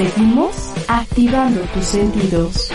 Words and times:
Seguimos 0.00 0.72
activando 0.88 1.60
tus 1.74 1.84
sentidos. 1.84 2.72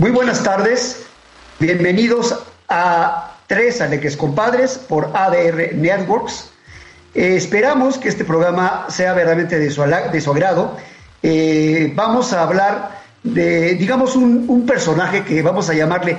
Muy 0.00 0.10
buenas 0.10 0.42
tardes, 0.42 1.06
bienvenidos 1.60 2.34
a 2.68 3.36
Tres 3.46 3.80
Aleques 3.80 4.16
Compadres 4.16 4.76
por 4.76 5.12
ADR 5.14 5.76
Networks. 5.76 6.50
Eh, 7.14 7.36
esperamos 7.36 7.96
que 7.96 8.08
este 8.08 8.24
programa 8.24 8.86
sea 8.88 9.14
verdaderamente 9.14 9.56
de 9.56 9.70
su, 9.70 10.32
agrado. 10.32 10.78
Eh, 11.22 11.92
vamos 11.94 12.32
a 12.32 12.42
hablar 12.42 13.02
de, 13.22 13.76
digamos, 13.76 14.16
un, 14.16 14.46
un 14.48 14.66
personaje 14.66 15.22
que 15.22 15.42
vamos 15.42 15.70
a 15.70 15.74
llamarle 15.74 16.18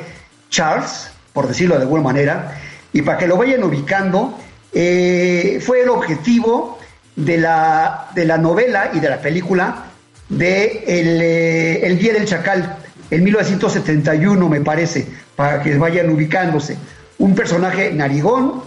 Charles, 0.50 1.10
por 1.34 1.50
decirlo 1.50 1.76
de 1.76 1.82
alguna 1.82 2.04
manera, 2.04 2.62
y 2.94 3.02
para 3.02 3.18
que 3.18 3.28
lo 3.28 3.36
vayan 3.36 3.62
ubicando, 3.62 4.40
eh, 4.72 5.62
fue 5.66 5.82
el 5.82 5.90
objetivo 5.90 6.75
de 7.16 7.38
la, 7.38 8.08
de 8.14 8.26
la 8.26 8.38
novela 8.38 8.92
y 8.94 9.00
de 9.00 9.10
la 9.10 9.22
película 9.22 9.86
de 10.30 10.84
El, 10.88 11.22
eh, 11.22 11.88
El 11.88 11.98
Día 12.00 12.14
del 12.14 12.26
Chacal, 12.26 12.78
en 13.12 13.24
1971 13.24 14.50
me 14.50 14.62
parece, 14.62 15.08
para 15.36 15.62
que 15.62 15.78
vayan 15.78 16.10
ubicándose. 16.10 16.78
Un 17.18 17.36
personaje 17.36 17.92
narigón, 17.94 18.64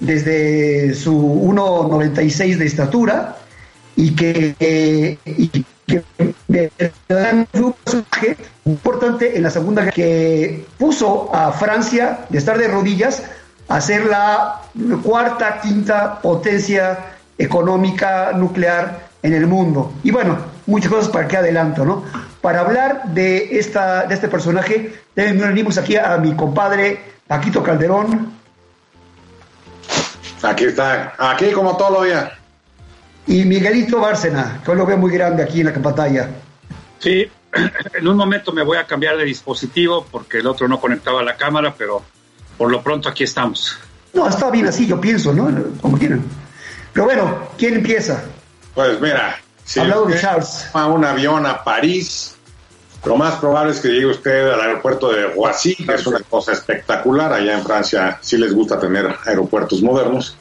desde 0.00 0.94
su 0.94 1.12
1,96 1.12 2.56
de 2.56 2.66
estatura, 2.66 3.36
y 3.94 4.14
que, 4.16 5.18
y 5.26 5.64
que 5.86 6.02
fue 6.16 6.34
un 7.60 7.72
personaje 7.84 8.36
importante 8.64 9.36
en 9.36 9.42
la 9.42 9.50
Segunda 9.50 9.82
Guerra, 9.82 9.94
que 9.94 10.64
puso 10.78 11.34
a 11.34 11.52
Francia 11.52 12.20
de 12.30 12.38
estar 12.38 12.58
de 12.58 12.68
rodillas 12.68 13.22
a 13.68 13.80
ser 13.80 14.06
la 14.06 14.62
cuarta, 15.02 15.60
quinta 15.60 16.20
potencia 16.20 16.98
económica 17.44 18.32
nuclear 18.32 19.08
en 19.22 19.34
el 19.34 19.46
mundo. 19.46 19.92
Y 20.02 20.10
bueno, 20.10 20.38
muchas 20.66 20.90
cosas 20.90 21.10
para 21.10 21.28
que 21.28 21.36
adelanto, 21.36 21.84
¿no? 21.84 22.04
Para 22.40 22.60
hablar 22.60 23.04
de, 23.06 23.58
esta, 23.58 24.06
de 24.06 24.14
este 24.14 24.28
personaje, 24.28 24.92
venimos 25.14 25.78
aquí 25.78 25.96
a 25.96 26.16
mi 26.18 26.34
compadre 26.34 27.00
Paquito 27.26 27.62
Calderón 27.62 28.32
Aquí 30.42 30.64
está, 30.64 31.14
aquí 31.18 31.52
como 31.52 31.76
todos 31.76 31.92
los 31.92 32.04
días. 32.04 32.32
y 33.28 33.44
Miguelito 33.44 34.00
Bárcena, 34.00 34.60
que 34.64 34.72
hoy 34.72 34.76
lo 34.76 34.84
veo 34.84 34.96
muy 34.96 35.12
grande 35.12 35.42
aquí 35.42 35.60
en 35.60 35.66
la 35.66 35.72
pantalla. 35.74 36.30
Sí, 36.98 37.30
en 37.94 38.08
un 38.08 38.16
momento 38.16 38.52
me 38.52 38.64
voy 38.64 38.76
a 38.76 38.84
cambiar 38.84 39.16
de 39.16 39.24
dispositivo 39.24 40.04
porque 40.10 40.38
el 40.38 40.46
otro 40.48 40.66
no 40.66 40.80
conectaba 40.80 41.22
la 41.22 41.36
cámara, 41.36 41.72
pero 41.76 42.02
por 42.58 42.72
lo 42.72 42.82
pronto 42.82 43.08
aquí 43.08 43.22
estamos. 43.22 43.78
No, 44.12 44.28
está 44.28 44.50
bien 44.50 44.66
así, 44.66 44.86
yo 44.86 45.00
pienso, 45.00 45.32
¿no? 45.32 45.48
Como 45.80 45.96
quieran. 45.96 46.22
Pero 46.92 47.04
bueno, 47.04 47.48
¿quién 47.58 47.74
empieza? 47.74 48.22
Pues 48.74 49.00
mira, 49.00 49.40
si 49.64 49.80
Hablando 49.80 50.06
de 50.06 50.14
usted 50.14 50.22
Charles. 50.22 50.68
toma 50.72 50.86
un 50.88 51.04
avión 51.04 51.46
a 51.46 51.62
París, 51.64 52.34
lo 53.04 53.16
más 53.16 53.34
probable 53.36 53.72
es 53.72 53.80
que 53.80 53.88
llegue 53.88 54.06
usted 54.06 54.50
al 54.50 54.60
aeropuerto 54.60 55.10
de 55.10 55.26
Roissy, 55.28 55.74
que 55.74 55.94
es 55.94 56.06
una 56.06 56.20
cosa 56.20 56.52
espectacular. 56.52 57.32
Allá 57.32 57.54
en 57.54 57.64
Francia 57.64 58.18
sí 58.20 58.36
les 58.36 58.54
gusta 58.54 58.78
tener 58.78 59.14
aeropuertos 59.26 59.82
modernos. 59.82 60.36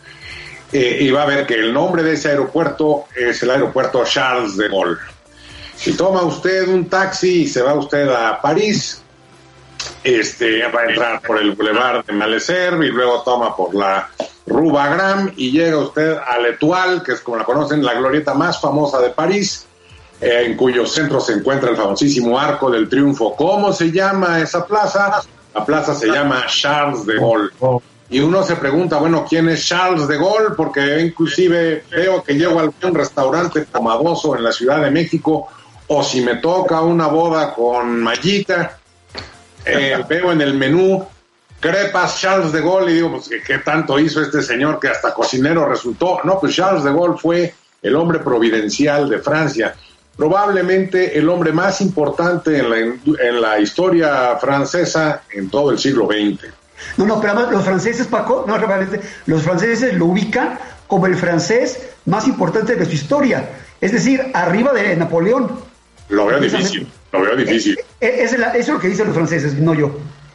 Eh, 0.72 1.00
y 1.02 1.12
va 1.12 1.24
a 1.24 1.26
ver 1.26 1.46
que 1.46 1.56
el 1.56 1.74
nombre 1.74 2.02
de 2.04 2.14
ese 2.14 2.30
aeropuerto 2.30 3.06
es 3.16 3.42
el 3.44 3.52
aeropuerto 3.52 4.04
Charles 4.06 4.56
de 4.56 4.70
Gaulle. 4.70 5.00
Si 5.76 5.94
toma 5.94 6.22
usted 6.22 6.68
un 6.68 6.88
taxi 6.88 7.44
y 7.44 7.48
se 7.48 7.62
va 7.62 7.74
usted 7.74 8.08
a 8.08 8.40
París, 8.40 9.02
este, 10.04 10.68
va 10.68 10.82
a 10.82 10.86
entrar 10.86 11.22
por 11.22 11.40
el 11.40 11.52
Boulevard 11.52 12.06
de 12.06 12.14
Malesherbes 12.14 12.90
y 12.90 12.92
luego 12.92 13.22
toma 13.24 13.56
por 13.56 13.76
la 13.76 14.10
Rue 14.46 14.72
Bagram 14.72 15.34
y 15.36 15.52
llega 15.52 15.78
usted 15.78 16.18
a 16.18 16.40
l'Etoile, 16.40 17.02
que 17.04 17.14
es 17.14 17.22
como 17.22 17.38
la 17.38 17.44
conocen, 17.44 17.84
la 17.84 17.94
glorieta 17.94 18.34
más 18.34 18.60
famosa 18.60 19.00
de 19.00 19.10
París, 19.12 19.66
eh, 20.20 20.44
en 20.46 20.58
cuyo 20.58 20.86
centro 20.86 21.20
se 21.20 21.34
encuentra 21.34 21.70
el 21.70 21.78
famosísimo 21.78 22.40
Arco 22.40 22.70
del 22.70 22.90
Triunfo. 22.90 23.36
¿Cómo 23.36 23.74
se 23.74 23.92
llama 23.92 24.40
esa 24.40 24.66
plaza? 24.66 25.22
La 25.54 25.66
plaza 25.66 25.94
se 25.94 26.08
llama 26.08 26.46
Charles 26.48 27.06
de 27.06 27.16
Gaulle. 27.16 27.50
Y 28.10 28.20
uno 28.20 28.44
se 28.44 28.58
pregunta, 28.58 28.98
bueno, 28.98 29.26
¿quién 29.28 29.48
es 29.48 29.66
Charles 29.66 30.08
de 30.08 30.18
Gaulle? 30.18 30.56
Porque 30.56 31.00
inclusive 31.00 31.86
veo 31.90 32.22
que 32.24 32.34
llego 32.34 32.60
a 32.60 32.64
algún 32.64 32.94
restaurante 32.94 33.66
famoso 33.66 34.36
en 34.36 34.44
la 34.44 34.52
Ciudad 34.52 34.82
de 34.82 34.92
México, 34.92 35.48
o 35.88 36.04
si 36.04 36.22
me 36.22 36.36
toca 36.36 36.82
una 36.82 37.08
boda 37.08 37.54
con 37.54 38.02
Mayita, 38.02 38.81
eh, 39.66 40.04
veo 40.10 40.32
en 40.32 40.42
el 40.42 40.54
menú 40.54 41.08
crepas 41.60 42.20
Charles 42.20 42.52
de 42.52 42.62
Gaulle 42.62 42.92
y 42.92 42.96
digo, 42.96 43.12
pues, 43.12 43.30
¿qué, 43.30 43.42
qué 43.42 43.60
tanto 43.60 44.00
hizo 44.00 44.22
este 44.22 44.42
señor 44.42 44.80
que 44.80 44.88
hasta 44.88 45.14
cocinero 45.14 45.70
resultó? 45.70 46.20
No, 46.24 46.40
pues 46.40 46.56
Charles 46.56 46.84
de 46.84 46.92
Gaulle 46.92 47.18
fue 47.20 47.54
el 47.82 47.96
hombre 47.96 48.20
providencial 48.20 49.10
de 49.10 49.20
Francia, 49.20 49.76
probablemente 50.18 51.18
el 51.18 51.30
hombre 51.30 51.52
más 51.52 51.82
importante 51.82 52.58
en 52.58 52.70
la, 52.70 52.78
en 52.78 53.42
la 53.42 53.60
historia 53.60 54.36
francesa 54.38 55.24
en 55.32 55.50
todo 55.50 55.72
el 55.72 55.80
siglo 55.80 56.08
XX. 56.08 56.52
No, 56.98 57.06
no, 57.06 57.22
pero 57.22 57.34
además 57.34 57.54
los 57.54 57.64
franceses, 57.64 58.08
Paco, 58.08 58.44
no, 58.48 58.58
realmente, 58.58 59.00
los 59.28 59.44
franceses 59.44 59.94
lo 59.94 60.08
ubican 60.08 60.58
como 60.88 61.06
el 61.06 61.16
francés 61.16 61.90
más 62.06 62.28
importante 62.28 62.76
de 62.76 62.86
su 62.86 62.92
historia. 62.92 63.50
Es 63.80 63.92
decir, 63.92 64.32
arriba 64.34 64.74
de 64.74 64.96
Napoleón. 64.96 65.60
Lo 66.10 66.26
veo 66.26 66.40
difícil, 66.40 66.88
lo 67.12 67.22
veo 67.22 67.36
difícil. 67.36 67.78
Eh, 68.00 68.18
es 68.24 68.38
la- 68.38 68.50
eso 68.50 68.58
es 68.60 68.68
lo 68.70 68.80
que 68.80 68.88
dicen 68.90 69.08
los 69.08 69.16
franceses, 69.16 69.54
no 69.56 69.74
yo. 69.74 69.92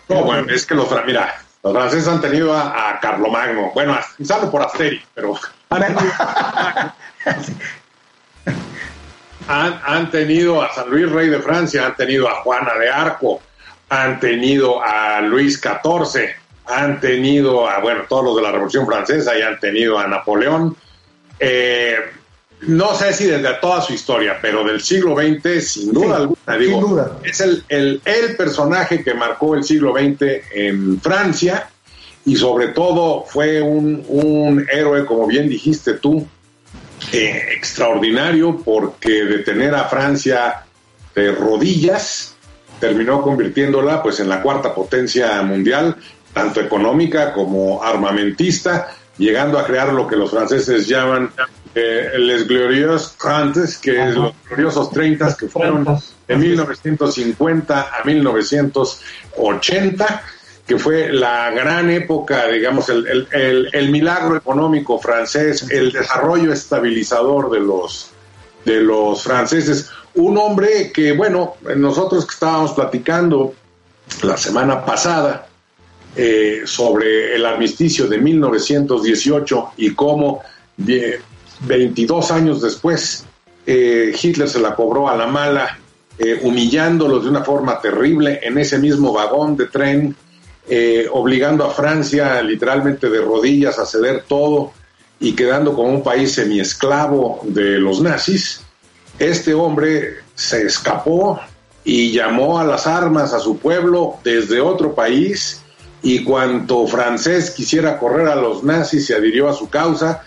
No, 0.09 0.23
bueno, 0.23 0.47
es 0.53 0.65
que 0.67 0.75
los, 0.75 0.89
mira, 1.07 1.35
los 1.63 1.73
franceses 1.73 2.07
han 2.09 2.21
tenido 2.21 2.53
a, 2.55 2.91
a 2.91 3.01
Carlomagno, 3.01 3.71
bueno, 3.75 3.99
salvo 4.23 4.51
por 4.51 4.63
Asterix, 4.63 5.05
pero 5.15 5.35
han 5.71 5.81
tenido, 5.83 6.13
han, 9.49 9.81
han 9.85 10.11
tenido 10.11 10.63
a 10.63 10.73
San 10.73 10.91
Luis 10.91 11.11
Rey 11.11 11.29
de 11.29 11.41
Francia, 11.41 11.87
han 11.87 11.97
tenido 11.97 12.29
a 12.29 12.37
Juana 12.43 12.75
de 12.79 12.89
Arco, 12.91 13.41
han 13.89 14.19
tenido 14.21 14.83
a 14.83 15.21
Luis 15.21 15.61
XIV, 15.61 16.31
han 16.67 17.01
tenido 17.01 17.69
a, 17.69 17.79
bueno, 17.79 18.03
todos 18.09 18.25
los 18.25 18.37
de 18.37 18.43
la 18.43 18.51
Revolución 18.53 18.87
Francesa 18.87 19.37
y 19.39 19.43
han 19.43 19.59
tenido 19.61 19.99
a 19.99 20.07
Napoleón. 20.07 20.77
Eh, 21.39 21.97
no 22.62 22.94
sé 22.94 23.12
si 23.12 23.27
desde 23.27 23.55
toda 23.61 23.81
su 23.83 23.93
historia, 23.93 24.39
pero 24.41 24.65
del 24.65 24.81
siglo 24.81 25.15
XX, 25.17 25.65
sin 25.69 25.93
duda 25.93 26.06
Sí, 26.06 26.12
alguna, 26.22 26.56
digo, 26.59 26.81
sin 26.81 26.91
duda. 26.91 27.19
es 27.22 27.41
el, 27.41 27.65
el, 27.69 28.00
el 28.05 28.37
personaje 28.37 29.05
que 29.05 29.15
marcó 29.15 29.55
el 29.55 29.62
siglo 29.65 29.93
XX 29.94 30.22
en 30.53 31.00
Francia 31.00 31.69
y 32.25 32.34
sobre 32.37 32.69
todo 32.69 33.25
fue 33.25 33.61
un, 33.62 34.05
un 34.09 34.66
héroe, 34.72 35.05
como 35.05 35.27
bien 35.27 35.49
dijiste 35.49 35.95
tú, 35.95 36.27
eh, 37.12 37.49
extraordinario 37.56 38.56
porque 38.65 39.25
de 39.25 39.39
tener 39.41 39.75
a 39.75 39.84
Francia 39.84 40.65
de 41.15 41.33
rodillas 41.33 42.34
terminó 42.81 43.22
convirtiéndola 43.22 44.03
pues 44.03 44.19
en 44.21 44.28
la 44.28 44.42
cuarta 44.42 44.75
potencia 44.75 45.41
mundial, 45.42 45.97
tanto 46.33 46.60
económica 46.60 47.33
como 47.33 47.83
armamentista, 47.83 48.89
llegando 49.19 49.59
a 49.59 49.66
crear 49.66 49.92
lo 49.92 50.07
que 50.07 50.16
los 50.16 50.31
franceses 50.31 50.86
llaman 50.86 51.31
eh, 51.78 52.13
les 52.19 52.47
glorieux 52.49 52.99
trentes, 53.19 53.77
que 53.77 53.93
los 54.07 54.33
gloriosos 54.49 54.91
30 54.91 55.37
que 55.37 55.47
fueron 55.47 55.84
de 56.27 56.37
1950 56.37 57.91
a 58.01 58.05
1980 58.05 60.23
que 60.67 60.78
fue 60.78 61.13
la 61.13 61.51
gran 61.53 61.91
época, 61.91 62.49
digamos, 62.49 62.89
el, 62.89 63.07
el- 63.07 63.28
el- 63.31 63.69
el 63.73 63.91
milagro 63.91 64.37
económico 64.37 64.99
francés, 64.99 65.65
el 65.71 65.93
desarrollo 65.93 66.53
estabilizador 66.53 67.51
de 67.53 67.61
los, 67.61 68.11
de 68.65 68.81
los 68.81 69.22
franceses. 69.22 69.89
Un 70.15 70.37
hombre 70.39 70.91
que, 70.93 71.13
bueno, 71.13 71.55
nosotros 71.77 72.27
que 72.27 72.33
estábamos 72.34 72.72
platicando 72.72 73.55
la 74.25 74.37
semana 74.37 74.84
pasada 74.84 75.47
eh, 76.17 76.63
sobre 76.65 77.37
el 77.37 77.47
armisticio 77.47 78.09
de 78.09 78.19
1918 78.19 79.72
y 79.77 79.95
cómo 79.95 80.43
die- 80.77 81.21
22 81.61 82.31
años 82.31 82.61
después 82.63 83.25
eh, 83.67 84.15
Hitler 84.21 84.49
se 84.49 84.61
la 84.61 84.75
cobró 84.75 85.09
a 85.09 85.17
la 85.17 85.27
mala, 85.27 85.79
eh, 86.19 86.39
humillándolos 86.43 87.25
de 87.25 87.31
una 87.31 87.43
forma 87.43 87.81
terrible 87.81 88.41
en 88.43 88.59
ese 88.59 88.79
mismo 88.79 89.13
vagón 89.13 89.57
de 89.57 89.67
tren 89.67 90.17
eh, 90.69 91.07
obligando 91.13 91.65
a 91.65 91.71
Francia 91.71 92.43
literalmente 92.43 93.09
de 93.09 93.21
rodillas 93.21 93.79
a 93.79 93.87
ceder 93.87 94.25
todo 94.27 94.73
y 95.21 95.33
quedando 95.35 95.73
como 95.73 95.89
un 95.89 96.03
país 96.03 96.33
semiesclavo 96.33 97.43
de 97.45 97.79
los 97.79 98.01
nazis, 98.01 98.63
este 99.17 99.55
hombre 99.55 100.17
se 100.35 100.67
escapó 100.67 101.39
y 101.85 102.11
llamó 102.11 102.59
a 102.59 102.65
las 102.65 102.89
armas 102.89 103.33
a 103.33 103.39
su 103.39 103.59
pueblo 103.59 104.17
desde 104.25 104.61
otro 104.61 104.93
país 104.93 105.63
y 106.03 106.25
cuanto 106.25 106.85
francés 106.89 107.53
quisiera 107.53 107.97
correr 107.97 108.27
a 108.27 108.35
los 108.35 108.65
nazis 108.65 109.07
se 109.07 109.15
adhirió 109.15 109.49
a 109.49 109.55
su 109.55 109.69
causa, 109.69 110.25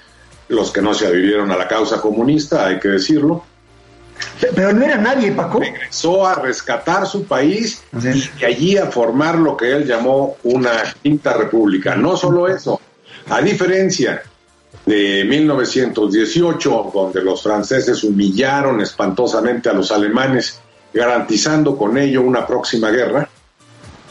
los 0.50 0.72
que 0.72 0.82
no 0.82 0.94
se 0.94 1.08
adhirieron 1.08 1.52
a 1.52 1.58
la 1.58 1.68
causa 1.68 2.02
comunista, 2.02 2.66
hay 2.66 2.80
que 2.80 2.90
decirlo. 2.90 3.44
Pero 4.56 4.74
no 4.74 4.84
era 4.84 4.98
nadie, 4.98 5.32
Paco. 5.32 5.60
Regresó 5.60 6.26
a 6.26 6.36
rescatar 6.36 7.08
su 7.08 7.24
país 7.24 7.84
y 8.40 8.44
allí 8.44 8.78
a 8.78 8.88
formar 8.88 9.36
lo 9.36 9.56
que 9.56 9.72
él 9.72 9.86
llamó 9.86 10.36
una 10.44 10.72
quinta 11.02 11.34
república. 11.34 11.96
No 11.96 12.18
solo 12.18 12.48
eso, 12.48 12.82
a 13.30 13.42
diferencia 13.42 14.22
de 14.86 15.24
1918, 15.24 16.92
donde 16.94 17.22
los 17.22 17.44
franceses 17.44 18.04
humillaron 18.04 18.82
espantosamente 18.82 19.70
a 19.70 19.74
los 19.74 19.92
alemanes, 19.92 20.60
garantizando 20.94 21.78
con 21.78 21.98
ello 21.98 22.22
una 22.22 22.46
próxima 22.46 22.90
guerra, 22.90 23.30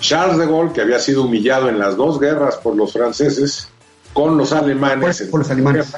Charles 0.00 0.38
de 0.38 0.46
Gaulle, 0.46 0.72
que 0.72 0.80
había 0.80 1.00
sido 1.00 1.24
humillado 1.24 1.68
en 1.68 1.78
las 1.78 1.96
dos 1.96 2.20
guerras 2.20 2.56
por 2.56 2.76
los 2.76 2.92
franceses, 2.92 3.68
con 4.12 4.36
los 4.36 4.52
alemanes, 4.52 5.22
por, 5.22 5.40
los 5.40 5.50
alemanes. 5.50 5.92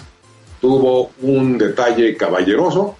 Tuvo 0.60 1.10
un 1.22 1.58
detalle 1.58 2.16
caballeroso 2.16 2.96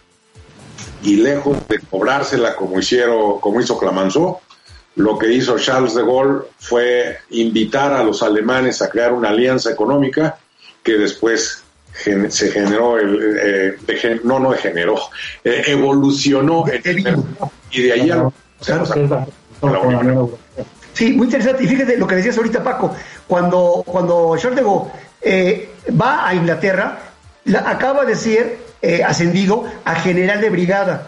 y 1.03 1.17
lejos 1.17 1.57
de 1.69 1.79
cobrársela 1.79 2.57
como 2.57 2.79
hicieron, 2.79 3.41
como 3.41 3.61
hizo 3.61 3.79
Clemenceau, 3.79 4.39
lo 4.97 5.19
que 5.19 5.33
hizo 5.33 5.59
Charles 5.59 5.95
de 5.95 6.03
Gaulle 6.03 6.47
fue 6.59 7.19
invitar 7.31 7.93
a 7.93 8.03
los 8.03 8.23
alemanes 8.23 8.83
a 8.83 8.91
crear 8.91 9.13
una 9.13 9.29
alianza 9.31 9.71
económica 9.71 10.39
que 10.83 10.95
después 10.99 11.63
se 11.93 12.51
generó 12.51 12.99
el 12.99 13.77
eh, 13.89 14.21
no 14.25 14.39
no 14.39 14.53
generó 14.53 14.97
eh, 15.45 15.65
evolucionó 15.67 16.65
y 17.71 17.83
de 17.83 17.93
ahí 17.93 18.11
a 18.11 18.17
lo, 18.17 18.33
Sí, 20.93 21.13
muy 21.13 21.27
interesante. 21.27 21.65
Y 21.65 21.67
fíjate 21.67 21.97
lo 21.97 22.07
que 22.07 22.17
decías 22.17 22.37
ahorita, 22.37 22.63
Paco, 22.65 22.95
cuando, 23.27 23.83
cuando 23.87 24.37
Charles 24.37 24.57
de 24.57 24.63
Gaulle 24.63 24.91
eh, 25.23 25.69
va 25.99 26.29
a 26.29 26.35
Inglaterra, 26.35 26.99
acaba 27.57 28.05
de 28.05 28.17
ser 28.17 28.59
eh, 28.83 29.03
ascendido 29.05 29.65
a 29.85 29.95
general 29.97 30.41
de 30.41 30.51
brigada. 30.51 31.07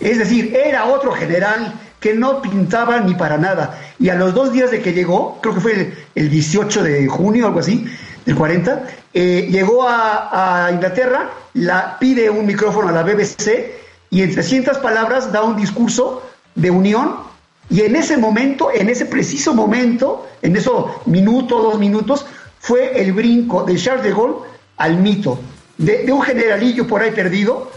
Es 0.00 0.18
decir, 0.18 0.54
era 0.54 0.86
otro 0.86 1.12
general 1.12 1.74
que 2.00 2.14
no 2.14 2.42
pintaba 2.42 3.00
ni 3.00 3.14
para 3.14 3.38
nada. 3.38 3.78
Y 3.98 4.08
a 4.10 4.14
los 4.14 4.34
dos 4.34 4.52
días 4.52 4.70
de 4.70 4.82
que 4.82 4.92
llegó, 4.92 5.38
creo 5.40 5.54
que 5.54 5.60
fue 5.60 5.94
el, 6.14 6.30
18 6.30 6.82
de 6.82 7.08
junio, 7.08 7.46
algo 7.46 7.60
así, 7.60 7.86
del 8.24 8.36
40, 8.36 8.86
eh, 9.14 9.48
llegó 9.50 9.88
a, 9.88 10.66
a, 10.66 10.72
Inglaterra, 10.72 11.30
la, 11.54 11.98
pide 11.98 12.28
un 12.28 12.44
micrófono 12.44 12.88
a 12.88 12.92
la 12.92 13.02
BBC 13.02 13.72
y 14.10 14.22
en 14.22 14.32
300 14.32 14.78
palabras 14.78 15.32
da 15.32 15.42
un 15.42 15.56
discurso 15.56 16.22
de 16.54 16.70
unión 16.70 17.26
y 17.68 17.80
en 17.82 17.96
ese 17.96 18.16
momento, 18.16 18.70
en 18.72 18.88
ese 18.88 19.06
preciso 19.06 19.52
momento, 19.54 20.28
en 20.42 20.56
esos 20.56 21.06
minuto, 21.06 21.60
dos 21.60 21.78
minutos, 21.78 22.26
fue 22.60 23.00
el 23.00 23.12
brinco 23.12 23.64
de 23.64 23.76
Charles 23.76 24.04
de 24.04 24.10
Gaulle 24.10 24.44
al 24.76 24.98
mito, 24.98 25.38
de, 25.78 26.10
un 26.12 26.22
generalillo 26.22 26.86
por 26.86 27.02
ahí 27.02 27.10
perdido 27.10 27.70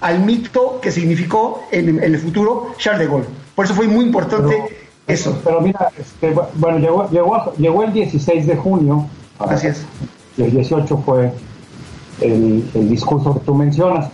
al 0.00 0.20
mito 0.20 0.80
que 0.80 0.90
significó 0.90 1.64
en, 1.70 2.02
el 2.02 2.18
futuro 2.18 2.74
Charles 2.78 3.00
de 3.00 3.06
Gaulle. 3.06 3.28
Por 3.54 3.64
eso 3.64 3.74
fue 3.74 3.86
muy 3.86 4.04
importante 4.04 4.86
eso. 5.06 5.38
Pero 5.44 5.60
mira, 5.60 5.90
este, 5.98 6.34
bueno, 6.54 6.78
llegó, 6.78 7.08
llegó, 7.10 7.52
llegó, 7.56 7.82
el 7.84 7.92
16 7.92 8.46
de 8.46 8.56
junio. 8.56 9.06
Así 9.38 9.68
es. 9.68 9.84
Y 10.36 10.42
el 10.42 10.50
18 10.52 10.96
fue 11.04 11.32
el, 12.20 12.68
el 12.74 12.88
discurso 12.88 13.34
que 13.34 13.40
tú 13.40 13.54
mencionas. 13.54 14.08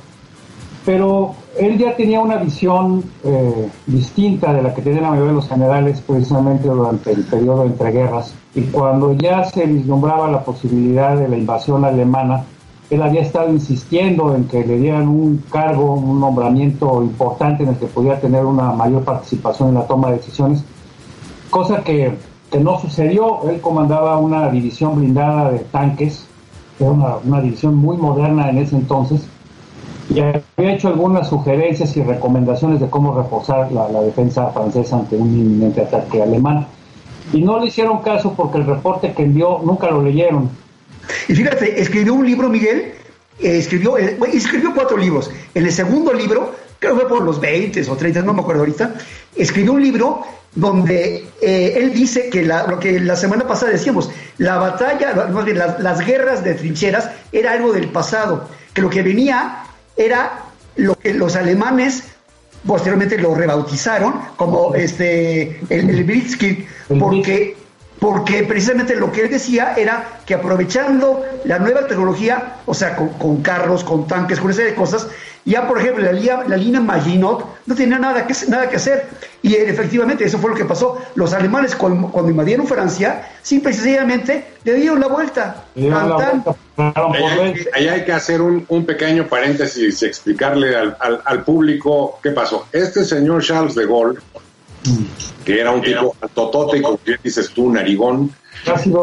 Pero 0.84 1.34
él 1.58 1.76
ya 1.76 1.96
tenía 1.96 2.20
una 2.20 2.36
visión 2.36 3.04
eh, 3.24 3.68
distinta 3.86 4.52
de 4.52 4.62
la 4.62 4.74
que 4.74 4.82
tenía 4.82 5.02
la 5.02 5.10
mayoría 5.10 5.30
de 5.30 5.34
los 5.34 5.48
generales 5.48 6.00
precisamente 6.00 6.68
durante 6.68 7.12
el 7.12 7.24
periodo 7.24 7.64
entre 7.64 7.90
guerras. 7.90 8.34
Y 8.54 8.62
cuando 8.62 9.12
ya 9.12 9.44
se 9.44 9.66
vislumbraba 9.66 10.30
la 10.30 10.44
posibilidad 10.44 11.16
de 11.16 11.28
la 11.28 11.36
invasión 11.36 11.84
alemana, 11.84 12.44
él 12.90 13.02
había 13.02 13.22
estado 13.22 13.50
insistiendo 13.50 14.34
en 14.34 14.44
que 14.44 14.64
le 14.64 14.78
dieran 14.78 15.08
un 15.08 15.44
cargo, 15.50 15.94
un 15.94 16.20
nombramiento 16.20 17.02
importante 17.02 17.62
en 17.62 17.70
el 17.70 17.76
que 17.76 17.86
podía 17.86 18.20
tener 18.20 18.44
una 18.44 18.72
mayor 18.72 19.04
participación 19.04 19.70
en 19.70 19.74
la 19.74 19.86
toma 19.86 20.08
de 20.10 20.16
decisiones, 20.16 20.64
cosa 21.50 21.82
que, 21.84 22.14
que 22.50 22.60
no 22.60 22.80
sucedió. 22.80 23.48
Él 23.50 23.60
comandaba 23.60 24.18
una 24.18 24.48
división 24.48 24.96
blindada 24.96 25.50
de 25.50 25.58
tanques, 25.60 26.26
era 26.80 26.90
una, 26.90 27.16
una 27.24 27.40
división 27.40 27.74
muy 27.74 27.96
moderna 27.96 28.48
en 28.48 28.58
ese 28.58 28.76
entonces, 28.76 29.28
y 30.10 30.20
había 30.20 30.74
hecho 30.74 30.88
algunas 30.88 31.28
sugerencias 31.28 31.94
y 31.96 32.02
recomendaciones 32.02 32.80
de 32.80 32.88
cómo 32.88 33.14
reforzar 33.14 33.70
la, 33.70 33.88
defensa 34.00 34.46
francesa 34.48 34.96
ante 34.96 35.16
un 35.16 35.28
inminente 35.28 35.82
ataque 35.82 36.22
alemán. 36.22 36.66
Y 37.32 37.42
no 37.42 37.60
le 37.60 37.66
hicieron 37.66 37.98
caso 37.98 38.32
porque 38.34 38.58
el 38.58 38.66
reporte 38.66 39.12
que 39.12 39.24
envió 39.24 39.60
nunca 39.62 39.90
lo 39.90 40.02
leyeron. 40.02 40.48
Y 41.28 41.34
fíjate, 41.34 41.80
escribió 41.80 42.14
un 42.14 42.26
libro, 42.26 42.48
Miguel, 42.48 42.92
eh, 43.40 43.58
escribió, 43.58 43.98
eh, 43.98 44.18
escribió 44.32 44.72
cuatro 44.74 44.96
libros. 44.96 45.30
En 45.54 45.64
el 45.64 45.72
segundo 45.72 46.12
libro, 46.12 46.54
creo 46.78 46.94
que 46.94 47.00
fue 47.00 47.08
por 47.08 47.22
los 47.22 47.40
20 47.40 47.88
o 47.90 47.96
30, 47.96 48.22
no 48.22 48.34
me 48.34 48.40
acuerdo 48.40 48.62
ahorita, 48.62 48.94
escribió 49.36 49.72
un 49.72 49.82
libro 49.82 50.24
donde 50.54 51.28
eh, 51.40 51.74
él 51.76 51.92
dice 51.92 52.28
que 52.30 52.42
la, 52.42 52.66
lo 52.66 52.80
que 52.80 52.98
la 53.00 53.16
semana 53.16 53.46
pasada 53.46 53.72
decíamos, 53.72 54.10
la 54.38 54.56
batalla, 54.56 55.14
las, 55.14 55.80
las 55.80 56.06
guerras 56.06 56.42
de 56.42 56.54
trincheras 56.54 57.10
era 57.30 57.52
algo 57.52 57.72
del 57.72 57.90
pasado, 57.90 58.48
que 58.72 58.82
lo 58.82 58.90
que 58.90 59.02
venía 59.02 59.64
era 59.96 60.44
lo 60.76 60.94
que 60.94 61.12
los 61.12 61.36
alemanes 61.36 62.04
posteriormente 62.66 63.18
lo 63.18 63.34
rebautizaron 63.34 64.14
como 64.36 64.74
este 64.74 65.60
el, 65.68 65.90
el 65.90 66.04
Blitzkrieg, 66.04 66.66
porque, 66.98 67.56
porque 67.98 68.44
precisamente 68.44 68.94
lo 68.94 69.10
que 69.10 69.22
él 69.22 69.30
decía 69.30 69.74
era 69.76 70.20
que 70.24 70.34
aprovechando 70.34 71.24
la 71.44 71.58
nueva 71.58 71.86
tecnología, 71.86 72.56
o 72.66 72.74
sea, 72.74 72.96
con, 72.96 73.42
carros, 73.42 73.82
con 73.82 74.06
tanques, 74.06 74.38
con 74.38 74.50
esa 74.50 74.62
de 74.62 74.74
cosas, 74.74 75.08
ya 75.44 75.66
por 75.66 75.78
ejemplo 75.78 76.04
la, 76.04 76.12
línea, 76.12 76.44
la 76.46 76.56
línea 76.56 76.80
Maginot 76.80 77.58
no 77.66 77.74
tenía 77.74 77.98
nada 77.98 78.26
que, 78.26 78.34
nada 78.48 78.68
que 78.68 78.76
hacer. 78.76 79.06
Y 79.40 79.54
efectivamente 79.54 80.24
eso 80.24 80.38
fue 80.38 80.50
lo 80.50 80.56
que 80.56 80.64
pasó. 80.64 81.00
Los 81.14 81.32
alemanes 81.32 81.74
cuando, 81.74 82.28
invadieron 82.28 82.66
Francia, 82.66 83.28
simple 83.42 83.70
y 83.70 83.74
sencillamente 83.74 84.44
le 84.64 84.74
dieron 84.74 85.00
la 85.00 85.08
vuelta. 85.08 85.64
Ahí 87.72 87.88
hay, 87.88 88.04
que 88.04 88.12
hacer 88.12 88.40
un, 88.42 88.66
pequeño 88.84 89.26
paréntesis 89.26 90.02
y 90.02 90.06
explicarle 90.06 90.76
al, 90.76 91.44
público 91.44 92.18
qué 92.22 92.30
pasó. 92.30 92.66
Este 92.72 93.04
señor 93.04 93.42
Charles 93.42 93.74
de 93.74 93.86
Gaulle, 93.86 94.18
que 95.44 95.60
era 95.60 95.70
un 95.70 95.82
tipo 95.82 96.14
totote, 96.34 96.82
como 96.82 97.00
dices 97.22 97.50
tú, 97.50 97.70
narigón, 97.70 98.30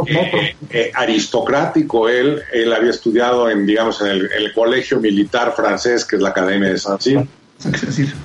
eh, 0.08 0.56
eh, 0.70 0.92
aristocrático 0.94 2.10
él, 2.10 2.42
él 2.52 2.74
había 2.74 2.92
estudiado 2.92 3.50
en, 3.50 3.66
digamos, 3.66 4.02
en 4.02 4.10
el, 4.10 4.54
colegio 4.54 5.00
militar 5.00 5.54
francés, 5.56 6.06
que 6.06 6.18
es 6.18 6.22
la 6.22 6.30
Academia 6.30 6.70
de. 6.70 7.28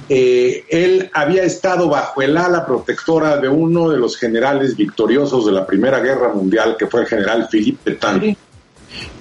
Eh, 0.09 0.65
él 0.69 1.09
había 1.13 1.45
estado 1.45 1.89
bajo 1.89 2.21
el 2.21 2.37
ala 2.37 2.67
protectora 2.67 3.37
de 3.37 3.49
uno 3.49 3.89
de 3.89 3.97
los 3.97 4.19
generales 4.19 4.77
victoriosos 4.77 5.47
de 5.47 5.53
la 5.53 5.67
Primera 5.67 6.01
Guerra 6.01 6.33
Mundial, 6.33 6.77
que 6.77 6.89
fue 6.89 7.03
el 7.03 7.07
general 7.07 7.49
Philippe 7.51 7.93
Pétain. 7.93 8.37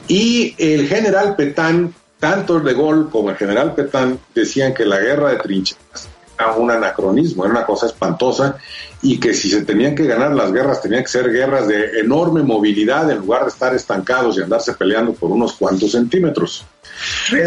Y 0.07 0.55
el 0.57 0.87
general 0.87 1.35
Petán, 1.35 1.93
tanto 2.19 2.57
el 2.57 2.63
de 2.63 2.73
Gaulle 2.73 3.09
como 3.11 3.29
el 3.29 3.37
general 3.37 3.75
Petán, 3.75 4.19
decían 4.33 4.73
que 4.73 4.83
la 4.83 4.99
guerra 4.99 5.29
de 5.29 5.37
trincheras 5.37 6.09
era 6.39 6.53
un 6.53 6.71
anacronismo, 6.71 7.43
era 7.43 7.53
una 7.53 7.65
cosa 7.65 7.87
espantosa, 7.87 8.57
y 9.01 9.19
que 9.19 9.33
si 9.33 9.49
se 9.49 9.63
tenían 9.63 9.93
que 9.93 10.05
ganar 10.05 10.31
las 10.31 10.51
guerras, 10.51 10.81
tenían 10.81 11.03
que 11.03 11.09
ser 11.09 11.31
guerras 11.31 11.67
de 11.67 11.99
enorme 11.99 12.43
movilidad 12.43 13.09
en 13.11 13.17
lugar 13.17 13.43
de 13.43 13.49
estar 13.49 13.75
estancados 13.75 14.37
y 14.37 14.41
andarse 14.41 14.73
peleando 14.73 15.13
por 15.13 15.31
unos 15.31 15.53
cuantos 15.53 15.91
centímetros. 15.91 16.65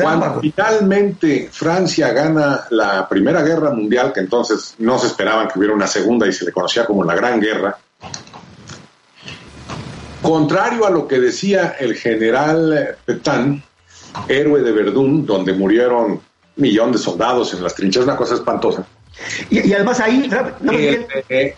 Cuando 0.01 0.41
finalmente 0.41 1.49
Francia 1.51 2.13
gana 2.13 2.67
la 2.71 3.09
Primera 3.09 3.43
Guerra 3.43 3.71
Mundial, 3.71 4.13
que 4.13 4.21
entonces 4.21 4.75
no 4.79 4.99
se 4.99 5.09
esperaban 5.09 5.49
que 5.49 5.59
hubiera 5.59 5.75
una 5.75 5.87
segunda 5.87 6.27
y 6.27 6.33
se 6.33 6.45
le 6.45 6.53
conocía 6.53 6.85
como 6.85 7.05
la 7.05 7.15
Gran 7.15 7.41
Guerra, 7.41 7.77
Contrario 10.23 10.87
a 10.87 10.91
lo 10.91 11.09
que 11.09 11.19
decía 11.19 11.75
el 11.81 11.97
general 11.97 12.97
Petain, 13.05 13.61
héroe 14.29 14.63
de 14.63 14.71
Verdún, 14.71 15.27
donde 15.27 15.53
murieron 15.53 16.21
millón 16.57 16.93
de 16.93 16.99
soldados 16.99 17.55
en 17.55 17.63
las 17.63 17.75
trincheras, 17.75 18.07
una 18.07 18.17
cosa 18.17 18.35
espantosa. 18.35 18.87
Y, 19.51 19.73
además 19.73 20.01
ahí... 20.01 20.31
Eh, 21.29 21.57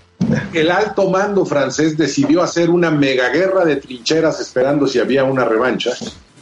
el, 0.52 0.70
alto 0.70 1.10
mando 1.10 1.44
francés 1.44 1.96
decidió 1.96 2.42
hacer 2.42 2.70
una 2.70 2.90
megaguerra 2.90 3.64
de 3.64 3.76
trincheras 3.76 4.40
esperando 4.40 4.86
si 4.86 4.98
había 4.98 5.24
una 5.24 5.44
revancha 5.44 5.90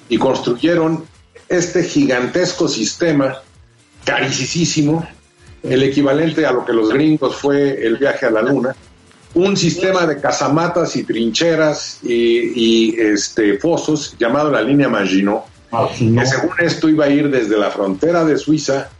y 0.08 0.18
construyeron 0.18 1.04
este 1.48 1.82
gigantesco 1.82 2.68
sistema, 2.68 3.38
carísimo, 4.04 5.06
el 5.62 5.82
equivalente 5.82 6.46
a 6.46 6.52
lo 6.52 6.64
que 6.64 6.72
los 6.72 6.90
gringos 6.90 7.36
fue 7.36 7.84
el 7.84 7.96
viaje 7.96 8.26
a 8.26 8.30
la 8.30 8.42
luna, 8.42 8.74
un 9.34 9.56
sistema 9.56 10.06
de 10.06 10.20
casamatas 10.20 10.94
y 10.96 11.04
trincheras 11.04 12.00
y, 12.02 12.92
y, 12.94 13.00
este, 13.00 13.58
fosos 13.58 14.14
llamado 14.18 14.50
la 14.50 14.62
línea 14.62 14.88
Maginot, 14.88 15.44
que 15.98 16.26
según 16.26 16.54
esto 16.58 16.88
iba 16.88 17.06
a 17.06 17.08
ir 17.08 17.30
desde 17.30 17.56
la 17.56 17.70
frontera 17.70 18.24
de 18.24 18.36
Suiza 18.36 18.90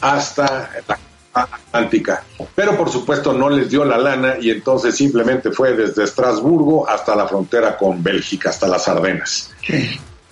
hasta 0.00 0.70
la 0.88 0.98
Atlántica. 1.34 2.24
Pero 2.54 2.76
por 2.76 2.90
supuesto 2.90 3.32
no 3.32 3.48
les 3.48 3.70
dio 3.70 3.84
la 3.84 3.98
lana 3.98 4.34
y 4.40 4.50
entonces 4.50 4.94
simplemente 4.96 5.50
fue 5.50 5.74
desde 5.74 6.04
Estrasburgo 6.04 6.88
hasta 6.88 7.16
la 7.16 7.26
frontera 7.26 7.76
con 7.76 8.02
Bélgica, 8.02 8.50
hasta 8.50 8.66
las 8.66 8.88
Ardenas. 8.88 9.50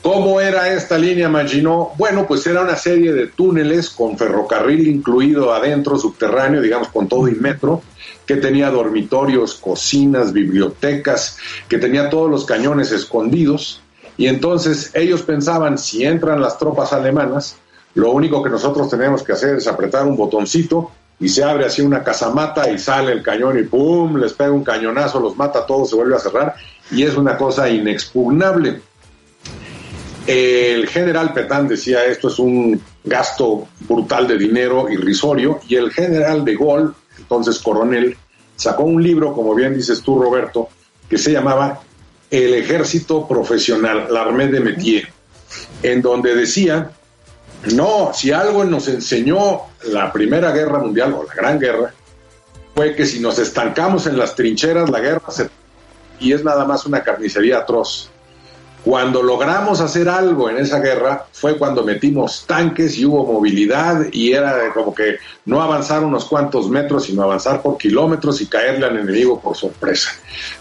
¿Cómo 0.03 0.41
era 0.41 0.73
esta 0.73 0.97
línea 0.97 1.29
Maginot? 1.29 1.97
Bueno, 1.99 2.27
pues 2.27 2.47
era 2.47 2.63
una 2.63 2.77
serie 2.77 3.13
de 3.13 3.27
túneles 3.27 3.91
con 3.91 4.17
ferrocarril 4.17 4.89
incluido 4.89 5.53
adentro, 5.53 5.99
subterráneo, 5.99 6.63
digamos, 6.63 6.89
con 6.89 7.07
todo 7.07 7.29
y 7.29 7.35
metro, 7.35 7.83
que 8.25 8.37
tenía 8.37 8.71
dormitorios, 8.71 9.55
cocinas, 9.55 10.33
bibliotecas, 10.33 11.37
que 11.69 11.77
tenía 11.77 12.09
todos 12.09 12.31
los 12.31 12.47
cañones 12.47 12.93
escondidos. 12.93 13.83
Y 14.21 14.27
entonces 14.27 14.91
ellos 14.93 15.23
pensaban, 15.23 15.79
si 15.79 16.05
entran 16.05 16.43
las 16.43 16.59
tropas 16.59 16.93
alemanas, 16.93 17.57
lo 17.95 18.11
único 18.11 18.43
que 18.43 18.51
nosotros 18.51 18.91
tenemos 18.91 19.23
que 19.23 19.33
hacer 19.33 19.57
es 19.57 19.67
apretar 19.67 20.05
un 20.05 20.15
botoncito 20.15 20.91
y 21.19 21.31
se 21.31 21.43
abre 21.43 21.65
así 21.65 21.81
una 21.81 22.05
casamata 22.05 22.71
y 22.71 22.79
sale 22.79 23.13
el 23.13 23.23
cañón 23.23 23.59
y 23.59 23.63
¡pum! 23.63 24.19
les 24.19 24.35
pega 24.35 24.51
un 24.51 24.63
cañonazo, 24.63 25.21
los 25.21 25.39
mata 25.39 25.61
a 25.61 25.67
todos, 25.67 25.89
se 25.89 25.97
vuelve 25.97 26.17
a 26.17 26.19
cerrar 26.19 26.55
y 26.91 27.03
es 27.03 27.17
una 27.17 27.39
cosa 27.39 27.71
inexpugnable. 27.71 28.83
El 30.27 30.87
general 30.87 31.33
Petán 31.33 31.67
decía 31.67 32.05
esto 32.05 32.29
es 32.29 32.39
un 32.39 32.79
gasto 33.03 33.69
brutal 33.89 34.29
de 34.29 34.37
dinero 34.37 34.91
irrisorio 34.91 35.61
y 35.67 35.77
el 35.77 35.91
general 35.93 36.45
de 36.45 36.57
Gaulle, 36.57 36.93
entonces 37.17 37.59
coronel, 37.59 38.19
sacó 38.55 38.83
un 38.83 39.03
libro, 39.03 39.33
como 39.33 39.55
bien 39.55 39.75
dices 39.75 40.03
tú 40.03 40.21
Roberto, 40.23 40.69
que 41.09 41.17
se 41.17 41.33
llamaba 41.33 41.81
El 42.31 42.55
ejército 42.55 43.27
profesional, 43.27 44.07
l'armée 44.11 44.49
de 44.49 44.61
métier, 44.61 45.13
en 45.83 46.01
donde 46.01 46.35
decía 46.35 46.93
no, 47.75 48.13
si 48.15 48.33
algo 48.33 48.65
nos 48.65 48.89
enseñó 48.89 49.63
la 49.85 50.13
Primera 50.13 50.51
Guerra 50.53 50.79
Mundial 50.79 51.13
o 51.13 51.25
la 51.25 51.35
Gran 51.35 51.59
Guerra, 51.59 51.93
fue 52.75 52.95
que 52.95 53.05
si 53.05 53.21
nos 53.21 53.39
estancamos 53.39 54.07
en 54.07 54.17
las 54.17 54.35
trincheras, 54.35 54.89
la 54.89 55.01
guerra 55.01 55.31
se... 55.31 55.51
y 56.19 56.33
es 56.33 56.43
nada 56.43 56.65
más 56.65 56.87
una 56.87 57.03
carnicería 57.03 57.59
atroz. 57.59 58.10
Cuando 58.85 59.23
logramos 59.23 59.81
hacer 59.81 60.09
algo 60.09 60.49
en 60.49 60.57
esa 60.57 60.81
guerra 60.81 61.27
fue 61.33 61.59
cuando 61.59 61.85
metimos 61.85 62.45
tanques 62.47 62.97
y 62.97 63.05
hubo 63.05 63.31
movilidad 63.31 64.07
y 64.11 64.33
era 64.33 64.73
como 64.73 64.95
que 64.95 65.19
no 65.45 65.63
avanzar 65.63 66.03
unos 66.03 66.25
cuantos 66.25 66.71
metros, 66.71 67.05
sino 67.05 67.23
avanzar 67.23 67.61
por 67.61 67.77
kilómetros 67.77 68.41
y 68.41 68.47
caerle 68.47 68.87
al 68.87 68.97
enemigo 68.97 69.39
por 69.39 69.55
sorpresa. 69.55 70.13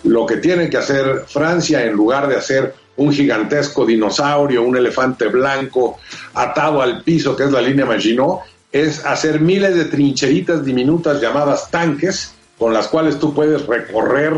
Lo 0.04 0.26
que 0.26 0.38
tiene 0.38 0.70
que 0.70 0.78
hacer 0.78 1.24
Francia 1.28 1.86
en 1.86 1.94
lugar 1.94 2.28
de 2.28 2.36
hacer 2.36 2.76
un 2.98 3.14
gigantesco 3.14 3.86
dinosaurio, 3.86 4.64
un 4.64 4.76
elefante 4.76 5.28
blanco 5.28 5.98
atado 6.34 6.82
al 6.82 7.02
piso, 7.04 7.38
que 7.38 7.46
es 7.46 7.52
la 7.52 7.62
línea 7.62 7.86
Maginot, 7.86 8.42
es 8.72 9.06
hacer 9.06 9.40
miles 9.40 9.76
de 9.76 9.86
trincheritas 9.86 10.66
diminutas 10.66 11.22
llamadas 11.22 11.72
tanques, 11.72 12.34
con 12.58 12.74
las 12.74 12.90
cuales 12.90 13.18
tú 13.18 13.34
puedes 13.34 13.66
recorrer 13.66 14.34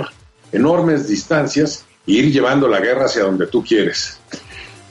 enormes 0.51 1.07
distancias 1.07 1.85
ir 2.11 2.31
llevando 2.31 2.67
la 2.67 2.79
guerra 2.79 3.05
hacia 3.05 3.23
donde 3.23 3.47
tú 3.47 3.63
quieres. 3.63 4.19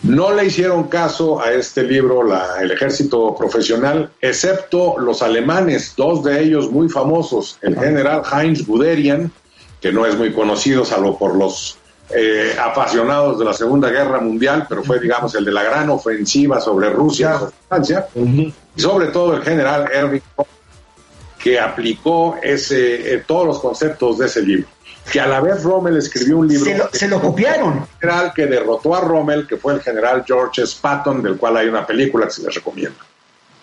No 0.02 0.32
le 0.32 0.46
hicieron 0.46 0.84
caso 0.84 1.40
a 1.40 1.52
este 1.52 1.82
libro 1.82 2.22
la, 2.22 2.60
el 2.60 2.70
ejército 2.70 3.34
profesional, 3.36 4.10
excepto 4.20 4.98
los 4.98 5.20
alemanes, 5.20 5.94
dos 5.94 6.24
de 6.24 6.42
ellos 6.42 6.70
muy 6.70 6.88
famosos, 6.88 7.58
el 7.60 7.78
general 7.78 8.22
Heinz 8.32 8.66
Guderian, 8.66 9.30
que 9.80 9.92
no 9.92 10.06
es 10.06 10.16
muy 10.16 10.32
conocido 10.32 10.84
salvo 10.86 11.18
por 11.18 11.36
los 11.36 11.78
eh, 12.14 12.56
apasionados 12.60 13.38
de 13.38 13.44
la 13.44 13.52
Segunda 13.52 13.90
Guerra 13.90 14.20
Mundial, 14.20 14.66
pero 14.68 14.82
fue, 14.82 14.98
digamos, 14.98 15.34
el 15.34 15.44
de 15.44 15.52
la 15.52 15.62
gran 15.62 15.90
ofensiva 15.90 16.60
sobre 16.60 16.90
Rusia, 16.90 17.38
sobre 17.38 17.52
Francia, 17.68 18.08
y 18.14 18.80
sobre 18.80 19.08
todo 19.08 19.36
el 19.36 19.42
general 19.42 19.88
Erwin, 19.92 20.22
que 21.38 21.60
aplicó 21.60 22.36
ese, 22.42 23.14
eh, 23.14 23.24
todos 23.26 23.46
los 23.46 23.60
conceptos 23.60 24.18
de 24.18 24.26
ese 24.26 24.42
libro. 24.42 24.66
Que 25.10 25.20
a 25.20 25.26
la 25.26 25.40
vez 25.40 25.62
Rommel 25.64 25.96
escribió 25.96 26.38
un 26.38 26.48
libro. 26.48 26.64
Se 26.64 26.78
lo, 26.78 26.88
se 26.92 27.08
lo 27.08 27.20
copiaron. 27.20 27.86
General 28.00 28.32
que 28.34 28.46
derrotó 28.46 28.94
a 28.94 29.00
Rommel, 29.00 29.46
que 29.46 29.56
fue 29.56 29.74
el 29.74 29.80
general 29.80 30.24
George 30.26 30.62
Patton, 30.80 31.22
del 31.22 31.36
cual 31.36 31.56
hay 31.56 31.68
una 31.68 31.86
película 31.86 32.26
que 32.26 32.32
se 32.32 32.42
les 32.42 32.54
recomienda. 32.54 32.98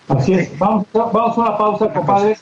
Así 0.08 0.34
es. 0.34 0.58
Vamos, 0.58 0.86
vamos 0.92 1.38
a 1.38 1.40
una 1.40 1.58
pausa, 1.58 1.92
compadres. 1.92 2.40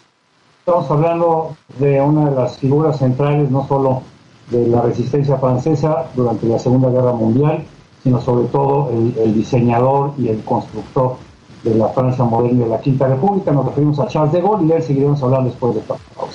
Estamos 0.61 0.91
hablando 0.91 1.57
de 1.79 2.01
una 2.01 2.31
de 2.31 2.37
las 2.37 2.59
figuras 2.59 2.99
centrales, 2.99 3.51
no 3.51 3.67
solo 3.69 4.03
de 4.51 4.67
la 4.67 4.83
resistencia 4.83 5.37
francesa 5.37 6.07
durante 6.15 6.47
la 6.47 6.59
Segunda 6.59 6.91
Guerra 6.91 7.13
Mundial, 7.13 7.65
sino 8.03 8.21
sobre 8.21 8.49
todo 8.49 8.91
el, 8.91 9.17
el, 9.19 9.35
diseñador 9.35 10.13
y 10.19 10.29
el 10.29 10.43
constructor 10.45 11.17
de 11.63 11.75
la 11.75 11.89
Francia 11.89 12.25
moderna 12.25 12.61
y 12.61 12.65
de 12.65 12.71
la 12.71 12.81
Quinta 12.81 13.09
República. 13.09 13.51
Nos 13.51 13.67
referimos 13.67 13.99
a 13.99 14.07
Charles 14.07 14.33
de 14.33 14.41
Gaulle 14.41 14.65
y 14.65 14.69
de 14.69 14.77
él 14.77 14.83
seguiremos 14.83 15.23
hablando 15.23 15.51
después 15.51 15.75
de 15.75 15.81
esta 15.81 15.95
pausa. 16.15 16.26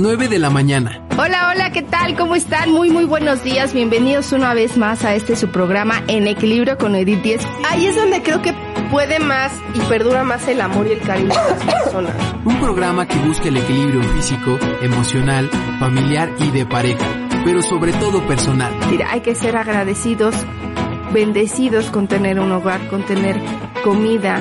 9 0.00 0.28
de 0.28 0.38
la 0.38 0.50
mañana. 0.50 1.02
Hola, 1.18 1.50
hola, 1.52 1.70
¿qué 1.72 1.82
tal? 1.82 2.16
¿Cómo 2.16 2.34
están? 2.34 2.70
Muy, 2.70 2.90
muy 2.90 3.04
buenos 3.04 3.44
días. 3.44 3.74
Bienvenidos 3.74 4.32
una 4.32 4.54
vez 4.54 4.78
más 4.78 5.04
a 5.04 5.14
este 5.14 5.36
su 5.36 5.48
programa 5.48 6.02
En 6.08 6.26
Equilibrio 6.26 6.78
con 6.78 6.94
Edith 6.94 7.22
10. 7.22 7.46
Ahí 7.68 7.86
es 7.86 7.96
donde 7.96 8.22
creo 8.22 8.40
que 8.40 8.54
puede 8.90 9.18
más 9.18 9.52
y 9.74 9.80
perdura 9.80 10.24
más 10.24 10.48
el 10.48 10.60
amor 10.60 10.86
y 10.86 10.92
el 10.92 11.00
cariño 11.00 11.28
de 11.28 11.34
las 11.34 11.82
personas. 11.82 12.14
Un 12.44 12.58
programa 12.60 13.06
que 13.06 13.16
busca 13.18 13.48
el 13.48 13.58
equilibrio 13.58 14.02
físico, 14.14 14.58
emocional, 14.80 15.50
familiar 15.78 16.30
y 16.38 16.50
de 16.50 16.64
pareja, 16.64 17.06
pero 17.44 17.62
sobre 17.62 17.92
todo 17.92 18.26
personal. 18.26 18.72
Mira, 18.90 19.12
hay 19.12 19.20
que 19.20 19.34
ser 19.34 19.56
agradecidos, 19.56 20.34
bendecidos 21.12 21.90
con 21.90 22.08
tener 22.08 22.40
un 22.40 22.50
hogar, 22.52 22.88
con 22.88 23.04
tener 23.04 23.38
comida, 23.84 24.40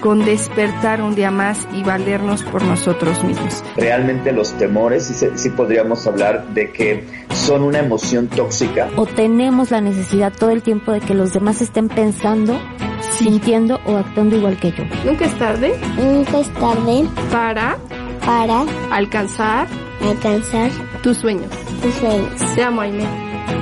con 0.00 0.24
despertar 0.24 1.02
un 1.02 1.14
día 1.14 1.30
más 1.30 1.66
y 1.74 1.82
valernos 1.82 2.42
por 2.44 2.62
nosotros 2.62 3.22
mismos. 3.24 3.62
Realmente 3.76 4.32
los 4.32 4.52
temores, 4.54 5.04
sí, 5.04 5.26
sí, 5.34 5.50
podríamos 5.50 6.06
hablar 6.06 6.48
de 6.54 6.72
que 6.72 7.04
son 7.32 7.62
una 7.62 7.78
emoción 7.78 8.28
tóxica. 8.28 8.88
O 8.96 9.06
tenemos 9.06 9.70
la 9.70 9.80
necesidad 9.80 10.32
todo 10.32 10.50
el 10.50 10.62
tiempo 10.62 10.92
de 10.92 11.00
que 11.00 11.14
los 11.14 11.32
demás 11.32 11.60
estén 11.60 11.88
pensando, 11.88 12.58
sí. 13.00 13.24
sintiendo 13.24 13.80
o 13.86 13.96
actuando 13.96 14.36
igual 14.36 14.56
que 14.58 14.72
yo. 14.72 14.84
Nunca 15.04 15.26
es 15.26 15.38
tarde. 15.38 15.74
Nunca 15.96 16.40
es 16.40 16.52
tarde. 16.54 17.06
Para. 17.30 17.78
Para. 18.24 18.64
Alcanzar. 18.90 19.68
Alcanzar. 20.02 20.70
Tus 21.02 21.18
sueños. 21.18 21.50
Tus 21.82 21.94
sueños. 21.94 22.54
Te 22.54 22.62
amo, 22.62 22.80
Aime. 22.80 23.04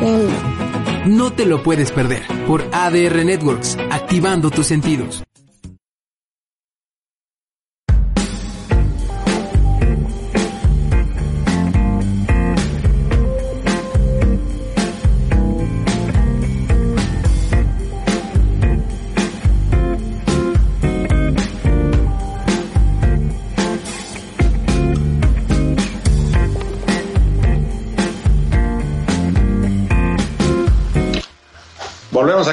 Te 0.01 0.07
amo. 0.07 0.59
No 1.07 1.33
te 1.33 1.47
lo 1.47 1.63
puedes 1.63 1.91
perder 1.91 2.23
por 2.47 2.63
ADR 2.71 3.25
Networks, 3.25 3.79
activando 3.91 4.51
tus 4.51 4.67
sentidos. 4.67 5.25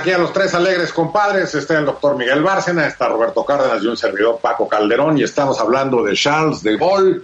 Aquí 0.06 0.14
a 0.14 0.20
los 0.20 0.34
tres 0.34 0.54
alegres 0.54 0.94
compadres. 0.94 1.56
Está 1.56 1.80
el 1.80 1.86
doctor 1.86 2.16
Miguel 2.16 2.44
Bárcena, 2.44 2.86
está 2.86 3.10
Roberto 3.10 3.44
Cárdenas 3.44 3.82
y 3.84 3.88
un 3.88 3.98
servidor 3.98 4.38
Paco 4.40 4.68
Calderón 4.68 5.18
y 5.18 5.24
estamos 5.24 5.60
hablando 5.60 6.04
de 6.04 6.14
Charles 6.14 6.62
de 6.62 6.78
Gaulle. 6.78 7.22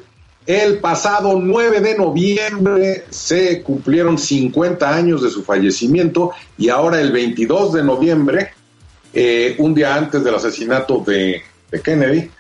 El 0.48 0.80
pasado 0.80 1.40
9 1.40 1.80
de 1.80 1.96
noviembre 1.96 3.06
se 3.12 3.62
cumplieron 3.62 4.18
50 4.18 4.96
años 4.96 5.22
de 5.22 5.30
su 5.30 5.44
fallecimiento 5.44 6.32
y 6.58 6.70
ahora 6.70 7.00
el 7.00 7.12
22 7.12 7.74
de 7.74 7.84
noviembre, 7.84 8.52
eh, 9.14 9.54
un 9.60 9.76
día 9.76 9.94
antes 9.94 10.24
del 10.24 10.34
asesinato 10.34 11.04
de, 11.06 11.44
Kennedy, 11.84 12.32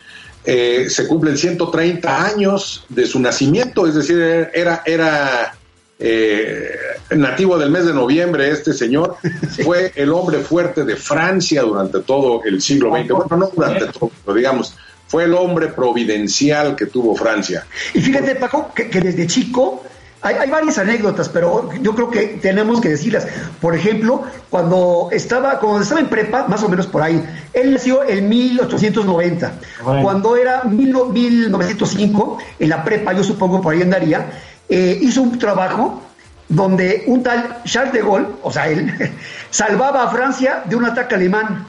eh, 0.43 0.87
se 0.89 1.07
cumplen 1.07 1.37
130 1.37 2.25
años 2.25 2.83
de 2.89 3.05
su 3.05 3.19
nacimiento, 3.19 3.85
es 3.85 3.93
decir, 3.93 4.19
era, 4.51 4.81
era 4.87 5.55
eh, 6.03 6.71
nativo 7.11 7.59
del 7.59 7.69
mes 7.69 7.85
de 7.85 7.93
noviembre, 7.93 8.49
este 8.49 8.73
señor 8.73 9.17
fue 9.63 9.91
el 9.95 10.11
hombre 10.11 10.39
fuerte 10.39 10.83
de 10.83 10.95
Francia 10.95 11.61
durante 11.61 11.99
todo 11.99 12.41
el 12.43 12.61
siglo 12.61 12.89
XX. 12.89 13.09
Bueno, 13.09 13.37
no 13.37 13.51
durante 13.55 13.85
todo, 13.87 14.09
pero 14.25 14.35
digamos, 14.35 14.75
fue 15.07 15.25
el 15.25 15.33
hombre 15.35 15.67
providencial 15.67 16.75
que 16.75 16.87
tuvo 16.87 17.15
Francia. 17.15 17.65
Y 17.93 18.01
fíjate, 18.01 18.35
Paco, 18.35 18.71
que, 18.73 18.89
que 18.89 18.99
desde 18.99 19.27
chico 19.27 19.83
hay, 20.23 20.35
hay, 20.35 20.49
varias 20.49 20.77
anécdotas, 20.77 21.29
pero 21.29 21.69
yo 21.81 21.93
creo 21.95 22.09
que 22.09 22.39
tenemos 22.41 22.79
que 22.79 22.89
decirlas. 22.89 23.27
Por 23.59 23.75
ejemplo, 23.75 24.23
cuando 24.49 25.09
estaba, 25.11 25.59
cuando 25.59 25.81
estaba 25.81 25.99
en 25.99 26.07
prepa, 26.07 26.47
más 26.47 26.63
o 26.63 26.69
menos 26.69 26.87
por 26.87 27.01
ahí, 27.01 27.23
él 27.53 27.73
nació 27.73 28.07
en 28.07 28.29
1890. 28.29 29.51
Bueno. 29.83 30.03
Cuando 30.03 30.37
era 30.37 30.63
1905, 30.63 32.37
en 32.59 32.69
la 32.69 32.83
prepa, 32.83 33.13
yo 33.13 33.23
supongo 33.23 33.61
por 33.61 33.73
ahí 33.73 33.81
andaría, 33.81 34.31
eh, 34.71 34.97
hizo 35.01 35.21
un 35.21 35.37
trabajo 35.37 36.01
donde 36.47 37.03
un 37.07 37.21
tal 37.23 37.61
Charles 37.65 37.91
de 37.91 38.01
Gaulle, 38.01 38.27
o 38.41 38.51
sea, 38.53 38.69
él, 38.69 38.89
salvaba 39.49 40.03
a 40.03 40.09
Francia 40.09 40.63
de 40.65 40.77
un 40.77 40.85
ataque 40.85 41.15
alemán. 41.15 41.67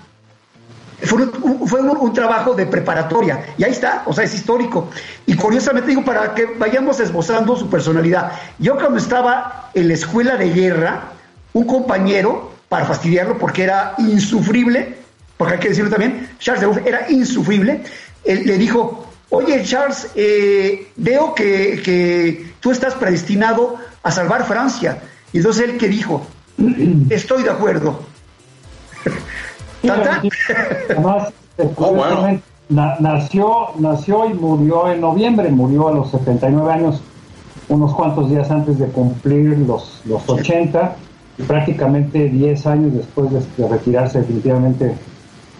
Fue, 1.02 1.20
un, 1.20 1.96
un, 1.98 2.12
trabajo 2.12 2.54
de 2.54 2.64
preparatoria, 2.64 3.44
y 3.58 3.64
ahí 3.64 3.72
está, 3.72 4.04
o 4.06 4.12
sea, 4.12 4.22
es 4.22 4.32
histórico. 4.34 4.88
Y 5.26 5.34
curiosamente 5.34 5.88
digo, 5.88 6.04
para 6.04 6.32
que 6.32 6.44
vayamos 6.44 7.00
esbozando 7.00 7.56
su 7.56 7.68
personalidad, 7.68 8.30
yo 8.60 8.76
cuando 8.76 8.98
estaba 8.98 9.70
en 9.74 9.88
la 9.88 9.94
escuela 9.94 10.36
de 10.36 10.50
guerra, 10.50 11.08
un 11.54 11.66
compañero, 11.66 12.52
para 12.68 12.84
fastidiarlo, 12.84 13.36
porque 13.36 13.64
era 13.64 13.94
insufrible, 13.98 14.96
porque 15.36 15.54
hay 15.54 15.60
que 15.60 15.70
decirlo 15.70 15.90
también, 15.90 16.30
Charles 16.38 16.60
de 16.60 16.66
Gaulle 16.68 16.88
era 16.88 17.10
insufrible, 17.10 17.82
él, 18.22 18.42
le 18.46 18.56
dijo, 18.56 19.11
oye 19.32 19.62
Charles, 19.64 20.10
eh, 20.14 20.88
veo 20.96 21.34
que, 21.34 21.80
que 21.82 22.52
tú 22.60 22.70
estás 22.70 22.94
predestinado 22.94 23.76
a 24.02 24.10
salvar 24.10 24.44
Francia. 24.44 25.02
Y 25.32 25.38
entonces 25.38 25.68
él 25.68 25.78
que 25.78 25.88
dijo, 25.88 26.22
estoy 27.10 27.42
de 27.42 27.50
acuerdo. 27.50 28.00
¿Tanta? 29.86 30.22
Además, 30.88 31.32
oh, 31.58 31.64
bueno. 31.94 32.40
na 32.68 32.96
nació, 33.00 33.68
nació 33.78 34.28
y 34.28 34.34
murió 34.34 34.92
en 34.92 35.00
noviembre, 35.00 35.50
murió 35.50 35.88
a 35.88 35.92
los 35.92 36.10
79 36.10 36.72
años, 36.72 37.00
unos 37.68 37.94
cuantos 37.94 38.30
días 38.30 38.50
antes 38.50 38.78
de 38.78 38.86
cumplir 38.88 39.58
los, 39.58 40.02
los 40.04 40.28
80, 40.28 40.96
y 41.38 41.42
prácticamente 41.44 42.28
10 42.28 42.66
años 42.66 42.94
después 42.94 43.30
de, 43.30 43.40
de 43.56 43.68
retirarse 43.68 44.18
definitivamente 44.18 44.94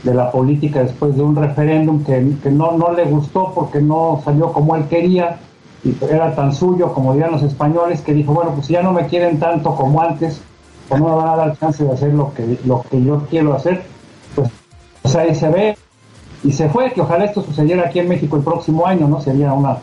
de 0.03 0.15
la 0.15 0.31
política, 0.31 0.83
después 0.83 1.17
de 1.17 1.23
un 1.23 1.37
referéndum 1.37 2.05
que, 2.05 2.35
que 2.43 2.51
no, 2.51 2.73
no 2.73 2.93
le 2.93 3.05
gustó 3.05 3.53
porque 3.55 3.81
no 3.81 4.21
salió 4.25 4.53
como 4.53 4.75
él 4.77 4.87
quería, 4.89 5.39
y 5.85 5.95
era 6.05 6.35
tan 6.35 6.53
suyo, 6.53 6.93
como 6.93 7.13
dirían 7.13 7.33
los 7.33 7.43
españoles, 7.43 8.01
que 8.01 8.13
dijo, 8.13 8.33
bueno, 8.33 8.53
pues 8.55 8.69
ya 8.69 8.83
no 8.83 8.93
me 8.93 9.07
quieren 9.07 9.39
tanto 9.39 9.75
como 9.75 10.03
antes, 10.03 10.41
o 10.89 10.99
no 10.99 11.05
me 11.09 11.15
van 11.17 11.29
a 11.29 11.37
dar 11.37 11.59
chance 11.59 11.85
de 11.85 11.93
hacer 11.93 12.13
lo 12.15 12.33
que, 12.35 12.59
lo 12.65 12.83
que 12.83 13.03
yo 13.03 13.27
quiero 13.31 13.55
hacer, 13.55 13.83
pues, 14.35 14.49
pues 15.03 15.17
ahí 15.17 15.35
se 15.35 15.49
ve, 15.49 15.77
y 16.45 16.53
se 16.53 16.69
fue, 16.69 16.93
que 16.93 17.01
ojalá 17.01 17.25
esto 17.25 17.43
sucediera 17.43 17.87
aquí 17.87 18.01
en 18.01 18.09
México 18.09 18.37
el 18.37 18.43
próximo 18.43 18.87
año, 18.87 19.07
¿no? 19.07 19.21
Sería 19.21 19.53
una, 19.53 19.77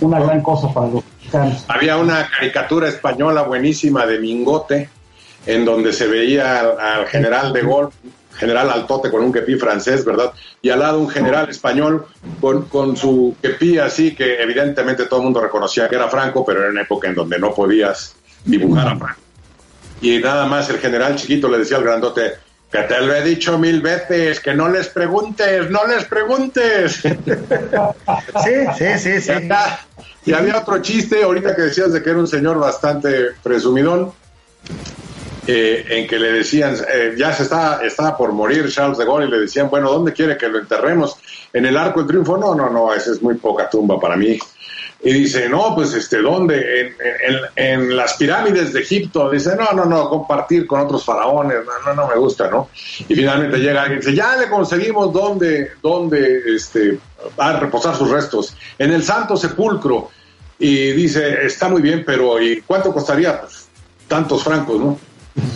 una 0.00 0.18
gran 0.18 0.42
cosa 0.42 0.72
para 0.72 0.88
los 0.88 1.04
mexicanos. 1.16 1.64
Había 1.68 1.96
una 1.96 2.28
caricatura 2.28 2.88
española 2.88 3.42
buenísima 3.42 4.04
de 4.06 4.18
Mingote, 4.18 4.88
en 5.46 5.64
donde 5.64 5.92
se 5.92 6.08
veía 6.08 6.60
al, 6.60 6.80
al 6.80 7.06
general 7.06 7.52
de 7.52 7.62
Gaulle 7.62 7.92
general 8.40 8.70
altote 8.70 9.10
con 9.10 9.22
un 9.22 9.32
kepí 9.32 9.56
francés, 9.56 10.04
¿verdad? 10.04 10.32
Y 10.62 10.70
al 10.70 10.80
lado 10.80 10.98
un 10.98 11.10
general 11.10 11.48
español 11.50 12.06
con, 12.40 12.62
con 12.62 12.96
su 12.96 13.36
kepí 13.40 13.78
así, 13.78 14.14
que 14.14 14.42
evidentemente 14.42 15.04
todo 15.04 15.20
el 15.20 15.24
mundo 15.24 15.40
reconocía 15.40 15.88
que 15.88 15.96
era 15.96 16.08
Franco, 16.08 16.44
pero 16.44 16.60
era 16.60 16.70
una 16.70 16.82
época 16.82 17.08
en 17.08 17.14
donde 17.14 17.38
no 17.38 17.54
podías 17.54 18.16
dibujar 18.44 18.88
a 18.88 18.96
Franco. 18.96 19.20
Y 20.00 20.18
nada 20.18 20.46
más 20.46 20.70
el 20.70 20.78
general 20.78 21.16
chiquito 21.16 21.48
le 21.48 21.58
decía 21.58 21.76
al 21.76 21.84
grandote, 21.84 22.32
que 22.72 22.78
te 22.82 23.00
lo 23.00 23.14
he 23.14 23.22
dicho 23.22 23.58
mil 23.58 23.82
veces, 23.82 24.40
que 24.40 24.54
no 24.54 24.68
les 24.68 24.88
preguntes, 24.88 25.70
no 25.70 25.86
les 25.86 26.04
preguntes. 26.04 27.02
Sí, 28.44 28.52
sí, 28.78 28.98
sí, 28.98 29.20
sí. 29.20 29.32
Y, 30.24 30.30
y 30.30 30.34
había 30.34 30.58
otro 30.58 30.80
chiste, 30.80 31.22
ahorita 31.22 31.54
que 31.54 31.62
decías 31.62 31.92
de 31.92 32.02
que 32.02 32.10
era 32.10 32.18
un 32.18 32.26
señor 32.26 32.58
bastante 32.58 33.32
presumidón, 33.42 34.12
eh, 35.46 35.84
en 35.88 36.06
que 36.06 36.18
le 36.18 36.32
decían, 36.32 36.76
eh, 36.92 37.14
ya 37.16 37.32
se 37.32 37.44
estaba, 37.44 37.82
estaba 37.82 38.16
por 38.16 38.32
morir 38.32 38.70
Charles 38.70 38.98
de 38.98 39.04
Gaulle 39.04 39.26
y 39.26 39.30
le 39.30 39.40
decían, 39.40 39.70
bueno, 39.70 39.90
¿dónde 39.90 40.12
quiere 40.12 40.36
que 40.36 40.48
lo 40.48 40.58
enterremos? 40.58 41.16
¿En 41.52 41.66
el 41.66 41.76
Arco 41.76 42.00
del 42.00 42.08
Triunfo? 42.08 42.36
No, 42.36 42.54
no, 42.54 42.70
no, 42.70 42.92
esa 42.92 43.12
es 43.12 43.22
muy 43.22 43.34
poca 43.34 43.68
tumba 43.68 43.98
para 43.98 44.16
mí. 44.16 44.38
Y 45.02 45.12
dice, 45.14 45.48
no, 45.48 45.74
pues, 45.74 45.94
este, 45.94 46.20
¿dónde? 46.20 46.80
En, 46.80 46.94
en, 47.26 47.40
en, 47.80 47.96
las 47.96 48.14
pirámides 48.14 48.74
de 48.74 48.80
Egipto. 48.80 49.30
Dice, 49.30 49.56
no, 49.56 49.72
no, 49.72 49.86
no, 49.86 50.10
compartir 50.10 50.66
con 50.66 50.80
otros 50.80 51.04
faraones, 51.04 51.58
no, 51.64 51.72
no, 51.86 52.02
no 52.02 52.08
me 52.08 52.16
gusta, 52.16 52.50
¿no? 52.50 52.68
Y 53.08 53.14
finalmente 53.14 53.58
llega 53.58 53.82
alguien 53.82 53.98
y 53.98 54.04
dice, 54.04 54.14
ya 54.14 54.36
le 54.36 54.50
conseguimos 54.50 55.10
dónde, 55.10 55.72
dónde, 55.82 56.42
este, 56.54 56.98
va 57.38 57.48
a 57.48 57.60
reposar 57.60 57.96
sus 57.96 58.10
restos. 58.10 58.54
En 58.78 58.92
el 58.92 59.02
Santo 59.02 59.36
Sepulcro. 59.36 60.10
Y 60.58 60.92
dice, 60.92 61.46
está 61.46 61.70
muy 61.70 61.80
bien, 61.80 62.04
pero 62.04 62.38
¿y 62.38 62.60
cuánto 62.60 62.92
costaría? 62.92 63.40
Pues, 63.40 63.68
tantos 64.06 64.44
francos, 64.44 64.78
¿no? 64.78 64.98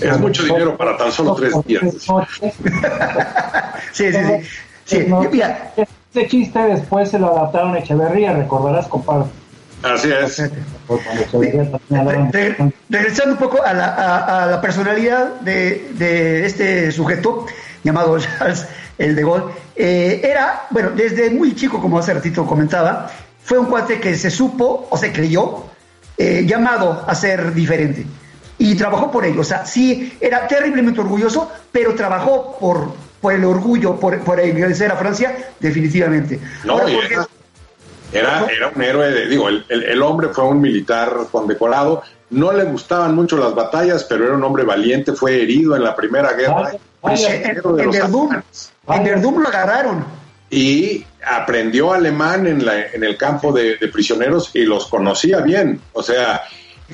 Es 0.01 0.19
mucho 0.19 0.45
dinero 0.45 0.77
para 0.77 0.97
tan 0.97 1.11
solo 1.11 1.35
tres 1.35 1.53
días. 1.65 1.83
sí, 3.93 4.13
sí, 4.13 4.13
sí. 4.13 4.49
sí. 4.85 5.07
Mira. 5.31 5.73
Ese 5.77 6.29
chiste 6.29 6.61
después 6.61 7.11
se 7.11 7.19
lo 7.19 7.37
adaptaron 7.37 7.75
a 7.75 7.81
Echeverría, 7.81 8.33
recordarás, 8.35 8.87
compadre. 8.87 9.27
Así 9.83 10.11
es. 10.13 10.41
Regresando 12.89 13.33
un 13.33 13.39
poco 13.39 13.63
a 13.63 13.73
la, 13.73 13.87
a, 13.87 14.45
a 14.45 14.47
la 14.47 14.61
personalidad 14.61 15.41
de, 15.41 15.91
de, 15.99 16.47
este 16.47 16.93
sujeto 16.93 17.47
llamado 17.83 18.17
Charles 18.39 18.67
el 18.97 19.17
de 19.17 19.23
Gaulle, 19.23 19.53
eh, 19.75 20.21
era, 20.23 20.67
bueno, 20.71 20.91
desde 20.91 21.29
muy 21.31 21.57
chico, 21.57 21.81
como 21.81 21.99
hace 21.99 22.15
ratito 22.15 22.47
comentaba, 22.47 23.11
fue 23.43 23.59
un 23.59 23.67
cuate 23.67 23.99
que 23.99 24.15
se 24.15 24.31
supo 24.31 24.87
o 24.89 24.97
se 24.97 25.13
creyó 25.13 25.65
eh, 26.17 26.45
llamado 26.47 27.05
a 27.07 27.15
ser 27.17 27.53
diferente 27.53 28.07
y 28.59 28.75
trabajó 28.75 29.11
por 29.11 29.25
ello. 29.25 29.41
O 29.41 29.45
sea, 29.45 29.65
sí, 29.67 30.17
era 30.21 30.47
terriblemente 30.47 31.01
orgulloso, 31.01 31.51
pero 31.73 31.95
trabajó 31.95 32.57
por, 32.59 32.93
por 33.21 33.33
el 33.33 33.45
orgullo, 33.45 33.99
por, 33.99 34.21
por 34.21 34.41
a 34.41 34.97
Francia, 34.97 35.51
definitivamente. 35.61 36.41
No, 36.65 36.75
Ahora, 36.75 36.85
porque... 36.95 37.17
era, 38.13 38.47
era, 38.47 38.69
un 38.69 38.83
héroe, 38.83 39.11
de, 39.11 39.27
digo, 39.29 39.49
el, 39.49 39.65
el, 39.69 39.83
el, 39.85 40.03
hombre 40.03 40.29
fue 40.29 40.45
un 40.45 40.61
militar 40.61 41.13
condecorado, 41.31 42.03
no 42.31 42.53
le 42.53 42.65
gustaban 42.65 43.15
mucho 43.15 43.37
las 43.37 43.55
batallas, 43.55 44.05
pero 44.05 44.25
era 44.25 44.35
un 44.35 44.45
hombre 44.45 44.65
valiente, 44.65 45.13
fue 45.13 45.43
herido 45.43 45.77
en 45.77 45.85
la 45.85 45.95
Primera 45.95 46.33
Guerra. 46.33 46.73
Ay, 47.03 47.25
en, 47.25 47.57
en, 47.57 47.91
Verdún, 47.91 48.43
en 48.89 49.05
Verdún 49.05 49.43
lo 49.43 49.49
agarraron. 49.49 50.05
Y 50.51 51.05
aprendió 51.27 51.93
alemán 51.93 52.47
en, 52.47 52.65
la, 52.65 52.87
en 52.87 53.03
el 53.03 53.17
campo 53.17 53.53
de, 53.53 53.77
de 53.77 53.89
prisioneros 53.89 54.51
y 54.55 54.65
los 54.65 54.87
conocía 54.87 55.41
bien. 55.41 55.81
O 55.93 56.03
sea, 56.03 56.43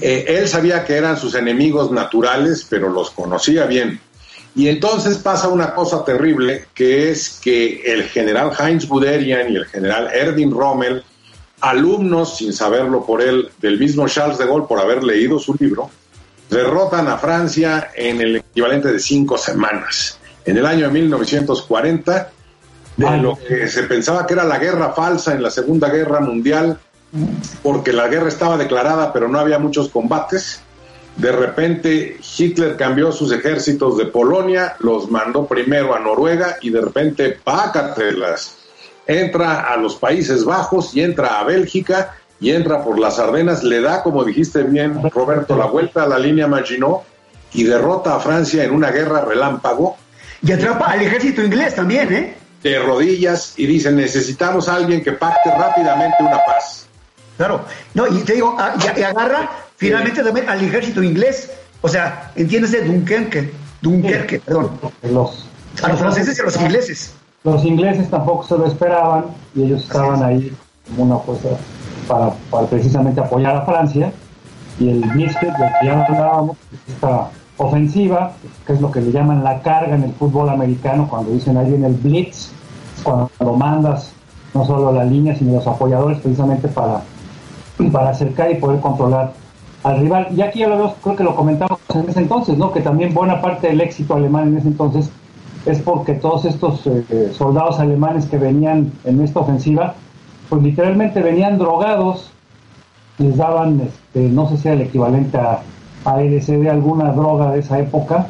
eh, 0.01 0.25
él 0.29 0.49
sabía 0.49 0.85
que 0.85 0.97
eran 0.97 1.17
sus 1.17 1.35
enemigos 1.35 1.91
naturales, 1.91 2.67
pero 2.69 2.89
los 2.91 3.11
conocía 3.11 3.67
bien. 3.67 4.01
Y 4.55 4.69
entonces 4.69 5.19
pasa 5.19 5.49
una 5.49 5.75
cosa 5.75 6.05
terrible, 6.05 6.67
que 6.75 7.11
es 7.11 7.41
que 7.43 7.83
el 7.87 8.05
general 8.05 8.51
Heinz 8.59 8.87
Guderian 8.87 9.53
y 9.53 9.57
el 9.57 9.67
general 9.67 10.11
Erdin 10.13 10.51
Rommel, 10.51 11.05
alumnos, 11.61 12.39
sin 12.39 12.53
saberlo 12.53 13.05
por 13.05 13.23
él, 13.23 13.51
del 13.61 13.79
mismo 13.79 14.09
Charles 14.09 14.39
de 14.39 14.47
Gaulle 14.47 14.67
por 14.67 14.81
haber 14.81 15.05
leído 15.05 15.39
su 15.39 15.55
libro, 15.55 15.91
derrotan 16.49 17.07
a 17.09 17.19
Francia 17.19 17.91
en 17.95 18.21
el 18.21 18.37
equivalente 18.37 18.93
de 18.93 18.99
cinco 18.99 19.39
semanas. 19.39 20.19
En 20.45 20.57
el 20.57 20.67
año 20.67 20.87
de 20.87 20.93
1940, 20.95 22.31
de 22.97 23.17
lo 23.19 23.39
que 23.39 23.69
se 23.69 23.85
pensaba 23.85 24.27
que 24.27 24.35
era 24.35 24.45
la 24.45 24.59
guerra 24.59 24.93
falsa 24.93 25.33
en 25.33 25.43
la 25.43 25.51
Segunda 25.51 25.89
Guerra 25.89 26.21
Mundial, 26.21 26.79
porque 27.63 27.93
la 27.93 28.09
guerra 28.09 28.29
estaba 28.29 28.57
declarada 28.57 29.13
pero 29.13 29.29
no 29.29 29.39
había 29.39 29.59
muchos 29.59 29.89
combates. 29.89 30.63
De 31.17 31.33
repente 31.33 32.19
Hitler 32.39 32.77
cambió 32.77 33.13
sus 33.13 33.33
ejércitos 33.33 33.99
de 33.99 34.07
Polonia, 34.07 34.77
los 34.79 35.11
mandó 35.11 35.47
primero 35.47 35.95
a 35.95 35.99
Noruega 35.99 36.57
y 36.61 36.71
de 36.71 36.81
repente 36.81 37.39
pácatelas. 37.43 38.57
Entra 39.07 39.73
a 39.73 39.77
los 39.77 39.97
Países 39.97 40.45
Bajos 40.45 40.95
y 40.95 41.03
entra 41.03 41.41
a 41.41 41.45
Bélgica 41.45 42.15
y 42.41 42.53
entra 42.53 42.83
por 42.83 42.99
las 42.99 43.19
Ardenas, 43.19 43.63
le 43.63 43.81
da, 43.81 44.03
como 44.03 44.25
dijiste 44.25 44.63
bien, 44.63 45.11
Roberto, 45.11 45.57
la 45.57 45.67
vuelta 45.67 46.05
a 46.05 46.09
la 46.09 46.19
línea 46.19 46.47
Maginot 46.47 47.03
y 47.53 47.65
derrota 47.65 48.17
a 48.17 48.21
Francia 48.21 48.65
en 48.65 48.71
una 48.71 48.91
guerra 48.91 49.23
relámpago. 49.23 49.97
Y 50.43 50.53
atrapa 50.53 50.87
al 50.87 51.03
ejército 51.03 51.43
inglés 51.43 51.75
también, 51.75 52.13
¿eh? 52.13 52.37
De 52.63 52.79
rodillas 52.79 53.55
y 53.57 53.67
dice, 53.67 53.93
necesitamos 53.93 54.69
a 54.69 54.77
alguien 54.77 55.03
que 55.03 55.13
pacte 55.13 55.51
rápidamente 55.51 56.17
una 56.21 56.39
paz. 56.47 56.87
Claro, 57.41 57.63
no, 57.95 58.07
y 58.07 58.19
te 58.19 58.35
digo, 58.35 58.55
a, 58.59 58.75
y, 58.77 59.01
y, 59.01 59.03
agarra 59.03 59.49
finalmente 59.79 60.23
también 60.23 60.47
al 60.47 60.63
ejército 60.63 61.03
inglés, 61.03 61.51
o 61.81 61.89
sea, 61.89 62.33
entiéndese, 62.37 62.83
Dunkerque, 62.83 63.51
Dunkerque, 63.81 64.37
sí. 64.37 64.43
perdón. 64.45 64.73
Los, 65.11 65.47
a 65.83 65.89
los 65.89 65.99
franceses 65.99 66.37
y 66.37 66.43
a 66.43 66.45
los 66.45 66.61
ingleses. 66.61 67.15
Los 67.43 67.65
ingleses 67.65 68.11
tampoco 68.11 68.47
se 68.47 68.59
lo 68.59 68.67
esperaban 68.67 69.25
y 69.55 69.63
ellos 69.63 69.85
estaban 69.85 70.23
ahí 70.23 70.55
como 70.87 71.05
una 71.05 71.25
cosa 71.25 71.57
para, 72.07 72.35
para, 72.51 72.67
precisamente 72.67 73.23
apoyar 73.23 73.57
a 73.57 73.63
Francia 73.63 74.13
y 74.79 74.91
el 74.91 75.01
Blitzkrieg, 75.01 75.57
del 75.57 75.71
que 75.81 75.87
ya 75.87 76.05
hablábamos, 76.05 76.59
esta 76.89 77.31
ofensiva, 77.57 78.33
que 78.67 78.75
es 78.75 78.83
lo 78.83 78.93
que 78.93 79.01
le 79.01 79.13
llaman 79.13 79.43
la 79.43 79.63
carga 79.63 79.95
en 79.95 80.03
el 80.03 80.13
fútbol 80.13 80.51
americano, 80.51 81.09
cuando 81.09 81.31
dicen 81.31 81.57
ahí 81.57 81.73
en 81.73 81.85
el 81.85 81.95
blitz, 81.95 82.51
cuando 83.03 83.31
mandas 83.57 84.13
no 84.53 84.67
solo 84.67 84.93
la 84.93 85.07
línea, 85.07 85.35
sino 85.35 85.55
los 85.55 85.67
apoyadores 85.67 86.19
precisamente 86.19 86.69
para 86.69 87.03
para 87.89 88.11
acercar 88.11 88.51
y 88.51 88.57
poder 88.57 88.81
controlar 88.81 89.33
al 89.83 90.01
rival. 90.01 90.29
Y 90.37 90.43
aquí 90.43 90.61
ya 90.61 90.69
lo 90.69 90.77
vemos, 90.77 90.95
creo 91.03 91.17
que 91.17 91.25
lo 91.25 91.35
comentamos 91.35 91.79
en 91.95 92.09
ese 92.09 92.21
entonces, 92.21 92.59
¿no? 92.59 92.73
Que 92.73 92.81
también 92.81 93.15
buena 93.15 93.41
parte 93.41 93.69
del 93.69 93.81
éxito 93.81 94.15
alemán 94.15 94.49
en 94.49 94.59
ese 94.59 94.69
entonces 94.69 95.11
es 95.67 95.81
porque 95.81 96.15
todos 96.15 96.45
estos 96.45 96.87
eh, 96.87 97.33
soldados 97.33 97.79
alemanes 97.79 98.27
que 98.27 98.39
venían 98.39 98.93
en 99.05 99.21
esta 99.21 99.41
ofensiva, 99.41 99.95
pues 100.49 100.63
literalmente 100.63 101.21
venían 101.23 101.59
drogados, 101.59 102.31
les 103.19 103.37
daban, 103.37 103.81
este, 103.81 104.29
no 104.29 104.49
sé 104.49 104.57
si 104.57 104.69
era 104.69 104.77
el 104.77 104.83
equivalente 104.83 105.37
a, 105.37 105.61
a 106.05 106.21
LSD, 106.21 106.67
alguna 106.69 107.13
droga 107.13 107.53
de 107.53 107.61
esa 107.61 107.79
época, 107.79 108.29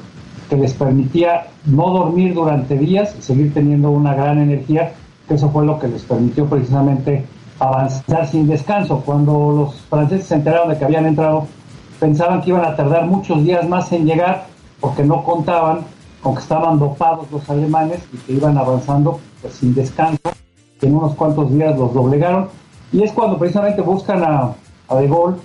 que 0.48 0.56
les 0.56 0.74
permitía 0.74 1.46
no 1.66 1.90
dormir 1.90 2.34
durante 2.34 2.76
días 2.76 3.14
seguir 3.20 3.54
teniendo 3.54 3.90
una 3.90 4.14
gran 4.14 4.38
energía, 4.38 4.92
que 5.28 5.34
eso 5.34 5.48
fue 5.50 5.64
lo 5.64 5.78
que 5.78 5.86
les 5.86 6.02
permitió 6.02 6.46
precisamente 6.46 7.24
avanzar 7.60 8.26
sin 8.26 8.48
descanso. 8.48 9.02
Cuando 9.04 9.52
los 9.52 9.74
franceses 9.82 10.26
se 10.26 10.34
enteraron 10.34 10.70
de 10.70 10.78
que 10.78 10.84
habían 10.84 11.06
entrado, 11.06 11.46
pensaban 12.00 12.40
que 12.40 12.50
iban 12.50 12.64
a 12.64 12.74
tardar 12.74 13.06
muchos 13.06 13.44
días 13.44 13.68
más 13.68 13.92
en 13.92 14.06
llegar 14.06 14.46
porque 14.80 15.04
no 15.04 15.22
contaban 15.22 15.80
con 16.22 16.34
que 16.34 16.40
estaban 16.40 16.78
dopados 16.78 17.30
los 17.30 17.48
alemanes 17.48 18.00
y 18.12 18.16
que 18.16 18.32
iban 18.32 18.56
avanzando 18.58 19.20
pues, 19.40 19.54
sin 19.54 19.74
descanso. 19.74 20.18
En 20.80 20.96
unos 20.96 21.14
cuantos 21.14 21.52
días 21.52 21.78
los 21.78 21.92
doblegaron. 21.92 22.48
Y 22.90 23.02
es 23.02 23.12
cuando 23.12 23.38
precisamente 23.38 23.82
buscan 23.82 24.22
a, 24.24 24.54
De 24.98 25.06
Gaulle 25.06 25.36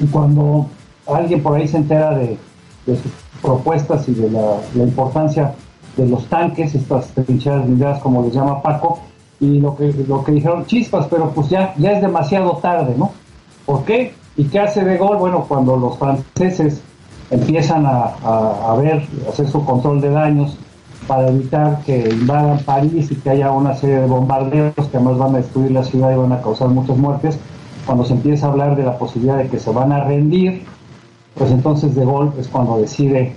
y 0.00 0.06
cuando 0.06 0.66
alguien 1.06 1.42
por 1.42 1.56
ahí 1.56 1.68
se 1.68 1.76
entera 1.76 2.16
de, 2.16 2.38
de 2.86 2.96
sus 2.96 3.12
propuestas 3.42 4.08
y 4.08 4.14
de 4.14 4.30
la, 4.30 4.58
la, 4.74 4.82
importancia 4.84 5.52
de 5.96 6.08
los 6.08 6.26
tanques, 6.26 6.74
estas 6.74 7.08
trincheras 7.08 7.64
blindadas 7.64 8.00
como 8.00 8.22
les 8.22 8.32
llama 8.32 8.62
Paco, 8.62 9.00
y 9.40 9.60
lo 9.60 9.76
que, 9.76 9.92
lo 10.06 10.24
que 10.24 10.32
dijeron 10.32 10.66
chispas, 10.66 11.06
pero 11.10 11.30
pues 11.30 11.48
ya, 11.48 11.74
ya 11.78 11.92
es 11.92 12.02
demasiado 12.02 12.52
tarde, 12.58 12.94
¿no? 12.96 13.12
¿Por 13.66 13.84
qué? 13.84 14.14
¿Y 14.36 14.44
qué 14.44 14.60
hace 14.60 14.84
De 14.84 14.96
Gaulle? 14.96 15.18
Bueno, 15.18 15.44
cuando 15.48 15.76
los 15.76 15.98
franceses 15.98 16.82
empiezan 17.30 17.86
a, 17.86 18.04
a, 18.24 18.74
ver, 18.76 19.06
a 19.26 19.30
hacer 19.30 19.48
su 19.48 19.64
control 19.64 20.00
de 20.00 20.10
daños 20.10 20.56
para 21.06 21.28
evitar 21.28 21.80
que 21.84 22.08
invadan 22.08 22.58
París 22.60 23.10
y 23.10 23.16
que 23.16 23.30
haya 23.30 23.50
una 23.50 23.74
serie 23.74 23.96
de 23.96 24.06
bombardeos 24.06 24.74
que 24.74 24.96
además 24.96 25.18
van 25.18 25.34
a 25.34 25.38
destruir 25.38 25.72
la 25.72 25.84
ciudad 25.84 26.12
y 26.12 26.16
van 26.16 26.32
a 26.32 26.40
causar 26.40 26.68
muchas 26.68 26.96
muertes, 26.96 27.38
cuando 27.84 28.04
se 28.04 28.14
empieza 28.14 28.46
a 28.46 28.50
hablar 28.50 28.76
de 28.76 28.84
la 28.84 28.96
posibilidad 28.96 29.36
de 29.38 29.48
que 29.48 29.58
se 29.58 29.70
van 29.70 29.92
a 29.92 30.04
rendir, 30.04 30.64
pues 31.34 31.50
entonces 31.50 31.94
De 31.94 32.04
Gaulle 32.04 32.32
es 32.38 32.48
cuando 32.48 32.78
decide 32.78 33.34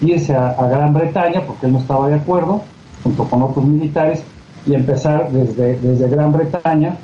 irse 0.00 0.34
a, 0.34 0.54
Gran 0.68 0.94
Bretaña, 0.94 1.42
porque 1.46 1.66
él 1.66 1.72
no 1.72 1.78
estaba 1.78 2.08
de 2.08 2.14
acuerdo, 2.16 2.62
junto 3.02 3.24
con 3.24 3.42
otros 3.42 3.64
militares, 3.64 4.22
y 4.66 4.74
empezar 4.74 5.30
desde, 5.30 5.78
desde 5.78 6.08
Gran 6.08 6.32
Bretaña, 6.32 6.96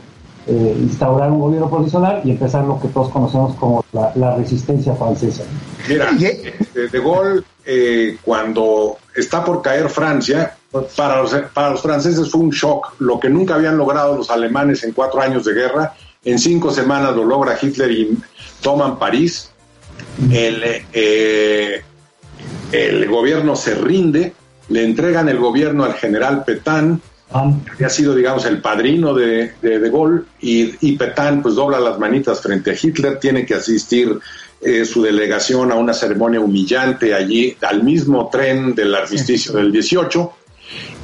eh, 0.46 0.76
instaurar 0.80 1.30
un 1.30 1.40
gobierno 1.40 1.68
provisional 1.68 2.22
y 2.24 2.30
empezar 2.30 2.64
lo 2.64 2.80
que 2.80 2.88
todos 2.88 3.10
conocemos 3.10 3.54
como 3.56 3.84
la, 3.92 4.12
la 4.14 4.36
resistencia 4.36 4.94
francesa. 4.94 5.42
Mira, 5.88 6.10
este, 6.10 6.88
De 6.88 7.00
Gaulle, 7.00 7.42
eh, 7.66 8.16
cuando 8.22 8.96
está 9.14 9.44
por 9.44 9.60
caer 9.60 9.90
Francia, 9.90 10.54
para 10.96 11.22
los, 11.22 11.34
para 11.52 11.70
los 11.70 11.82
franceses 11.82 12.30
fue 12.30 12.42
un 12.42 12.50
shock, 12.50 12.94
lo 12.98 13.18
que 13.18 13.28
nunca 13.28 13.54
habían 13.54 13.76
logrado 13.76 14.16
los 14.16 14.30
alemanes 14.30 14.84
en 14.84 14.92
cuatro 14.92 15.20
años 15.20 15.44
de 15.44 15.54
guerra, 15.54 15.94
en 16.24 16.38
cinco 16.38 16.70
semanas 16.70 17.14
lo 17.14 17.24
logra 17.24 17.58
Hitler 17.60 17.90
y 17.90 18.18
toman 18.62 18.98
París. 18.98 19.50
El, 20.30 20.62
eh, 20.92 21.82
el 22.72 23.08
gobierno 23.08 23.56
se 23.56 23.74
rinde, 23.74 24.32
le 24.68 24.84
entregan 24.84 25.28
el 25.28 25.38
gobierno 25.38 25.84
al 25.84 25.94
general 25.94 26.44
Petain, 26.44 27.00
que 27.76 27.84
ha 27.84 27.90
sido, 27.90 28.14
digamos, 28.14 28.46
el 28.46 28.60
padrino 28.60 29.12
de 29.12 29.52
De, 29.60 29.78
de 29.78 29.90
Gaulle, 29.90 30.22
y, 30.40 30.74
y, 30.80 30.96
Petain 30.96 31.42
pues 31.42 31.54
dobla 31.54 31.78
las 31.78 31.98
manitas 31.98 32.40
frente 32.40 32.70
a 32.70 32.74
Hitler, 32.80 33.18
tiene 33.18 33.44
que 33.44 33.54
asistir 33.54 34.18
eh, 34.60 34.84
su 34.84 35.02
delegación 35.02 35.70
a 35.70 35.74
una 35.74 35.92
ceremonia 35.92 36.40
humillante 36.40 37.14
allí, 37.14 37.56
al 37.60 37.84
mismo 37.84 38.28
tren 38.30 38.74
del 38.74 38.94
armisticio 38.94 39.52
sí. 39.52 39.58
del 39.58 39.70
18, 39.70 40.32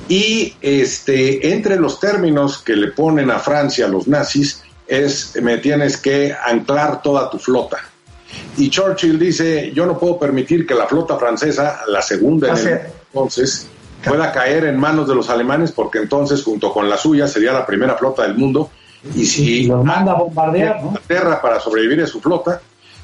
y 0.08 0.54
este, 0.60 1.52
entre 1.52 1.76
los 1.76 2.00
términos 2.00 2.58
que 2.58 2.74
le 2.76 2.88
ponen 2.88 3.30
a 3.30 3.38
Francia 3.38 3.88
los 3.88 4.08
nazis 4.08 4.62
es, 4.86 5.38
me 5.40 5.58
tienes 5.58 5.96
que 5.96 6.34
anclar 6.34 7.00
toda 7.02 7.30
tu 7.30 7.38
flota. 7.38 7.78
Y 8.56 8.68
Churchill 8.70 9.18
dice, 9.18 9.72
yo 9.74 9.86
no 9.86 9.98
puedo 9.98 10.18
permitir 10.18 10.66
que 10.66 10.74
la 10.74 10.86
flota 10.86 11.16
francesa, 11.16 11.82
la 11.86 12.02
segunda 12.02 12.48
en 12.48 12.68
el, 12.68 12.80
entonces, 13.12 13.68
pueda 14.04 14.32
caer 14.32 14.64
en 14.64 14.78
manos 14.78 15.08
de 15.08 15.14
los 15.14 15.30
alemanes, 15.30 15.72
porque 15.72 15.98
entonces, 15.98 16.42
junto 16.42 16.72
con 16.72 16.88
la 16.88 16.96
suya, 16.96 17.26
sería 17.26 17.52
la 17.52 17.66
primera 17.66 17.94
flota 17.96 18.22
del 18.22 18.36
mundo. 18.36 18.70
Y 19.14 19.26
si 19.26 19.64
y 19.64 19.70
manda 19.70 20.12
a 20.12 20.14
bombardear, 20.14 20.82
¿no? 20.82 20.88
Inglaterra 20.88 21.40
para 21.42 21.60
sobrevivir 21.60 22.02
a 22.02 22.06
su 22.06 22.20
flota, 22.20 22.60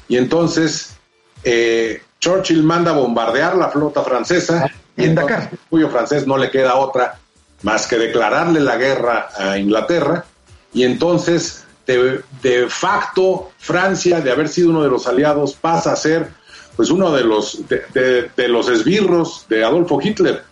y 0.07 0.17
entonces 0.17 0.95
eh, 1.43 2.01
Churchill 2.19 2.63
manda 2.63 2.91
a 2.91 2.95
bombardear 2.95 3.55
la 3.55 3.69
flota 3.69 4.03
francesa, 4.03 4.69
y 4.97 5.05
en 5.05 5.15
Dakar, 5.15 5.51
cuyo 5.69 5.89
francés 5.89 6.25
no 6.27 6.37
le 6.37 6.49
queda 6.49 6.75
otra 6.75 7.19
más 7.63 7.85
que 7.87 7.97
declararle 7.97 8.59
la 8.59 8.77
guerra 8.77 9.29
a 9.37 9.57
Inglaterra, 9.57 10.25
y 10.73 10.83
entonces 10.83 11.65
de, 11.85 12.21
de, 12.41 12.67
facto 12.69 13.51
Francia, 13.57 14.21
de 14.21 14.31
haber 14.31 14.49
sido 14.49 14.69
uno 14.69 14.83
de 14.83 14.89
los 14.89 15.07
aliados, 15.07 15.53
pasa 15.53 15.91
a 15.91 15.95
ser 15.95 16.29
pues 16.75 16.89
uno 16.89 17.11
de 17.11 17.23
los 17.23 17.67
de, 17.67 17.83
de, 17.93 18.31
de 18.35 18.47
los 18.47 18.69
esbirros 18.69 19.45
de 19.49 19.63
Adolfo 19.63 19.99
Hitler. 20.01 20.43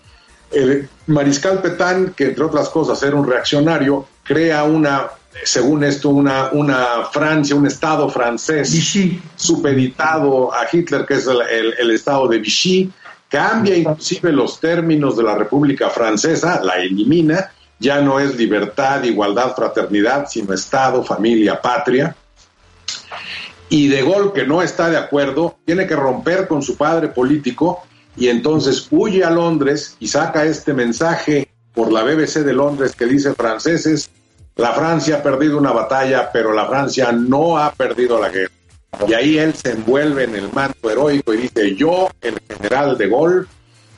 El 0.52 0.90
mariscal 1.08 1.62
Petain, 1.62 2.14
que 2.16 2.26
entre 2.26 2.44
otras 2.44 2.70
cosas 2.70 3.02
era 3.04 3.16
un 3.16 3.28
reaccionario, 3.28 4.08
crea 4.24 4.64
una, 4.64 5.08
según 5.44 5.84
esto, 5.84 6.10
una, 6.10 6.50
una 6.52 7.06
Francia, 7.12 7.56
un 7.56 7.68
Estado 7.68 8.10
francés 8.10 8.72
Vichy. 8.72 9.22
supeditado 9.36 10.54
a 10.54 10.68
Hitler, 10.72 11.06
que 11.06 11.16
es 11.16 11.28
el, 11.28 11.42
el, 11.42 11.74
el 11.80 11.92
Estado 11.92 12.28
de 12.28 12.40
Vichy, 12.40 12.92
cambia 13.30 13.78
inclusive 13.78 14.32
los 14.32 14.60
términos 14.60 15.16
de 15.16 15.24
la 15.24 15.36
República 15.36 15.90
Francesa, 15.90 16.62
la 16.64 16.78
elimina, 16.78 17.52
ya 17.80 18.02
no 18.02 18.20
es 18.20 18.36
libertad, 18.36 19.04
igualdad, 19.04 19.56
fraternidad, 19.56 20.28
sino 20.28 20.54
Estado, 20.54 21.04
familia, 21.04 21.62
patria. 21.62 22.16
Y 23.70 23.88
De 23.88 24.02
Gaulle, 24.02 24.34
que 24.34 24.46
no 24.46 24.62
está 24.62 24.90
de 24.90 24.98
acuerdo, 24.98 25.58
tiene 25.64 25.86
que 25.86 25.96
romper 25.96 26.48
con 26.48 26.62
su 26.62 26.76
padre 26.76 27.08
político 27.08 27.84
y 28.20 28.28
entonces 28.28 28.88
huye 28.92 29.24
a 29.24 29.30
Londres 29.30 29.96
y 30.00 30.10
saca 30.10 30.44
este 30.44 30.74
mensaje 30.74 31.48
por 31.74 31.92
la 31.92 32.04
BBC 32.04 32.44
de 32.44 32.54
Londres 32.54 32.94
que 32.94 33.06
dice 33.06 33.34
franceses, 33.34 34.10
la 34.58 34.74
Francia 34.74 35.16
ha 35.16 35.24
perdido 35.24 35.58
una 35.58 35.72
batalla, 35.72 36.30
pero 36.32 36.52
la 36.52 36.68
Francia 36.68 37.14
no 37.14 37.58
ha 37.58 37.72
perdido 37.72 38.20
la 38.20 38.28
guerra. 38.28 38.52
Y 39.08 39.14
ahí 39.14 39.38
él 39.38 39.54
se 39.54 39.72
envuelve 39.72 40.26
en 40.26 40.36
el 40.36 40.52
manto 40.52 40.92
heroico 40.92 41.34
y 41.34 41.38
dice, 41.38 41.76
yo, 41.76 42.10
el 42.20 42.38
general 42.46 42.98
de 42.98 43.08
Gaulle, 43.08 43.46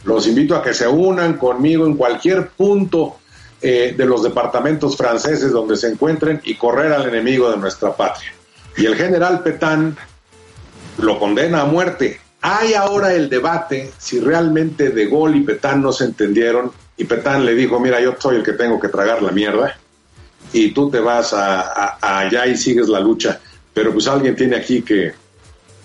los 0.03 0.27
invito 0.27 0.55
a 0.55 0.61
que 0.61 0.75
se 0.75 0.87
unan 0.87 1.37
conmigo 1.37 1.87
en 1.87 1.95
cualquier 1.95 2.49
punto 2.49 3.17
eh, 3.59 3.95
de 3.97 4.05
los 4.05 4.21
departamentos 4.21 4.95
franceses 4.95 5.51
donde 5.51 5.77
se 5.77 5.87
encuentren 5.87 6.41
y 6.43 6.55
correr 6.55 6.93
al 6.93 7.09
enemigo 7.09 7.49
de 7.49 7.57
nuestra 7.57 7.95
patria. 7.95 8.31
Y 8.77 8.85
el 8.85 8.95
general 8.95 9.41
Petain 9.41 9.97
lo 10.99 11.17
condena 11.17 11.61
a 11.61 11.65
muerte. 11.65 12.19
Hay 12.41 12.73
ahora 12.73 13.13
el 13.13 13.29
debate 13.29 13.91
si 13.97 14.19
realmente 14.19 14.89
De 14.89 15.07
Gaulle 15.07 15.37
y 15.37 15.43
Petain 15.43 15.81
no 15.81 15.91
se 15.91 16.05
entendieron 16.05 16.71
y 16.97 17.03
Petain 17.03 17.45
le 17.45 17.53
dijo, 17.53 17.79
mira, 17.79 18.01
yo 18.01 18.15
soy 18.17 18.37
el 18.37 18.43
que 18.43 18.53
tengo 18.53 18.79
que 18.79 18.87
tragar 18.87 19.21
la 19.21 19.31
mierda 19.31 19.77
y 20.51 20.71
tú 20.71 20.89
te 20.89 20.99
vas 20.99 21.33
a 21.33 21.97
allá 22.19 22.47
y 22.47 22.57
sigues 22.57 22.89
la 22.89 22.99
lucha. 22.99 23.39
Pero 23.73 23.93
pues 23.93 24.07
alguien 24.07 24.35
tiene 24.35 24.57
aquí 24.57 24.81
que, 24.81 25.13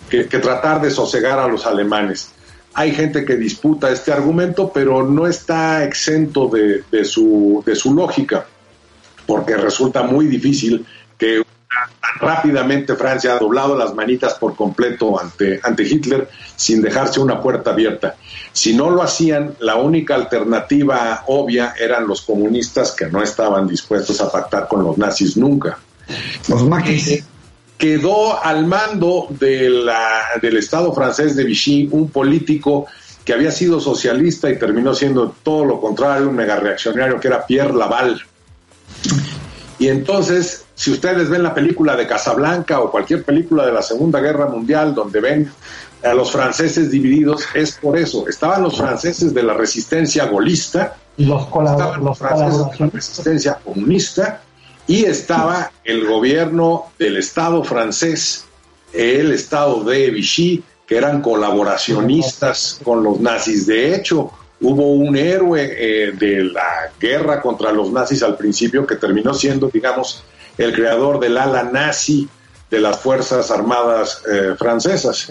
que, 0.09 0.27
que 0.27 0.39
tratar 0.39 0.81
de 0.81 0.91
sosegar 0.91 1.39
a 1.39 1.47
los 1.47 1.67
alemanes. 1.67 2.31
Hay 2.75 2.93
gente 2.93 3.25
que 3.25 3.37
disputa 3.37 3.91
este 3.91 4.13
argumento, 4.13 4.71
pero 4.73 5.03
no 5.03 5.27
está 5.27 5.85
exento 5.85 6.49
de, 6.49 6.85
de, 6.91 7.05
su, 7.05 7.63
de 7.65 7.75
su 7.75 7.95
lógica, 7.95 8.47
porque 9.27 9.57
resulta 9.57 10.03
muy 10.03 10.27
difícil 10.27 10.85
que 11.17 11.43
rápidamente 12.21 12.95
Francia 12.97 13.35
ha 13.35 13.39
doblado 13.39 13.77
las 13.77 13.95
manitas 13.95 14.35
por 14.35 14.57
completo 14.57 15.21
ante, 15.21 15.61
ante 15.63 15.83
Hitler 15.83 16.29
sin 16.57 16.83
dejarse 16.83 17.21
una 17.21 17.41
puerta 17.41 17.71
abierta. 17.71 18.17
Si 18.53 18.75
no 18.75 18.91
lo 18.91 19.03
hacían, 19.03 19.55
la 19.61 19.77
única 19.77 20.15
alternativa 20.15 21.25
obvia 21.27 21.75
eran 21.79 22.07
los 22.07 22.23
comunistas 22.23 22.93
que 22.93 23.07
no 23.07 23.23
estaban 23.23 23.69
dispuestos 23.69 24.21
a 24.21 24.31
pactar 24.31 24.67
con 24.67 24.83
los 24.83 24.97
nazis 24.97 25.37
nunca. 25.37 25.79
Los 26.49 26.65
maquis. 26.65 27.25
Quedó 27.77 28.43
al 28.43 28.65
mando 28.65 29.27
de 29.29 29.69
la, 29.69 30.23
del 30.41 30.57
Estado 30.57 30.95
francés 30.95 31.37
de 31.37 31.45
Vichy 31.45 31.91
un 31.93 32.09
político 32.09 32.87
que 33.23 33.35
había 33.35 33.51
sido 33.51 33.81
socialista 33.81 34.49
y 34.49 34.59
terminó 34.59 34.95
siendo 34.95 35.35
todo 35.43 35.67
lo 35.67 35.81
contrario, 35.81 36.29
un 36.29 36.37
mega 36.37 36.57
reaccionario 36.57 37.21
que 37.21 37.29
era 37.29 37.45
Pierre 37.45 37.75
Laval. 37.75 38.23
Y 39.79 39.89
entonces, 39.89 40.65
si 40.75 40.93
ustedes 40.93 41.29
ven 41.29 41.43
la 41.43 41.55
película 41.55 41.97
de 41.97 42.07
Casablanca 42.07 42.81
o 42.81 42.91
cualquier 42.91 43.25
película 43.25 43.67
de 43.67 43.73
la 43.73 43.83
Segunda 43.83 44.21
Guerra 44.21 44.47
Mundial 44.47 44.95
donde 44.95 45.21
ven 45.21 45.51
a 46.03 46.15
los 46.15 46.31
franceses 46.31 46.91
divididos, 46.91 47.47
es 47.55 47.73
por 47.73 47.99
eso. 47.99 48.27
Estaban 48.29 48.63
los 48.63 48.79
franceses 48.79 49.35
de 49.35 49.43
la 49.43 49.55
resistencia 49.55 50.27
golista, 50.27 50.97
los, 51.19 51.43
estaban 51.47 52.05
los 52.05 52.19
franceses 52.19 52.59
de 52.71 52.85
la 52.85 52.91
resistencia 52.91 53.59
comunista, 53.63 54.43
y 54.87 55.05
estaba 55.05 55.73
el 55.85 56.07
gobierno 56.07 56.87
del 56.99 57.17
Estado 57.17 57.65
francés 57.65 58.47
el 58.97 59.33
estado 59.33 59.85
de 59.85 60.11
Vichy, 60.11 60.63
que 60.87 60.97
eran 60.97 61.21
colaboracionistas 61.21 62.81
con 62.83 63.03
los 63.03 63.21
nazis. 63.21 63.67
De 63.67 63.95
hecho, 63.95 64.31
hubo 64.61 64.93
un 64.93 65.17
héroe 65.17 65.63
eh, 65.77 66.13
de 66.13 66.45
la 66.45 66.91
guerra 66.99 67.41
contra 67.41 67.73
los 67.73 67.93
nazis 67.93 68.23
al 68.23 68.37
principio 68.37 68.87
que 68.87 68.97
terminó 68.97 69.35
siendo, 69.35 69.69
digamos, 69.69 70.25
el 70.57 70.75
creador 70.75 71.21
del 71.21 71.37
ala 71.37 71.65
nazi 71.65 72.29
de 72.71 72.81
las 72.81 72.99
Fuerzas 72.99 73.51
Armadas 73.51 74.23
eh, 74.31 74.55
francesas. 74.59 75.29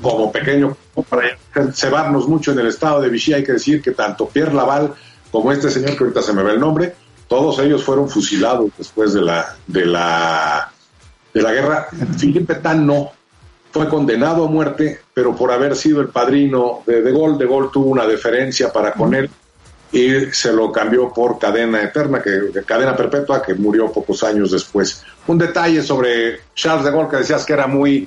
Como 0.00 0.32
pequeño, 0.32 0.76
para 1.08 1.38
cebarnos 1.72 2.26
mucho 2.26 2.50
en 2.52 2.58
el 2.58 2.66
estado 2.66 3.00
de 3.00 3.08
Vichy, 3.08 3.34
hay 3.34 3.44
que 3.44 3.52
decir 3.52 3.80
que 3.80 3.92
tanto 3.92 4.28
Pierre 4.28 4.52
Laval 4.52 4.94
como 5.30 5.52
este 5.52 5.70
señor 5.70 5.96
que 5.96 6.04
ahorita 6.04 6.22
se 6.22 6.32
me 6.32 6.42
ve 6.42 6.52
el 6.52 6.60
nombre, 6.60 6.94
todos 7.28 7.58
ellos 7.60 7.84
fueron 7.84 8.10
fusilados 8.10 8.70
después 8.76 9.14
de 9.14 9.22
la, 9.22 9.56
de 9.66 9.86
la, 9.86 10.72
de 11.32 11.42
la 11.42 11.52
guerra. 11.52 11.88
Philippe 12.18 12.54
Pétain 12.54 12.84
no, 12.84 13.12
fue 13.72 13.88
condenado 13.88 14.44
a 14.44 14.48
muerte, 14.48 15.00
pero 15.14 15.34
por 15.34 15.50
haber 15.50 15.74
sido 15.74 16.02
el 16.02 16.08
padrino 16.08 16.82
de 16.86 17.02
De 17.02 17.10
Gaulle, 17.10 17.38
De 17.38 17.46
Gaulle 17.46 17.70
tuvo 17.72 17.86
una 17.86 18.06
deferencia 18.06 18.70
para 18.70 18.92
con 18.92 19.14
él 19.14 19.30
y 19.90 20.26
se 20.32 20.52
lo 20.52 20.70
cambió 20.70 21.12
por 21.12 21.38
cadena 21.38 21.82
eterna, 21.82 22.22
que, 22.22 22.62
cadena 22.66 22.94
perpetua, 22.94 23.42
que 23.42 23.54
murió 23.54 23.90
pocos 23.90 24.22
años 24.24 24.50
después. 24.50 25.02
Un 25.26 25.38
detalle 25.38 25.82
sobre 25.82 26.40
Charles 26.54 26.84
de 26.84 26.90
Gaulle 26.90 27.08
que 27.08 27.16
decías 27.16 27.46
que 27.46 27.54
era 27.54 27.66
muy, 27.66 28.06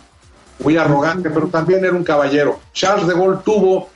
muy 0.60 0.78
arrogante, 0.78 1.32
pero 1.32 1.48
también 1.48 1.84
era 1.84 1.94
un 1.94 2.04
caballero. 2.04 2.60
Charles 2.72 3.08
de 3.08 3.14
Gaulle 3.14 3.40
tuvo 3.44 3.90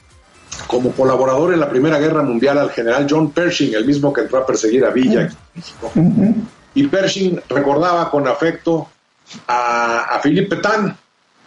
como 0.65 0.91
colaborador 0.91 1.53
en 1.53 1.60
la 1.60 1.69
Primera 1.69 1.99
Guerra 1.99 2.23
Mundial 2.23 2.58
al 2.58 2.71
general 2.71 3.05
John 3.08 3.32
Pershing, 3.32 3.75
el 3.75 3.86
mismo 3.86 4.12
que 4.12 4.21
entró 4.21 4.39
a 4.39 4.45
perseguir 4.45 4.86
a 4.86 4.89
Villa 4.89 5.21
en 5.21 5.32
México. 5.53 5.91
Y 6.73 6.88
Pershing 6.88 7.41
recordaba 7.47 8.10
con 8.10 8.27
afecto 8.27 8.88
a, 9.47 10.15
a 10.15 10.21
Philippe 10.21 10.55
Pétain, 10.55 10.95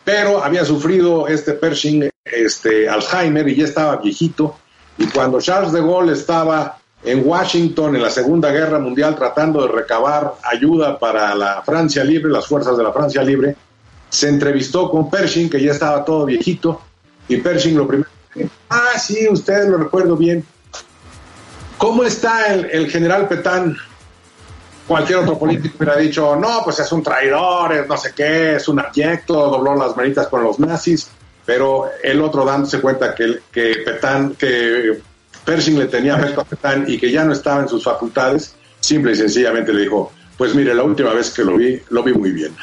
pero 0.05 0.43
había 0.43 0.65
sufrido 0.65 1.29
este 1.29 1.53
Pershing 1.53 2.11
este, 2.25 2.89
Alzheimer 2.89 3.49
y 3.49 3.57
ya 3.57 3.65
estaba 3.65 3.97
viejito. 3.97 4.57
Y 4.99 5.07
cuando 5.07 5.41
Charles 5.41 5.73
de 5.73 5.81
Gaulle 5.81 6.13
estaba 6.13 6.79
en 7.05 7.27
Washington 7.27 7.97
en 7.97 8.03
la 8.03 8.11
Segunda 8.11 8.51
Guerra 8.51 8.79
Mundial 8.79 9.17
tratando 9.17 9.63
de 9.63 9.73
recabar 9.73 10.35
ayuda 10.45 10.99
para 10.99 11.35
la 11.35 11.63
Francia 11.63 12.05
Libre, 12.05 12.31
las 12.31 12.47
fuerzas 12.47 12.77
de 12.77 12.83
la 12.83 12.93
Francia 12.93 13.23
Libre, 13.23 13.57
se 14.09 14.29
entrevistó 14.29 14.91
con 14.91 15.11
Pershing, 15.11 15.49
que 15.49 15.63
ya 15.63 15.73
estaba 15.73 16.05
todo 16.05 16.27
viejito, 16.27 16.81
y 17.29 17.39
Pershing 17.39 17.77
lo 17.77 17.89
primero 17.89 18.13
ah, 18.71 18.99
sí, 18.99 19.29
ustedes 19.29 19.69
lo 19.69 19.79
recuerdo 19.79 20.17
bien. 20.17 20.45
¿Cómo 21.79 22.05
está 22.05 22.53
el, 22.55 22.67
el 22.67 22.91
general 22.91 23.29
Petán? 23.29 23.77
Cualquier 24.87 25.21
otro 25.21 25.39
político 25.39 25.77
hubiera 25.79 25.97
dicho, 25.97 26.37
no, 26.37 26.63
pues 26.65 26.81
es 26.81 26.93
un 26.93 27.03
traidor, 27.03 27.73
es 27.73 27.89
no 27.89 27.97
sé 27.97 28.13
qué, 28.15 28.57
es 28.57 28.69
un 28.69 28.81
abyecto, 28.81 29.49
dobló 29.49 29.77
las 29.77 29.97
manitas 29.97 30.27
con 30.27 30.43
los 30.43 30.59
nazis, 30.59 31.09
pero 31.47 31.89
el 32.03 32.21
otro 32.21 32.45
dándose 32.45 32.81
cuenta 32.81 33.15
que, 33.15 33.39
que 33.53 33.77
Petán, 33.85 34.35
que 34.35 35.01
Pershing 35.45 35.79
le 35.79 35.87
tenía 35.87 36.17
afecto 36.17 36.41
a 36.41 36.45
Petán 36.45 36.85
y 36.89 36.99
que 36.99 37.11
ya 37.11 37.25
no 37.25 37.33
estaba 37.33 37.63
en 37.63 37.69
sus 37.69 37.85
facultades, 37.85 38.55
simple 38.81 39.13
y 39.13 39.17
sencillamente 39.17 39.73
le 39.73 39.83
dijo, 39.83 40.13
pues 40.37 40.55
mire, 40.55 40.75
la 40.75 40.83
última 40.83 41.13
vez 41.13 41.31
que 41.31 41.45
lo 41.45 41.57
vi, 41.57 41.81
lo 41.91 42.03
vi 42.03 42.15
muy 42.15 42.33
bien. 42.33 42.55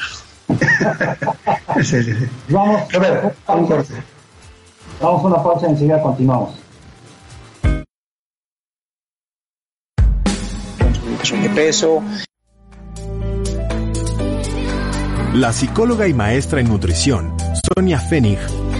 Vamos, 2.48 2.94
a 2.94 2.98
ver, 2.98 3.32
Vamos 5.00 5.24
a 5.24 5.26
una 5.26 5.42
pausa 5.42 5.66
y 5.66 5.70
enseguida 5.70 6.02
continuamos. 6.02 6.54
De 11.28 11.50
peso. 11.50 12.02
La 15.34 15.52
psicóloga 15.52 16.08
y 16.08 16.14
maestra 16.14 16.60
en 16.60 16.68
nutrición, 16.68 17.36
Sonia 17.62 18.00
Fenig, 18.00 18.38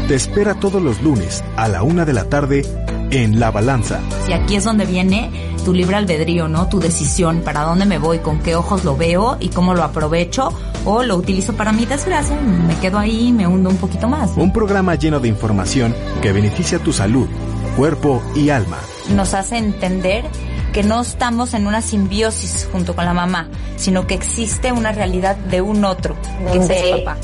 te 0.09 0.15
espera 0.15 0.55
todos 0.55 0.83
los 0.83 1.03
lunes 1.03 1.45
a 1.57 1.69
la 1.69 1.83
una 1.83 2.05
de 2.05 2.15
la 2.15 2.25
tarde 2.25 2.65
en 3.11 3.39
La 3.39 3.51
Balanza. 3.51 4.01
Y 4.27 4.33
aquí 4.33 4.57
es 4.57 4.65
donde 4.65 4.87
viene 4.87 5.31
tu 5.65 5.75
libre 5.75 5.97
albedrío, 5.97 6.49
¿no? 6.49 6.67
Tu 6.69 6.81
decisión, 6.81 7.43
para 7.45 7.63
dónde 7.63 7.85
me 7.85 7.99
voy, 7.99 8.21
con 8.21 8.41
qué 8.41 8.57
ojos 8.57 8.85
lo 8.85 8.97
veo 8.97 9.37
y 9.39 9.51
cómo 9.51 9.75
lo 9.75 9.85
aprovecho 9.85 10.49
o 10.87 11.03
lo 11.03 11.17
utilizo 11.17 11.53
para 11.53 11.73
mi 11.73 11.85
desgracia, 11.85 12.41
me 12.41 12.75
quedo 12.79 12.99
ahí 12.99 13.29
y 13.29 13.33
me 13.33 13.47
hundo 13.47 13.69
un 13.69 13.77
poquito 13.77 14.09
más. 14.09 14.31
Un 14.37 14.53
programa 14.53 14.95
lleno 14.95 15.21
de 15.21 15.29
información 15.29 15.95
que 16.23 16.33
beneficia 16.33 16.79
tu 16.79 16.93
salud, 16.93 17.29
cuerpo 17.77 18.23
y 18.35 18.49
alma. 18.49 18.79
Nos 19.11 19.35
hace 19.35 19.59
entender 19.59 20.25
que 20.73 20.83
no 20.83 21.01
estamos 21.01 21.55
en 21.55 21.67
una 21.67 21.83
simbiosis 21.83 22.69
junto 22.71 22.95
con 22.95 23.05
la 23.05 23.15
mamá, 23.15 23.49
sino 23.77 24.07
que 24.07 24.15
existe 24.15 24.73
una 24.73 24.93
realidad 24.93 25.37
de 25.37 25.61
un 25.61 25.85
otro, 25.85 26.17
que 26.53 26.59
es 26.59 27.05
papá. 27.05 27.17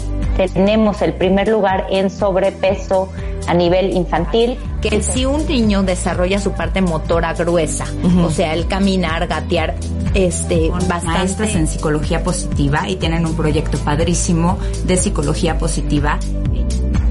Tenemos 0.53 1.01
el 1.03 1.15
primer 1.15 1.49
lugar 1.49 1.87
en 1.91 2.11
sobrepeso 2.11 3.11
a 3.47 3.55
nivel 3.55 3.93
infantil. 3.93 4.59
Que 4.83 5.03
si 5.03 5.25
un 5.25 5.47
niño 5.47 5.83
desarrolla 5.83 6.39
su 6.39 6.53
parte 6.53 6.81
motora 6.81 7.33
gruesa, 7.35 7.87
o 8.23 8.31
sea, 8.31 8.55
el 8.55 8.69
caminar, 8.69 9.27
gatear, 9.27 9.75
este, 10.15 10.71
bastante. 10.71 11.07
Maestras 11.07 11.55
en 11.55 11.67
psicología 11.67 12.23
positiva 12.23 12.89
y 12.89 12.97
tienen 12.97 13.27
un 13.27 13.35
proyecto 13.35 13.79
padrísimo 13.79 14.59
de 14.85 14.97
psicología 14.97 15.59
positiva. 15.59 16.19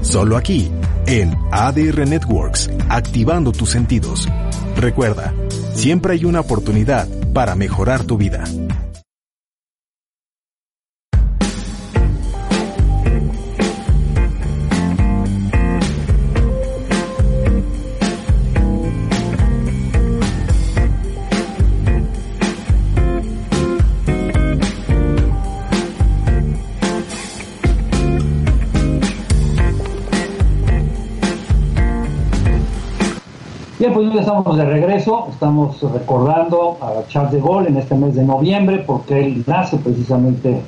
Solo 0.02 0.36
aquí, 0.36 0.70
en 1.06 1.36
ADR 1.50 2.06
Networks, 2.06 2.70
activando 2.88 3.52
tus 3.52 3.70
sentidos. 3.70 4.28
Recuerda, 4.76 5.34
siempre 5.76 6.14
hay 6.14 6.24
una 6.24 6.40
oportunidad 6.40 7.06
para 7.32 7.54
mejorar 7.54 8.04
tu 8.04 8.16
vida. 8.16 8.44
Pues 34.10 34.26
estamos 34.26 34.56
de 34.56 34.64
regreso, 34.64 35.28
estamos 35.30 35.80
recordando 35.92 36.76
a 36.80 37.06
Charles 37.08 37.32
de 37.32 37.40
Gaulle 37.40 37.68
en 37.68 37.76
este 37.76 37.94
mes 37.94 38.14
de 38.14 38.24
noviembre, 38.24 38.84
porque 38.86 39.20
él 39.24 39.44
nace 39.46 39.76
precisamente 39.78 40.60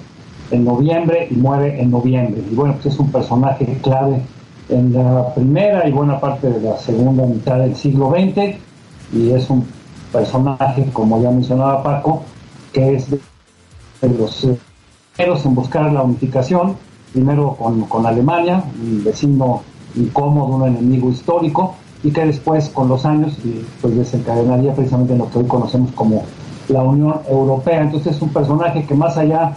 en 0.51 0.65
noviembre 0.65 1.29
y 1.31 1.35
muere 1.35 1.81
en 1.81 1.91
noviembre. 1.91 2.43
Y 2.51 2.55
bueno, 2.55 2.75
pues 2.75 2.95
es 2.95 3.01
un 3.01 3.11
personaje 3.11 3.79
clave 3.83 4.23
en 4.69 4.93
la 4.93 5.35
primera 5.35 5.89
y 5.89 5.93
buena 5.93 6.21
parte 6.21 6.51
de 6.51 6.61
la 6.61 6.79
segunda 6.79 7.25
mitad 7.27 7.59
del 7.59 7.77
siglo 7.77 8.11
XX, 8.11 8.57
y 9.13 9.31
es 9.31 9.49
un 9.51 9.67
personaje, 10.13 10.89
como 10.93 11.21
ya 11.23 11.31
mencionaba 11.31 11.83
Paco, 11.83 12.23
que 12.73 12.95
es 12.95 13.11
de 13.11 13.19
los 14.19 14.47
primeros 15.17 15.45
en 15.45 15.55
buscar 15.55 15.93
la 15.93 16.03
unificación, 16.03 16.77
primero 17.13 17.55
con, 17.55 17.83
con 17.83 18.07
Alemania, 18.07 18.63
un 18.81 19.05
vecino 19.05 19.63
incómodo, 19.97 20.57
un 20.57 20.69
enemigo 20.69 21.11
histórico, 21.11 21.75
y 22.03 22.11
que 22.11 22.25
después 22.25 22.69
con 22.69 22.89
los 22.89 23.05
años 23.05 23.37
pues 23.81 23.97
desencadenaría 23.97 24.73
precisamente 24.75 25.15
en 25.15 25.19
lo 25.19 25.31
que 25.31 25.39
hoy 25.39 25.47
conocemos 25.47 25.91
como 25.93 26.23
la 26.69 26.83
Unión 26.83 27.15
Europea. 27.29 27.83
Entonces 27.83 28.17
es 28.17 28.23
un 28.23 28.31
personaje 28.31 28.85
que 28.85 28.95
más 28.95 29.17
allá 29.17 29.57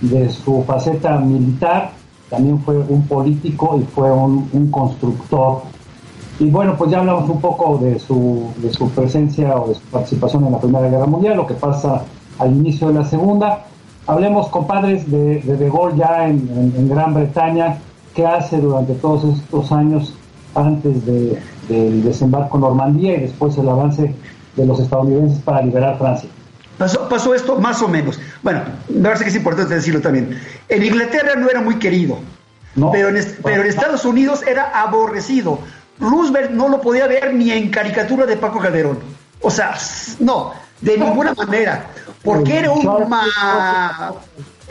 de 0.00 0.30
su 0.30 0.62
faceta 0.64 1.18
militar, 1.18 1.90
también 2.30 2.60
fue 2.60 2.78
un 2.78 3.06
político 3.06 3.78
y 3.78 3.84
fue 3.84 4.10
un, 4.10 4.68
constructor. 4.70 5.62
Y 6.40 6.48
bueno, 6.50 6.76
pues 6.76 6.90
ya 6.90 7.00
hablamos 7.00 7.28
un 7.28 7.40
poco 7.40 7.76
de 7.78 7.98
su, 7.98 8.50
de 8.56 8.72
su 8.72 8.88
presencia 8.90 9.54
o 9.60 9.68
de 9.68 9.74
su 9.74 9.82
participación 9.82 10.46
en 10.46 10.52
la 10.52 10.60
Primera 10.60 10.88
Guerra 10.88 11.06
Mundial, 11.06 11.36
lo 11.36 11.46
que 11.46 11.54
pasa 11.54 12.02
al 12.38 12.52
inicio 12.52 12.88
de 12.88 12.94
la 12.94 13.04
Segunda. 13.04 13.66
Hablemos, 14.06 14.48
compadres, 14.48 15.08
de 15.10 15.40
De, 15.40 15.70
Gaulle 15.70 15.98
ya 15.98 16.26
en 16.26 16.88
Gran 16.88 17.14
Bretaña, 17.14 17.78
qué 18.14 18.26
hace 18.26 18.60
durante 18.60 18.94
todos 18.94 19.24
estos 19.24 19.70
años 19.70 20.14
antes 20.54 21.04
de, 21.06 21.38
del 21.68 22.02
desembarco 22.02 22.56
en 22.56 22.62
Normandía 22.62 23.16
y 23.16 23.20
después 23.22 23.56
el 23.58 23.68
avance 23.68 24.14
de 24.56 24.66
los 24.66 24.80
estadounidenses 24.80 25.40
para 25.42 25.62
liberar 25.62 25.98
Francia. 25.98 26.28
Pasó, 26.78 27.08
pasó 27.08 27.34
esto 27.34 27.56
más 27.56 27.80
o 27.82 27.88
menos. 27.88 28.18
Bueno, 28.42 28.62
me 28.88 29.02
parece 29.02 29.24
que 29.24 29.30
es 29.30 29.36
importante 29.36 29.74
decirlo 29.74 30.00
también. 30.00 30.38
En 30.68 30.82
Inglaterra 30.82 31.34
no 31.36 31.48
era 31.48 31.60
muy 31.60 31.78
querido, 31.78 32.18
pero, 32.90 33.08
en, 33.08 33.36
pero 33.42 33.62
en 33.62 33.68
Estados 33.68 34.04
Unidos 34.04 34.42
era 34.46 34.80
aborrecido. 34.80 35.58
Roosevelt 36.00 36.50
no 36.50 36.68
lo 36.68 36.80
podía 36.80 37.06
ver 37.06 37.34
ni 37.34 37.52
en 37.52 37.70
caricatura 37.70 38.26
de 38.26 38.36
Paco 38.36 38.58
Calderón. 38.58 38.98
O 39.40 39.50
sea, 39.50 39.76
no, 40.18 40.52
de 40.80 40.98
ninguna 40.98 41.34
manera. 41.34 41.86
Porque 42.22 42.58
era 42.58 42.70
un... 42.70 42.88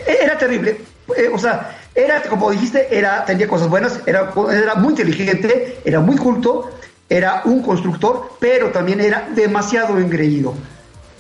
Era 0.08 0.38
terrible. 0.38 0.82
Eh, 1.18 1.30
o 1.34 1.38
sea, 1.38 1.78
era, 1.94 2.22
como 2.24 2.52
dijiste, 2.52 2.88
era, 2.90 3.26
tenía 3.26 3.48
cosas 3.48 3.70
buenas, 3.70 4.00
era, 4.06 4.32
era 4.52 4.76
muy 4.76 4.92
inteligente, 4.92 5.80
era 5.84 6.00
muy 6.00 6.16
culto, 6.16 6.70
era 7.12 7.42
un 7.44 7.62
constructor, 7.62 8.38
pero 8.40 8.72
también 8.72 9.02
era 9.02 9.28
demasiado 9.36 10.00
engreído. 10.00 10.54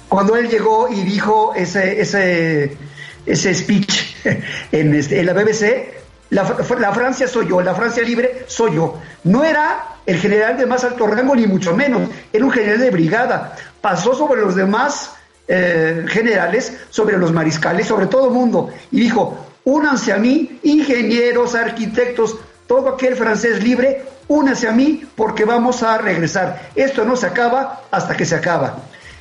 Cuando 0.08 0.38
él 0.38 0.48
llegó 0.48 0.88
y 0.88 1.02
dijo 1.02 1.52
ese, 1.54 2.00
ese, 2.00 2.78
ese 3.26 3.54
speech 3.54 4.16
en, 4.72 4.96
este, 4.96 5.20
en 5.20 5.26
la 5.26 5.34
BBC, 5.34 5.94
la, 6.30 6.44
la, 6.80 6.94
Francia 6.94 7.28
soy 7.28 7.50
yo, 7.50 7.60
la 7.60 7.76
Francia 7.76 8.04
libre 8.04 8.46
soy 8.48 8.76
yo. 8.76 9.02
No 9.26 9.44
era 9.44 9.98
el 10.06 10.18
general 10.18 10.58
de 10.58 10.66
más 10.66 10.82
alto 10.86 11.08
rango, 11.08 11.36
ni 11.36 11.46
mucho 11.46 11.76
menos, 11.76 12.04
era 12.32 12.46
un 12.46 12.52
general 12.52 12.80
de 12.80 12.90
brigada. 12.90 13.58
Pasó 13.82 14.16
sobre 14.16 14.40
los 14.40 14.56
demás 14.56 15.16
eh, 15.50 16.06
generales, 16.08 16.74
sobre 16.90 17.18
los 17.18 17.34
mariscales, 17.34 17.86
sobre 17.86 18.06
todo 18.06 18.28
el 18.28 18.34
mundo, 18.34 18.70
y 18.92 19.02
dijo, 19.02 19.46
únanse 19.66 20.14
a 20.14 20.18
mí, 20.18 20.58
ingenieros, 20.64 21.54
arquitectos, 21.54 22.38
todo 22.72 22.88
aquel 22.88 23.18
francés 23.18 23.62
libre, 23.62 24.02
únanse 24.30 24.66
a 24.66 24.72
mí 24.72 25.04
porque 25.18 25.44
vamos 25.44 25.84
a 25.84 25.98
regresar. 25.98 26.70
Esto 26.74 27.04
no 27.04 27.18
se 27.18 27.26
acaba 27.26 27.82
hasta 27.92 28.16
que 28.16 28.26
se 28.26 28.34
acaba. 28.34 28.78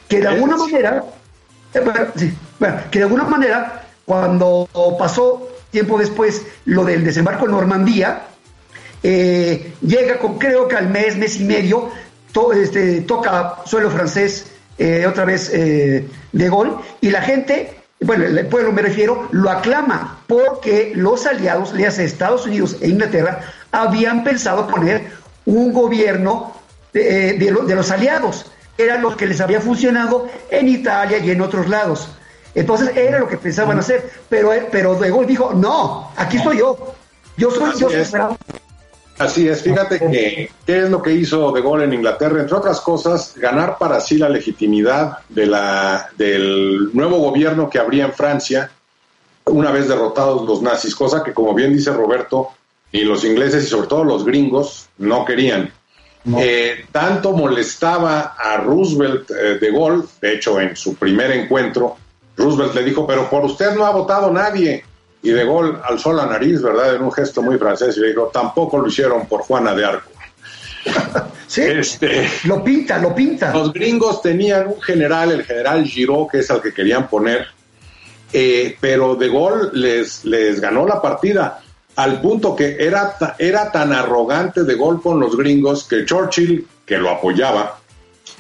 Que 0.06 0.20
de 0.20 0.28
alguna 0.28 0.56
manera, 0.56 1.02
eh, 1.74 1.80
bueno, 2.60 2.76
que 2.92 3.00
de 3.00 3.04
alguna 3.06 3.24
manera, 3.24 3.86
cuando 4.04 4.68
pasó 4.96 5.48
tiempo 5.72 5.98
después 5.98 6.46
lo 6.66 6.84
del 6.84 7.02
desembarco 7.02 7.46
en 7.46 7.50
Normandía, 7.50 8.22
eh, 9.02 9.72
llega 9.80 10.20
con 10.20 10.38
creo 10.38 10.68
que 10.68 10.76
al 10.76 10.88
mes, 10.88 11.16
mes 11.16 11.40
y 11.40 11.44
medio, 11.44 11.90
este, 12.54 13.00
toca 13.00 13.56
suelo 13.66 13.90
francés 13.90 14.46
eh, 14.78 15.04
otra 15.08 15.24
vez 15.24 15.50
de 15.50 16.48
gol 16.48 16.78
y 17.00 17.10
la 17.10 17.20
gente, 17.20 17.80
bueno, 18.00 18.24
el 18.24 18.46
pueblo 18.46 18.72
me 18.72 18.82
refiero, 18.82 19.28
lo 19.30 19.50
aclama 19.50 20.20
porque 20.26 20.92
los 20.94 21.26
aliados, 21.26 21.72
le 21.72 21.86
hace 21.86 22.04
Estados 22.04 22.46
Unidos 22.46 22.76
e 22.80 22.88
Inglaterra, 22.88 23.40
habían 23.72 24.24
pensado 24.24 24.66
poner 24.66 25.10
un 25.44 25.72
gobierno 25.72 26.54
de, 26.92 27.34
de 27.34 27.74
los 27.74 27.90
aliados, 27.90 28.50
era 28.78 28.98
lo 28.98 29.16
que 29.16 29.26
les 29.26 29.40
había 29.40 29.60
funcionado 29.60 30.28
en 30.50 30.68
Italia 30.68 31.18
y 31.18 31.30
en 31.30 31.40
otros 31.40 31.68
lados. 31.68 32.08
Entonces 32.54 32.96
era 32.96 33.18
lo 33.18 33.28
que 33.28 33.36
pensaban 33.36 33.78
hacer, 33.78 34.10
pero, 34.28 34.52
pero 34.72 34.94
De 34.96 35.10
Gaulle 35.10 35.26
dijo, 35.26 35.52
no, 35.54 36.10
aquí 36.16 36.38
estoy 36.38 36.58
yo, 36.58 36.94
yo 37.36 37.50
soy, 37.50 37.78
yo 37.78 37.88
Así 39.20 39.46
es, 39.46 39.61
fíjate 39.61 39.98
que 39.98 40.50
qué 40.64 40.78
es 40.78 40.88
lo 40.88 41.02
que 41.02 41.12
hizo 41.12 41.52
De 41.52 41.61
Gaulle 41.61 41.85
en 41.85 41.92
Inglaterra, 41.92 42.40
entre 42.40 42.56
otras 42.56 42.80
cosas, 42.80 43.35
ganar 43.37 43.76
para 43.76 44.00
sí 44.00 44.16
la 44.16 44.30
legitimidad 44.30 45.18
de 45.28 45.44
la, 45.44 46.09
del 46.16 46.88
nuevo 46.94 47.18
gobierno 47.18 47.68
que 47.68 47.78
habría 47.78 48.06
en 48.06 48.14
Francia 48.14 48.70
una 49.44 49.70
vez 49.72 49.88
derrotados 49.88 50.48
los 50.48 50.62
nazis, 50.62 50.94
cosa 50.94 51.22
que 51.22 51.35
como 51.35 51.52
bien 51.52 51.70
dice 51.74 51.92
Roberto, 51.92 52.48
ni 52.94 53.02
los 53.02 53.22
ingleses 53.24 53.64
y 53.64 53.66
sobre 53.66 53.88
todo 53.88 54.04
los 54.04 54.24
gringos 54.24 54.88
no 54.96 55.26
querían. 55.26 55.70
Eh, 56.38 56.87
tanto 56.90 57.33
molestaba 57.33 58.37
a 58.38 58.56
Roosevelt 58.56 59.30
eh, 59.30 59.59
de 59.59 59.70
Gaulle, 59.70 60.04
de 60.22 60.35
hecho 60.35 60.59
en 60.59 60.74
su 60.76 60.94
primer 60.94 61.30
encuentro, 61.33 61.96
Roosevelt 62.38 62.74
le 62.74 62.85
dijo, 62.85 63.06
pero 63.06 63.28
por 63.28 63.44
usted 63.44 63.74
no 63.74 63.85
ha 63.85 63.90
votado 63.90 64.33
nadie. 64.33 64.83
Y 65.22 65.30
de 65.30 65.44
Gaulle 65.44 65.78
alzó 65.85 66.12
la 66.12 66.26
nariz, 66.26 66.62
¿verdad? 66.62 66.96
En 66.96 67.02
un 67.02 67.12
gesto 67.12 67.42
muy 67.42 67.59
francés 67.59 67.96
y 67.96 68.00
le 68.00 68.09
dijo, 68.09 68.30
tampoco 68.33 68.78
lo 68.78 68.88
hicieron 68.88 69.26
por 69.26 69.42
Juana 69.42 69.74
de 69.74 69.85
Arco. 69.85 70.11
sí, 71.46 71.62
este, 71.62 72.28
lo 72.44 72.64
pinta, 72.64 72.98
lo 72.98 73.14
pinta. 73.14 73.52
Los 73.52 73.72
gringos 73.72 74.22
tenían 74.22 74.68
un 74.68 74.80
general, 74.80 75.33
el 75.33 75.44
general 75.44 75.85
Giraud, 75.85 76.28
que 76.30 76.38
es 76.38 76.50
al 76.50 76.62
que 76.62 76.72
querían 76.72 77.09
poner, 77.09 77.46
eh, 78.33 78.76
pero 78.80 79.14
de 79.14 79.28
Gaulle 79.28 79.70
les, 79.74 80.24
les 80.24 80.61
ganó 80.61 80.87
la 80.87 81.02
partida 81.02 81.61
al 81.96 82.20
punto 82.20 82.56
que 82.56 82.76
era, 82.78 83.16
era 83.38 83.70
tan 83.70 83.92
arrogante 83.92 84.64
de 84.64 84.76
Gaulle 84.76 85.02
con 85.02 85.20
los 85.20 85.37
gringos 85.37 85.85
que 85.85 86.04
Churchill, 86.04 86.66
que 86.87 86.96
lo 86.96 87.11
apoyaba, 87.11 87.78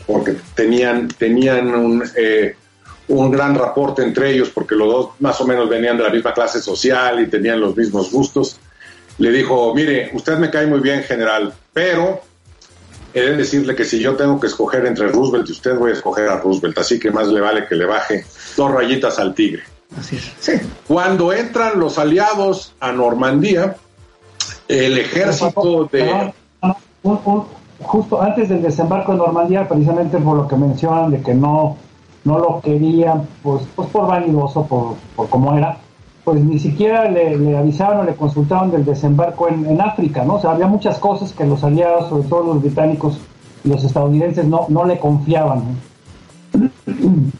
porque 0.06 0.36
tenían, 0.54 1.08
tenían 1.08 1.74
un, 1.74 2.04
eh, 2.16 2.56
un 3.10 3.30
gran 3.30 3.56
reporte 3.56 4.02
entre 4.02 4.30
ellos 4.30 4.50
porque 4.50 4.76
los 4.76 4.88
dos 4.88 5.08
más 5.18 5.40
o 5.40 5.46
menos 5.46 5.68
venían 5.68 5.96
de 5.96 6.04
la 6.04 6.10
misma 6.10 6.32
clase 6.32 6.60
social 6.60 7.20
y 7.20 7.26
tenían 7.26 7.60
los 7.60 7.76
mismos 7.76 8.10
gustos. 8.12 8.58
Le 9.18 9.30
dijo, 9.32 9.74
mire, 9.74 10.10
usted 10.14 10.38
me 10.38 10.48
cae 10.48 10.66
muy 10.66 10.80
bien, 10.80 11.02
general, 11.02 11.52
pero 11.72 12.20
he 13.12 13.20
de 13.20 13.36
decirle 13.36 13.74
que 13.74 13.84
si 13.84 13.98
yo 13.98 14.14
tengo 14.14 14.38
que 14.38 14.46
escoger 14.46 14.86
entre 14.86 15.08
Roosevelt 15.08 15.48
y 15.48 15.52
usted, 15.52 15.76
voy 15.76 15.90
a 15.90 15.94
escoger 15.94 16.28
a 16.28 16.36
Roosevelt, 16.36 16.78
así 16.78 17.00
que 17.00 17.10
más 17.10 17.26
le 17.26 17.40
vale 17.40 17.66
que 17.66 17.74
le 17.74 17.84
baje 17.84 18.24
dos 18.56 18.70
rayitas 18.70 19.18
al 19.18 19.34
tigre. 19.34 19.64
Así 19.98 20.16
es. 20.16 20.32
Sí. 20.38 20.52
Cuando 20.86 21.32
entran 21.32 21.80
los 21.80 21.98
aliados 21.98 22.74
a 22.78 22.92
Normandía, 22.92 23.74
el 24.68 24.98
ejército 24.98 25.88
de... 25.90 26.32
justo 27.82 28.22
antes 28.22 28.48
del 28.48 28.62
desembarco 28.62 29.12
de 29.12 29.18
Normandía, 29.18 29.66
precisamente 29.68 30.16
por 30.18 30.36
lo 30.36 30.46
que 30.46 30.54
mencionan 30.54 31.10
de 31.10 31.20
que 31.20 31.34
no 31.34 31.76
no 32.24 32.38
lo 32.38 32.60
querían, 32.60 33.26
pues, 33.42 33.62
pues 33.74 33.88
por 33.88 34.06
vanidoso, 34.06 34.66
por, 34.66 34.94
por 35.16 35.28
cómo 35.28 35.56
era, 35.56 35.78
pues 36.24 36.40
ni 36.44 36.58
siquiera 36.58 37.10
le, 37.10 37.56
avisaron 37.56 38.00
o 38.00 38.04
le 38.04 38.14
consultaron 38.14 38.70
del 38.70 38.84
desembarco 38.84 39.48
en, 39.48 39.80
África, 39.80 40.24
¿no? 40.24 40.34
O 40.34 40.40
sea, 40.40 40.52
había 40.52 40.66
muchas 40.66 40.98
cosas 40.98 41.32
que 41.32 41.44
los 41.44 41.64
aliados, 41.64 42.08
sobre 42.08 42.28
todo 42.28 42.42
los 42.54 42.62
británicos 42.62 43.18
y 43.64 43.68
los 43.68 43.82
estadounidenses, 43.84 44.44
no, 44.44 44.66
no 44.68 44.84
le 44.84 44.98
confiaban. 44.98 45.80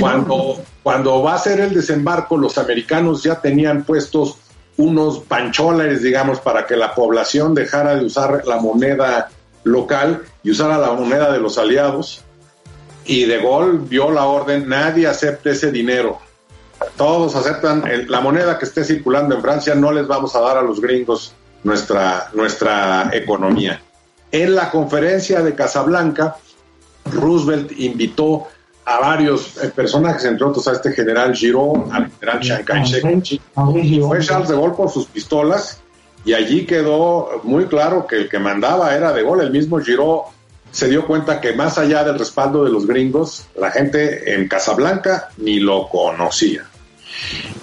cuando, 0.00 0.56
cuando 0.82 1.22
va 1.22 1.34
a 1.34 1.38
ser 1.38 1.60
el 1.60 1.74
desembarco, 1.74 2.36
los 2.36 2.56
americanos 2.58 3.22
ya 3.22 3.40
tenían 3.40 3.84
puestos 3.84 4.38
unos 4.76 5.20
pancholares, 5.20 6.02
digamos, 6.02 6.40
para 6.40 6.66
que 6.66 6.76
la 6.76 6.94
población 6.94 7.54
dejara 7.54 7.94
de 7.94 8.06
usar 8.06 8.42
la 8.46 8.56
moneda 8.56 9.30
local 9.62 10.22
y 10.42 10.50
usara 10.50 10.78
la 10.78 10.92
moneda 10.92 11.32
de 11.32 11.38
los 11.38 11.58
aliados 11.58 12.24
y 13.06 13.24
De 13.24 13.38
Gaulle 13.38 13.78
vio 13.88 14.10
la 14.10 14.24
orden, 14.24 14.68
nadie 14.68 15.06
acepte 15.06 15.50
ese 15.50 15.70
dinero. 15.70 16.18
Todos 16.96 17.34
aceptan 17.34 17.84
la 18.08 18.20
moneda 18.20 18.58
que 18.58 18.64
esté 18.64 18.84
circulando 18.84 19.34
en 19.34 19.42
Francia, 19.42 19.74
no 19.74 19.92
les 19.92 20.06
vamos 20.06 20.34
a 20.34 20.40
dar 20.40 20.56
a 20.58 20.62
los 20.62 20.80
gringos 20.80 21.34
nuestra, 21.62 22.30
nuestra 22.34 23.10
economía. 23.12 23.80
En 24.30 24.54
la 24.54 24.70
conferencia 24.70 25.42
de 25.42 25.54
Casablanca, 25.54 26.36
Roosevelt 27.04 27.72
invitó 27.78 28.48
a 28.84 28.98
varios 28.98 29.56
eh, 29.62 29.70
personajes, 29.74 30.24
entre 30.24 30.44
otros 30.44 30.66
a 30.68 30.72
este 30.72 30.92
general 30.92 31.34
Giraud, 31.34 31.90
al 31.90 32.10
general 32.10 32.40
Chiang 32.40 32.64
Kai-shek. 32.64 33.40
Fue 33.54 34.20
Charles 34.20 34.48
de 34.48 34.54
Gaulle 34.54 34.74
por 34.74 34.90
sus 34.90 35.06
pistolas 35.06 35.80
y 36.24 36.34
allí 36.34 36.66
quedó 36.66 37.40
muy 37.44 37.66
claro 37.66 38.06
que 38.06 38.16
el 38.16 38.28
que 38.28 38.38
mandaba 38.38 38.94
era 38.94 39.12
de 39.12 39.22
Gaulle. 39.22 39.44
El 39.44 39.52
mismo 39.52 39.78
Giraud 39.80 40.22
se 40.74 40.88
dio 40.88 41.06
cuenta 41.06 41.40
que 41.40 41.52
más 41.52 41.78
allá 41.78 42.02
del 42.02 42.18
respaldo 42.18 42.64
de 42.64 42.70
los 42.70 42.84
gringos, 42.84 43.46
la 43.56 43.70
gente 43.70 44.34
en 44.34 44.48
Casablanca 44.48 45.28
ni 45.36 45.60
lo 45.60 45.88
conocía. 45.88 46.64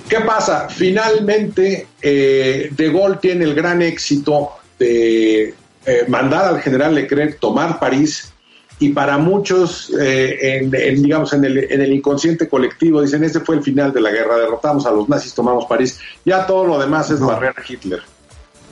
¿Qué 0.07 0.21
pasa? 0.21 0.69
Finalmente, 0.69 1.87
eh, 2.01 2.69
De 2.71 2.89
Gaulle 2.89 3.17
tiene 3.17 3.43
el 3.43 3.53
gran 3.53 3.81
éxito 3.81 4.51
de 4.79 5.53
eh, 5.85 6.05
mandar 6.07 6.45
al 6.45 6.61
general 6.61 6.95
Leclerc 6.95 7.37
tomar 7.37 7.79
París 7.79 8.31
y 8.79 8.93
para 8.93 9.17
muchos, 9.17 9.91
eh, 9.99 10.61
en, 10.61 10.71
digamos, 10.71 11.33
en 11.33 11.43
el, 11.43 11.91
inconsciente 11.91 12.47
colectivo, 12.47 13.01
dicen, 13.01 13.25
este 13.25 13.41
fue 13.41 13.57
el 13.57 13.61
final 13.61 13.91
de 13.91 13.99
la 13.99 14.11
guerra, 14.11 14.37
derrotamos 14.37 14.85
a 14.85 14.91
los 14.91 15.09
nazis, 15.09 15.33
tomamos 15.33 15.65
París, 15.65 15.99
ya 16.23 16.47
todo 16.47 16.63
lo 16.63 16.79
demás 16.79 17.11
es 17.11 17.19
barrer 17.19 17.53
a 17.57 17.61
Hitler. 17.67 18.01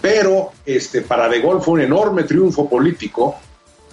Pero 0.02 0.54
este, 0.65 1.02
para 1.02 1.28
De 1.28 1.41
Gaulle 1.41 1.62
fue 1.62 1.73
un 1.73 1.82
enorme 1.82 2.23
triunfo 2.23 2.69
político 2.69 3.36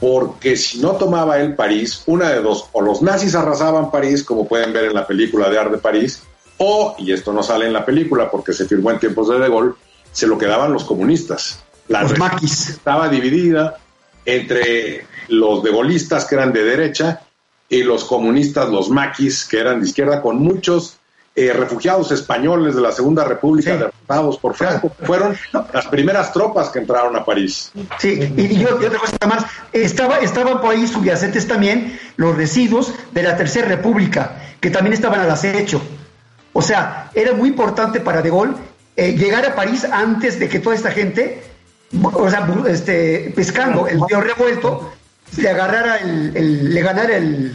porque 0.00 0.56
si 0.56 0.80
no 0.80 0.92
tomaba 0.92 1.38
él 1.38 1.54
París, 1.54 2.02
una 2.06 2.30
de 2.30 2.42
dos, 2.42 2.66
o 2.72 2.82
los 2.82 3.02
nazis 3.02 3.34
arrasaban 3.34 3.90
París, 3.90 4.22
como 4.24 4.46
pueden 4.46 4.72
ver 4.72 4.86
en 4.86 4.94
la 4.94 5.06
película 5.06 5.48
de 5.48 5.58
Ar 5.58 5.70
de 5.70 5.78
París, 5.78 6.22
o, 6.58 6.94
y 6.98 7.12
esto 7.12 7.32
no 7.32 7.42
sale 7.42 7.66
en 7.66 7.72
la 7.72 7.84
película 7.84 8.30
porque 8.30 8.52
se 8.52 8.66
firmó 8.66 8.90
en 8.90 8.98
tiempos 8.98 9.28
de 9.28 9.38
De 9.38 9.48
Gaulle, 9.48 9.74
se 10.12 10.26
lo 10.26 10.38
quedaban 10.38 10.72
los 10.72 10.84
comunistas. 10.84 11.62
La 11.88 12.02
los 12.02 12.18
maquis. 12.18 12.70
Estaba 12.70 13.08
dividida 13.08 13.78
entre 14.24 15.06
los 15.28 15.62
degolistas 15.62 16.24
que 16.24 16.34
eran 16.34 16.52
de 16.52 16.64
derecha 16.64 17.22
y 17.68 17.82
los 17.82 18.04
comunistas, 18.04 18.70
los 18.70 18.90
maquis, 18.90 19.44
que 19.44 19.58
eran 19.58 19.80
de 19.80 19.86
izquierda, 19.86 20.22
con 20.22 20.38
muchos 20.38 20.98
eh, 21.38 21.52
refugiados 21.52 22.10
españoles 22.12 22.74
de 22.74 22.80
la 22.80 22.92
Segunda 22.92 23.22
República 23.22 23.76
derrotados 23.76 24.38
por 24.38 24.54
Franco. 24.54 24.90
Fueron 25.02 25.36
las 25.70 25.86
primeras 25.86 26.32
tropas 26.32 26.70
que 26.70 26.78
entraron 26.78 27.14
a 27.14 27.26
París. 27.26 27.70
Sí, 27.98 28.32
y 28.38 28.56
yo, 28.56 28.76
otra 28.76 28.98
cosa 28.98 29.26
más, 29.28 29.44
estaba, 29.70 30.16
estaban 30.20 30.62
por 30.62 30.70
ahí 30.70 30.86
subyacentes 30.86 31.46
también 31.46 32.00
los 32.16 32.34
residuos 32.34 32.94
de 33.12 33.22
la 33.22 33.36
Tercera 33.36 33.68
República, 33.68 34.36
que 34.60 34.70
también 34.70 34.94
estaban 34.94 35.20
al 35.20 35.30
acecho. 35.30 35.82
O 36.54 36.62
sea, 36.62 37.10
era 37.12 37.34
muy 37.34 37.50
importante 37.50 38.00
para 38.00 38.22
De 38.22 38.30
Gaulle 38.30 38.54
eh, 38.96 39.12
llegar 39.12 39.44
a 39.44 39.54
París 39.54 39.84
antes 39.84 40.38
de 40.38 40.48
que 40.48 40.58
toda 40.58 40.74
esta 40.74 40.90
gente, 40.90 41.42
o 42.02 42.30
sea, 42.30 42.48
este, 42.66 43.30
pescando 43.36 43.86
el 43.86 44.00
río 44.08 44.22
revuelto, 44.22 44.90
le 45.36 45.50
agarrara 45.50 45.98
el 45.98 46.72
le 46.72 46.80
ganara 46.80 47.14
el, 47.14 47.54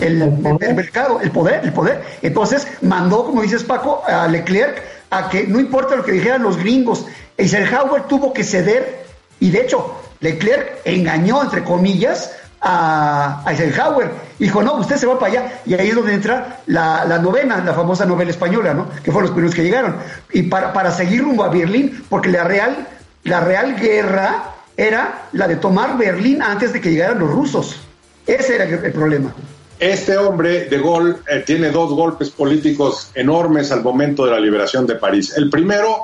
el, 0.00 0.32
mercado, 0.74 1.20
el 1.20 1.30
poder, 1.30 1.64
el 1.64 1.72
poder. 1.72 2.02
Entonces 2.22 2.66
mandó, 2.82 3.24
como 3.24 3.42
dices 3.42 3.64
Paco, 3.64 4.02
a 4.06 4.26
Leclerc 4.28 4.82
a 5.10 5.28
que 5.28 5.46
no 5.46 5.58
importa 5.58 5.96
lo 5.96 6.04
que 6.04 6.12
dijeran 6.12 6.42
los 6.42 6.56
gringos, 6.58 7.06
Eisenhower 7.36 8.02
tuvo 8.02 8.32
que 8.32 8.44
ceder 8.44 9.04
y 9.40 9.50
de 9.50 9.62
hecho 9.62 9.96
Leclerc 10.20 10.80
engañó, 10.84 11.42
entre 11.42 11.62
comillas, 11.62 12.32
a, 12.60 13.44
Eisenhower. 13.46 14.10
Dijo, 14.38 14.62
no, 14.62 14.74
usted 14.74 14.96
se 14.96 15.06
va 15.06 15.18
para 15.18 15.32
allá. 15.32 15.52
Y 15.64 15.74
ahí 15.74 15.88
es 15.88 15.94
donde 15.94 16.14
entra 16.14 16.60
la, 16.66 17.04
la 17.04 17.18
novena, 17.18 17.62
la 17.64 17.72
famosa 17.72 18.04
novela 18.04 18.30
española, 18.30 18.74
¿no? 18.74 18.88
Que 19.02 19.12
fueron 19.12 19.22
los 19.22 19.30
primeros 19.30 19.54
que 19.54 19.62
llegaron. 19.62 19.96
Y 20.32 20.42
para, 20.42 20.72
para 20.72 20.90
seguir 20.90 21.22
rumbo 21.22 21.44
a 21.44 21.48
Berlín, 21.48 22.04
porque 22.08 22.30
la 22.30 22.44
real, 22.44 22.88
la 23.24 23.40
real 23.40 23.76
guerra 23.76 24.54
era 24.76 25.26
la 25.32 25.48
de 25.48 25.56
tomar 25.56 25.96
Berlín 25.96 26.42
antes 26.42 26.72
de 26.72 26.80
que 26.80 26.90
llegaran 26.90 27.18
los 27.18 27.30
rusos. 27.30 27.80
Ese 28.26 28.56
era 28.56 28.64
el, 28.64 28.84
el 28.84 28.92
problema. 28.92 29.32
Este 29.78 30.16
hombre 30.16 30.64
de 30.64 30.78
Gaulle 30.78 31.16
eh, 31.28 31.42
tiene 31.46 31.70
dos 31.70 31.92
golpes 31.92 32.30
políticos 32.30 33.10
enormes 33.14 33.70
al 33.70 33.82
momento 33.82 34.24
de 34.24 34.32
la 34.32 34.40
liberación 34.40 34.86
de 34.86 34.96
París. 34.96 35.34
El 35.36 35.50
primero 35.50 35.98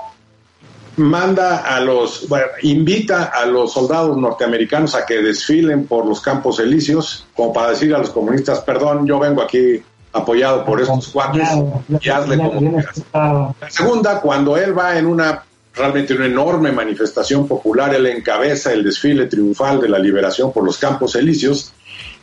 manda 0.97 1.59
a 1.59 1.81
los, 1.81 2.29
bueno, 2.29 2.47
invita 2.63 3.25
a 3.25 3.47
los 3.47 3.73
soldados 3.73 4.17
norteamericanos 4.17 4.95
a 4.95 5.05
que 5.05 5.15
desfilen 5.23 5.87
por 5.87 6.07
los 6.07 6.21
campos 6.21 6.61
elíseos, 6.61 7.27
como 7.35 7.53
para 7.53 7.71
decir 7.71 7.93
a 7.95 7.99
los 7.99 8.11
comunistas, 8.11 8.61
perdón, 8.61 9.07
yo 9.07 9.19
vengo 9.19 9.43
aquí 9.43 9.83
apoyado 10.13 10.65
por 10.65 10.81
estos 10.81 11.09
cuates 11.09 11.49
y 12.01 12.09
hazle 12.09 12.37
como 12.37 12.61
quieras. 12.61 13.03
La 13.13 13.55
segunda, 13.69 14.21
cuando 14.21 14.57
él 14.57 14.77
va 14.79 14.97
en 14.97 15.07
una 15.07 15.43
realmente 15.75 16.15
una 16.15 16.27
enorme 16.27 16.71
manifestación 16.71 17.49
popular, 17.49 17.93
él 17.95 18.07
encabeza 18.07 18.73
el 18.73 18.85
desfile 18.85 19.27
triunfal 19.27 19.81
de 19.81 19.89
la 19.89 19.99
liberación 19.99 20.53
por 20.53 20.65
los 20.65 20.79
campos 20.79 21.17
elíseos, 21.17 21.73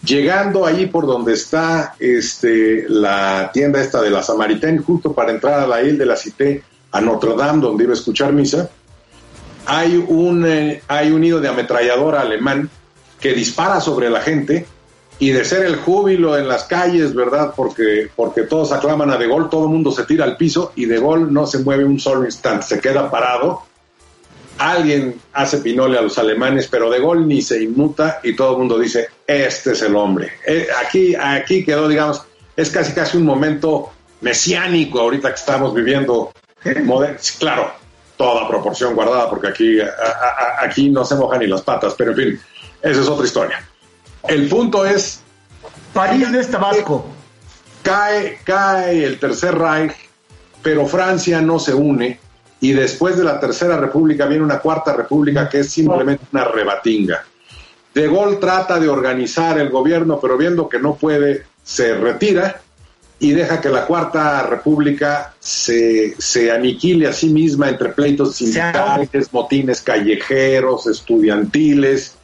llegando 0.03 0.65
allí 0.65 0.87
por 0.87 1.05
donde 1.05 1.33
está 1.33 1.95
este, 1.99 2.85
la 2.89 3.51
tienda 3.53 3.81
esta 3.81 4.01
de 4.01 4.09
la 4.09 4.23
Samaritaine, 4.23 4.79
justo 4.79 5.13
para 5.13 5.31
entrar 5.31 5.59
a 5.59 5.67
la 5.67 5.81
isla 5.81 5.99
de 5.99 6.05
la 6.05 6.15
Cité, 6.15 6.63
a 6.91 7.01
Notre 7.01 7.35
Dame, 7.35 7.61
donde 7.61 7.83
iba 7.83 7.93
a 7.93 7.95
escuchar 7.95 8.33
misa, 8.33 8.69
hay 9.65 10.03
un, 10.07 10.45
eh, 10.45 10.81
hay 10.87 11.11
un 11.11 11.21
nido 11.21 11.39
de 11.39 11.47
ametralladora 11.47 12.21
alemán 12.21 12.69
que 13.19 13.33
dispara 13.33 13.79
sobre 13.79 14.09
la 14.09 14.21
gente 14.21 14.65
y 15.19 15.29
de 15.29 15.45
ser 15.45 15.63
el 15.63 15.75
júbilo 15.75 16.35
en 16.35 16.47
las 16.47 16.63
calles, 16.63 17.13
¿verdad? 17.13 17.53
Porque, 17.55 18.09
porque 18.15 18.41
todos 18.41 18.71
aclaman 18.71 19.11
a 19.11 19.17
De 19.17 19.27
Gaulle, 19.27 19.49
todo 19.51 19.65
el 19.65 19.69
mundo 19.69 19.91
se 19.91 20.03
tira 20.05 20.25
al 20.25 20.35
piso 20.35 20.73
y 20.75 20.85
De 20.85 20.99
Gaulle 20.99 21.27
no 21.29 21.45
se 21.45 21.59
mueve 21.59 21.85
un 21.85 21.99
solo 21.99 22.25
instante, 22.25 22.65
se 22.65 22.79
queda 22.79 23.11
parado. 23.11 23.61
Alguien 24.69 25.19
hace 25.33 25.57
pinole 25.57 25.97
a 25.97 26.01
los 26.01 26.17
alemanes, 26.19 26.67
pero 26.67 26.89
De 26.89 26.99
Gaulle 26.99 27.25
ni 27.25 27.41
se 27.41 27.63
inmuta 27.63 28.19
y 28.23 28.35
todo 28.35 28.51
el 28.51 28.57
mundo 28.59 28.77
dice, 28.77 29.07
este 29.25 29.71
es 29.71 29.81
el 29.81 29.95
hombre. 29.95 30.33
Eh, 30.45 30.67
aquí, 30.85 31.15
aquí 31.15 31.63
quedó, 31.65 31.87
digamos, 31.87 32.21
es 32.55 32.69
casi 32.69 32.93
casi 32.93 33.17
un 33.17 33.25
momento 33.25 33.91
mesiánico 34.21 34.99
ahorita 34.99 35.29
que 35.29 35.35
estamos 35.39 35.73
viviendo. 35.73 36.31
moder- 36.83 37.17
claro, 37.39 37.71
toda 38.17 38.47
proporción 38.47 38.93
guardada, 38.93 39.27
porque 39.31 39.47
aquí, 39.47 39.79
a- 39.79 39.85
a- 39.85 40.63
aquí 40.65 40.89
no 40.91 41.03
se 41.05 41.15
mojan 41.15 41.39
ni 41.39 41.47
las 41.47 41.63
patas, 41.63 41.95
pero 41.97 42.11
en 42.11 42.17
fin, 42.17 42.39
esa 42.83 43.01
es 43.01 43.07
otra 43.07 43.25
historia. 43.25 43.67
El 44.27 44.47
punto 44.47 44.85
es... 44.85 45.21
París 45.91 46.29
no 46.29 46.39
es 46.39 46.51
Tabasco. 46.51 47.03
Cae, 47.81 48.37
cae 48.43 49.03
el 49.05 49.17
Tercer 49.19 49.57
Reich, 49.57 49.93
pero 50.61 50.85
Francia 50.85 51.41
no 51.41 51.57
se 51.57 51.73
une 51.73 52.19
y 52.61 52.73
después 52.73 53.17
de 53.17 53.23
la 53.23 53.39
Tercera 53.39 53.75
República 53.75 54.27
viene 54.27 54.43
una 54.43 54.59
Cuarta 54.59 54.93
República 54.93 55.49
que 55.49 55.59
es 55.59 55.71
simplemente 55.71 56.25
una 56.31 56.45
rebatinga. 56.45 57.25
De 57.93 58.07
Gaulle 58.07 58.37
trata 58.37 58.79
de 58.79 58.87
organizar 58.87 59.59
el 59.59 59.69
gobierno, 59.69 60.19
pero 60.21 60.37
viendo 60.37 60.69
que 60.69 60.79
no 60.79 60.95
puede, 60.95 61.43
se 61.63 61.95
retira 61.95 62.61
y 63.19 63.31
deja 63.31 63.59
que 63.59 63.69
la 63.69 63.85
Cuarta 63.85 64.43
República 64.43 65.33
se, 65.39 66.15
se 66.19 66.51
aniquile 66.51 67.07
a 67.07 67.13
sí 67.13 67.29
misma 67.29 67.69
entre 67.69 67.89
pleitos 67.89 68.35
sindicales, 68.35 69.33
motines 69.33 69.81
callejeros, 69.81 70.87
estudiantiles, 70.87 72.15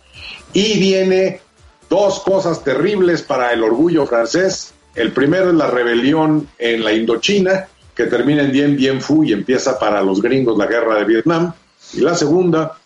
y 0.54 0.80
viene 0.80 1.42
dos 1.90 2.20
cosas 2.20 2.64
terribles 2.64 3.24
para 3.24 3.54
el 3.54 3.64
orgullo 3.64 4.06
francés. 4.06 4.74
El 4.96 5.12
primero 5.12 5.50
es 5.50 5.56
la 5.56 5.68
rebelión 5.68 6.48
en 6.58 6.84
la 6.84 6.94
Indochina, 6.94 7.68
que 7.98 8.06
termina 8.06 8.44
en 8.44 8.52
Dien 8.52 8.76
Bien 8.78 9.02
Phu 9.02 9.24
y 9.26 9.34
empieza 9.34 9.78
para 9.80 10.02
los 10.04 10.22
gringos 10.22 10.58
la 10.58 10.68
guerra 10.68 10.96
de 10.96 11.04
Vietnam. 11.06 11.52
Y 11.94 12.02
la 12.02 12.14
segunda 12.16 12.78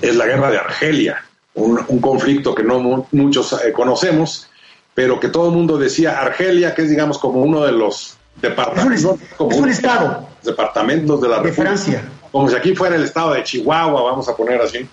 es 0.00 0.16
la 0.16 0.26
guerra 0.26 0.50
de 0.50 0.56
Argelia, 0.58 1.22
un, 1.54 1.78
un 1.86 2.00
conflicto 2.00 2.54
que 2.54 2.62
no 2.64 2.80
mu- 2.80 3.04
muchos 3.12 3.52
eh, 3.64 3.70
conocemos, 3.72 4.48
pero 4.94 5.20
que 5.20 5.28
todo 5.28 5.48
el 5.50 5.54
mundo 5.54 5.76
decía 5.78 6.18
Argelia, 6.18 6.74
que 6.74 6.82
es 6.82 6.90
digamos 6.90 7.18
como 7.18 7.42
uno 7.42 7.64
de 7.64 7.72
los 7.72 8.16
departamentos, 8.40 9.16
como 9.36 9.52
es 9.52 9.58
un 9.58 9.68
estado. 9.68 10.26
departamentos 10.42 11.20
de 11.20 11.28
la 11.28 11.36
De 11.36 11.42
República. 11.42 11.62
Francia. 11.76 12.02
Como 12.32 12.48
si 12.48 12.56
aquí 12.56 12.74
fuera 12.74 12.96
el 12.96 13.04
estado 13.04 13.34
de 13.34 13.42
Chihuahua, 13.44 14.02
vamos 14.02 14.28
a 14.28 14.36
poner 14.36 14.60
así 14.62 14.88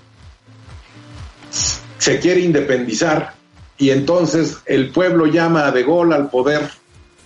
se 1.97 2.19
quiere 2.19 2.41
independizar 2.41 3.33
y 3.77 3.89
entonces 3.91 4.57
el 4.65 4.91
pueblo 4.91 5.25
llama 5.25 5.67
a 5.67 5.71
De 5.71 5.83
Gaulle 5.83 6.15
al 6.15 6.29
poder 6.29 6.69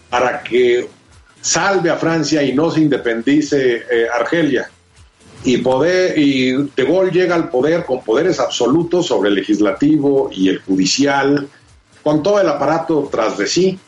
para 0.10 0.42
que 0.44 0.90
salve 1.42 1.90
a 1.90 1.98
Francia 1.98 2.44
y 2.44 2.54
no 2.54 2.72
se 2.72 2.82
independice 2.82 3.84
eh, 3.90 4.08
Argelia. 4.14 4.70
Y, 5.44 5.58
poder, 5.58 6.18
y 6.18 6.52
De 6.52 6.86
Gaulle 6.86 7.12
llega 7.12 7.34
al 7.34 7.50
poder 7.50 7.84
con 7.84 8.04
poderes 8.04 8.40
absolutos 8.40 9.08
sobre 9.08 9.30
el 9.30 9.36
legislativo 9.36 10.30
y 10.32 10.50
el 10.50 10.60
judicial, 10.60 11.48
con 12.04 12.22
todo 12.22 12.40
el 12.40 12.48
aparato 12.48 13.10
tras 13.12 13.38
de 13.38 13.48
sí. 13.48 13.80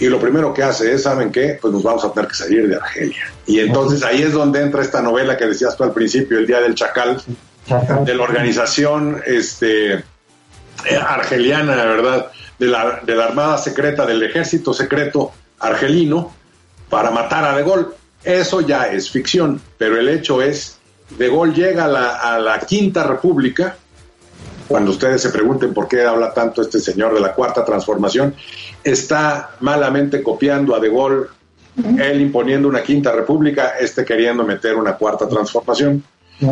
Y 0.00 0.06
lo 0.06 0.18
primero 0.18 0.52
que 0.52 0.64
hace 0.64 0.92
es, 0.92 1.04
¿saben 1.04 1.30
qué? 1.30 1.56
Pues 1.60 1.72
nos 1.72 1.84
vamos 1.84 2.04
a 2.04 2.12
tener 2.12 2.28
que 2.28 2.34
salir 2.34 2.68
de 2.68 2.74
Argelia. 2.74 3.24
Y 3.46 3.60
entonces 3.60 4.02
ahí 4.02 4.22
es 4.22 4.32
donde 4.32 4.60
entra 4.60 4.82
esta 4.82 5.00
novela 5.00 5.36
que 5.36 5.46
decías 5.46 5.76
tú 5.76 5.84
al 5.84 5.92
principio, 5.92 6.38
El 6.38 6.46
Día 6.46 6.60
del 6.60 6.74
Chacal, 6.74 7.22
de 8.04 8.14
la 8.14 8.22
organización 8.22 9.22
este, 9.24 10.02
argeliana, 11.00 11.76
¿verdad? 11.76 12.32
De 12.58 12.66
la, 12.66 13.00
de 13.04 13.14
la 13.14 13.26
Armada 13.26 13.58
Secreta, 13.58 14.04
del 14.04 14.22
Ejército 14.24 14.74
Secreto 14.74 15.32
argelino, 15.60 16.34
para 16.92 17.10
matar 17.10 17.42
a 17.46 17.56
De 17.56 17.62
Gaulle. 17.62 17.86
Eso 18.22 18.60
ya 18.60 18.88
es 18.88 19.10
ficción, 19.10 19.58
pero 19.78 19.98
el 19.98 20.10
hecho 20.10 20.42
es, 20.42 20.76
De 21.16 21.30
Gaulle 21.30 21.54
llega 21.54 21.86
a 21.86 21.88
la, 21.88 22.16
a 22.16 22.38
la 22.38 22.60
Quinta 22.60 23.02
República, 23.04 23.78
cuando 24.68 24.90
ustedes 24.90 25.22
se 25.22 25.30
pregunten 25.30 25.72
por 25.72 25.88
qué 25.88 26.02
habla 26.02 26.34
tanto 26.34 26.60
este 26.60 26.80
señor 26.80 27.14
de 27.14 27.20
la 27.20 27.32
Cuarta 27.32 27.64
Transformación, 27.64 28.34
está 28.84 29.52
malamente 29.60 30.22
copiando 30.22 30.76
a 30.76 30.80
De 30.80 30.90
Gaulle, 30.90 31.28
él 31.98 32.20
imponiendo 32.20 32.68
una 32.68 32.82
Quinta 32.82 33.10
República, 33.10 33.70
este 33.80 34.04
queriendo 34.04 34.44
meter 34.44 34.76
una 34.76 34.92
Cuarta 34.92 35.26
Transformación. 35.26 36.04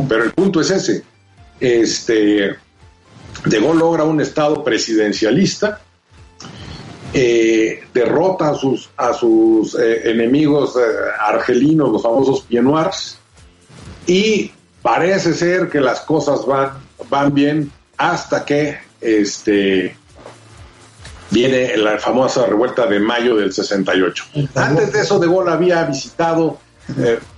Pero 0.08 0.24
el 0.24 0.32
punto 0.32 0.62
es 0.62 0.70
ese. 0.70 1.04
Este, 1.60 2.56
De 3.44 3.60
Gaulle 3.60 3.78
logra 3.78 4.04
un 4.04 4.22
Estado 4.22 4.64
presidencialista, 4.64 5.82
eh, 7.12 7.82
derrota 7.92 8.50
a 8.50 8.54
sus, 8.54 8.88
a 8.96 9.12
sus 9.12 9.74
eh, 9.74 10.10
enemigos 10.10 10.76
eh, 10.76 10.80
argelinos, 11.18 11.90
los 11.90 12.02
famosos 12.02 12.42
Pied 12.42 12.62
Noirs, 12.62 13.18
y 14.06 14.52
parece 14.80 15.34
ser 15.34 15.68
que 15.68 15.80
las 15.80 16.02
cosas 16.02 16.46
van, 16.46 16.70
van 17.08 17.34
bien 17.34 17.72
hasta 17.96 18.44
que 18.44 18.78
este, 19.00 19.96
viene 21.30 21.76
la 21.78 21.98
famosa 21.98 22.46
revuelta 22.46 22.86
de 22.86 23.00
mayo 23.00 23.36
del 23.36 23.52
68. 23.52 24.24
Antes 24.54 24.92
de 24.92 25.00
eso, 25.00 25.18
De 25.18 25.26
Gaulle 25.26 25.50
había 25.50 25.82
visitado 25.84 26.58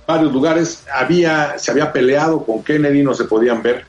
varios 0.07 0.31
lugares, 0.31 0.83
había, 0.93 1.57
se 1.57 1.71
había 1.71 1.91
peleado 1.91 2.43
con 2.45 2.63
Kennedy, 2.63 3.01
no 3.01 3.15
se 3.15 3.25
podían 3.25 3.63
ver. 3.63 3.85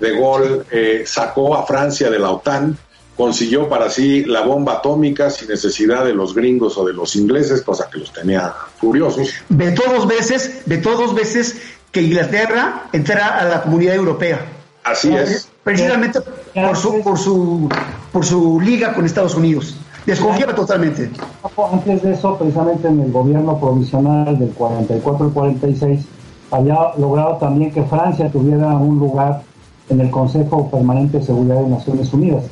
De 0.00 0.18
Gaulle 0.18 1.06
sacó 1.06 1.54
a 1.56 1.66
Francia 1.66 2.10
de 2.10 2.18
la 2.18 2.30
OTAN, 2.30 2.76
consiguió 3.16 3.68
para 3.68 3.88
sí 3.90 4.24
la 4.24 4.42
bomba 4.42 4.74
atómica 4.74 5.30
sin 5.30 5.48
necesidad 5.48 6.04
de 6.04 6.14
los 6.14 6.34
gringos 6.34 6.76
o 6.76 6.84
de 6.84 6.92
los 6.92 7.16
ingleses, 7.16 7.62
cosa 7.62 7.88
que 7.90 7.98
los 7.98 8.12
tenía 8.12 8.52
furiosos. 8.78 9.30
Vetó 9.48 9.82
dos 9.90 10.06
veces, 10.06 10.62
vetó 10.66 10.96
dos 10.96 11.14
veces 11.14 11.56
que 11.90 12.02
Inglaterra 12.02 12.88
entrara 12.92 13.38
a 13.38 13.44
la 13.44 13.62
comunidad 13.62 13.94
europea. 13.94 14.40
Así 14.84 15.14
es. 15.14 15.48
Precisamente 15.64 16.20
por 16.20 16.76
su, 16.76 17.02
por 17.02 17.18
su, 17.18 17.68
por 18.12 18.24
su 18.24 18.60
liga 18.60 18.94
con 18.94 19.04
Estados 19.04 19.34
Unidos. 19.34 19.76
Desconfiaba 20.04 20.54
totalmente. 20.54 21.10
Antes 21.72 22.02
de 22.02 22.12
eso, 22.12 22.38
precisamente 22.38 22.86
en 22.86 23.00
el 23.00 23.10
gobierno 23.10 23.58
provisional 23.58 24.38
del 24.38 24.50
44 24.50 25.26
al 25.26 25.32
46, 25.32 26.00
había 26.52 26.76
logrado 26.96 27.38
también 27.38 27.72
que 27.72 27.82
Francia 27.82 28.30
tuviera 28.30 28.68
un 28.76 29.00
lugar 29.00 29.42
en 29.88 30.00
el 30.00 30.10
Consejo 30.10 30.70
Permanente 30.70 31.18
de 31.18 31.24
Seguridad 31.24 31.56
de 31.56 31.68
Naciones 31.68 32.12
Unidas. 32.12 32.44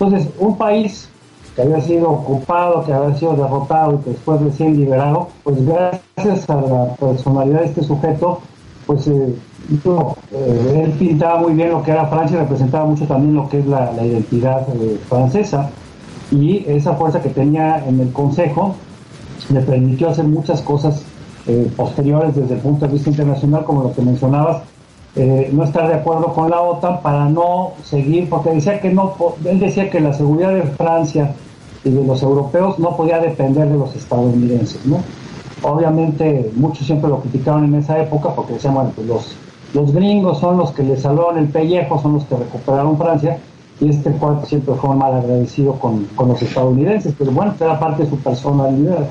Entonces, 0.00 0.28
un 0.38 0.56
país 0.56 1.08
que 1.56 1.62
había 1.62 1.80
sido 1.80 2.10
ocupado, 2.10 2.84
que 2.84 2.92
había 2.92 3.16
sido 3.16 3.34
derrotado 3.34 3.94
y 3.94 4.04
que 4.04 4.10
después 4.10 4.40
recién 4.40 4.76
liberado, 4.76 5.28
pues 5.42 5.56
gracias 5.66 6.48
a 6.48 6.54
la 6.54 6.94
personalidad 6.94 7.62
de 7.62 7.66
este 7.66 7.82
sujeto, 7.82 8.40
pues 8.86 9.08
eh, 9.08 9.34
eh, 9.84 10.82
él 10.84 10.92
pintaba 10.92 11.40
muy 11.40 11.54
bien 11.54 11.70
lo 11.72 11.82
que 11.82 11.90
era 11.90 12.06
Francia 12.06 12.36
y 12.36 12.40
representaba 12.40 12.84
mucho 12.84 13.06
también 13.06 13.34
lo 13.34 13.48
que 13.48 13.58
es 13.58 13.66
la, 13.66 13.92
identidad 14.04 14.68
eh, 14.72 15.00
francesa. 15.08 15.68
Y 16.30 16.64
esa 16.68 16.94
fuerza 16.94 17.20
que 17.20 17.30
tenía 17.30 17.84
en 17.84 17.98
el 17.98 18.12
Consejo 18.12 18.76
le 19.52 19.60
permitió 19.62 20.10
hacer 20.10 20.26
muchas 20.26 20.62
cosas 20.62 21.02
posteriores 21.78 22.36
desde 22.36 22.56
el 22.56 22.60
punto 22.60 22.86
de 22.86 22.92
vista 22.92 23.08
internacional, 23.08 23.64
como 23.64 23.84
lo 23.84 23.94
que 23.94 24.02
mencionabas, 24.02 24.62
eh, 25.16 25.50
no 25.52 25.64
estar 25.64 25.88
de 25.88 25.94
acuerdo 25.94 26.32
con 26.32 26.50
la 26.50 26.60
OTAN 26.60 27.00
para 27.02 27.28
no 27.28 27.72
seguir, 27.84 28.28
porque 28.28 28.50
decía 28.50 28.80
que 28.80 28.90
no, 28.90 29.14
él 29.44 29.58
decía 29.58 29.90
que 29.90 30.00
la 30.00 30.12
seguridad 30.12 30.54
de 30.54 30.62
Francia 30.62 31.34
y 31.84 31.90
de 31.90 32.04
los 32.04 32.22
europeos 32.22 32.78
no 32.78 32.96
podía 32.96 33.18
depender 33.18 33.68
de 33.68 33.78
los 33.78 33.94
estadounidenses, 33.96 34.84
¿no? 34.86 35.02
Obviamente 35.62 36.50
muchos 36.54 36.86
siempre 36.86 37.08
lo 37.10 37.20
criticaron 37.20 37.64
en 37.64 37.74
esa 37.76 38.00
época 38.00 38.34
porque 38.34 38.54
decían, 38.54 38.74
bueno, 38.74 38.92
pues 38.94 39.06
los, 39.06 39.36
los 39.74 39.92
gringos 39.92 40.38
son 40.38 40.56
los 40.58 40.70
que 40.72 40.82
le 40.82 40.96
salvaron 40.96 41.38
el 41.38 41.48
pellejo, 41.48 42.00
son 42.00 42.14
los 42.14 42.24
que 42.24 42.36
recuperaron 42.36 42.96
Francia, 42.96 43.38
y 43.80 43.90
este 43.90 44.10
cuarto 44.12 44.46
siempre 44.46 44.74
fue 44.74 44.94
mal 44.94 45.14
agradecido 45.14 45.74
con, 45.74 46.04
con 46.16 46.28
los 46.28 46.42
estadounidenses, 46.42 47.14
pero 47.18 47.30
bueno, 47.30 47.54
era 47.58 47.78
parte 47.78 48.04
de 48.04 48.10
su 48.10 48.18
personalidad. 48.18 49.08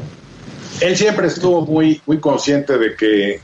Él 0.82 0.96
siempre 0.96 1.28
estuvo 1.28 1.66
muy, 1.66 2.02
muy 2.06 2.20
consciente 2.20 2.78
de 2.78 2.96
que 2.96 3.40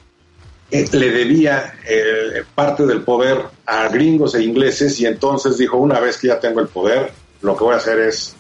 le 0.74 1.12
debía 1.12 1.76
eh, 1.88 2.44
parte 2.56 2.86
del 2.86 3.04
poder 3.04 3.38
a 3.66 3.88
gringos 3.90 4.34
e 4.34 4.44
ingleses 4.44 5.00
y 5.00 5.06
entonces 5.06 5.58
dijo, 5.58 5.78
una 5.78 6.00
vez 6.00 6.18
que 6.18 6.28
ya 6.28 6.40
tengo 6.40 6.60
el 6.62 6.68
poder, 6.68 7.12
lo 7.42 7.56
que 7.56 7.64
voy 7.64 7.74
a 7.76 7.78
hacer 7.78 8.00
es 8.00 8.36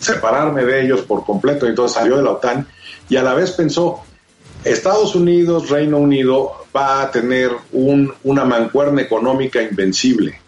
separarme 0.00 0.64
de 0.64 0.84
ellos 0.84 1.02
por 1.02 1.24
completo. 1.24 1.66
Entonces 1.66 1.96
salió 1.96 2.16
de 2.16 2.24
la 2.24 2.32
OTAN 2.32 2.66
y 3.08 3.16
a 3.16 3.22
la 3.22 3.34
vez 3.34 3.52
pensó, 3.52 4.00
Estados 4.64 5.14
Unidos, 5.14 5.70
Reino 5.70 5.98
Unido 5.98 6.66
va 6.74 7.02
a 7.02 7.10
tener 7.12 7.52
un, 7.72 8.12
una 8.24 8.44
mancuerna 8.44 9.02
económica 9.02 9.62
invencible. 9.62 10.40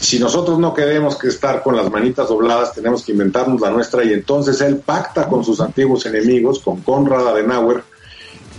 Si 0.00 0.18
nosotros 0.18 0.58
no 0.58 0.74
queremos 0.74 1.16
que 1.16 1.28
estar 1.28 1.62
con 1.62 1.76
las 1.76 1.88
manitas 1.88 2.28
dobladas, 2.28 2.74
tenemos 2.74 3.04
que 3.04 3.12
inventarnos 3.12 3.60
la 3.60 3.70
nuestra 3.70 4.02
y 4.02 4.12
entonces 4.12 4.60
él 4.60 4.78
pacta 4.78 5.28
con 5.28 5.44
sus 5.44 5.60
antiguos 5.60 6.06
enemigos, 6.06 6.58
con 6.58 6.80
Konrad 6.80 7.28
Adenauer, 7.28 7.84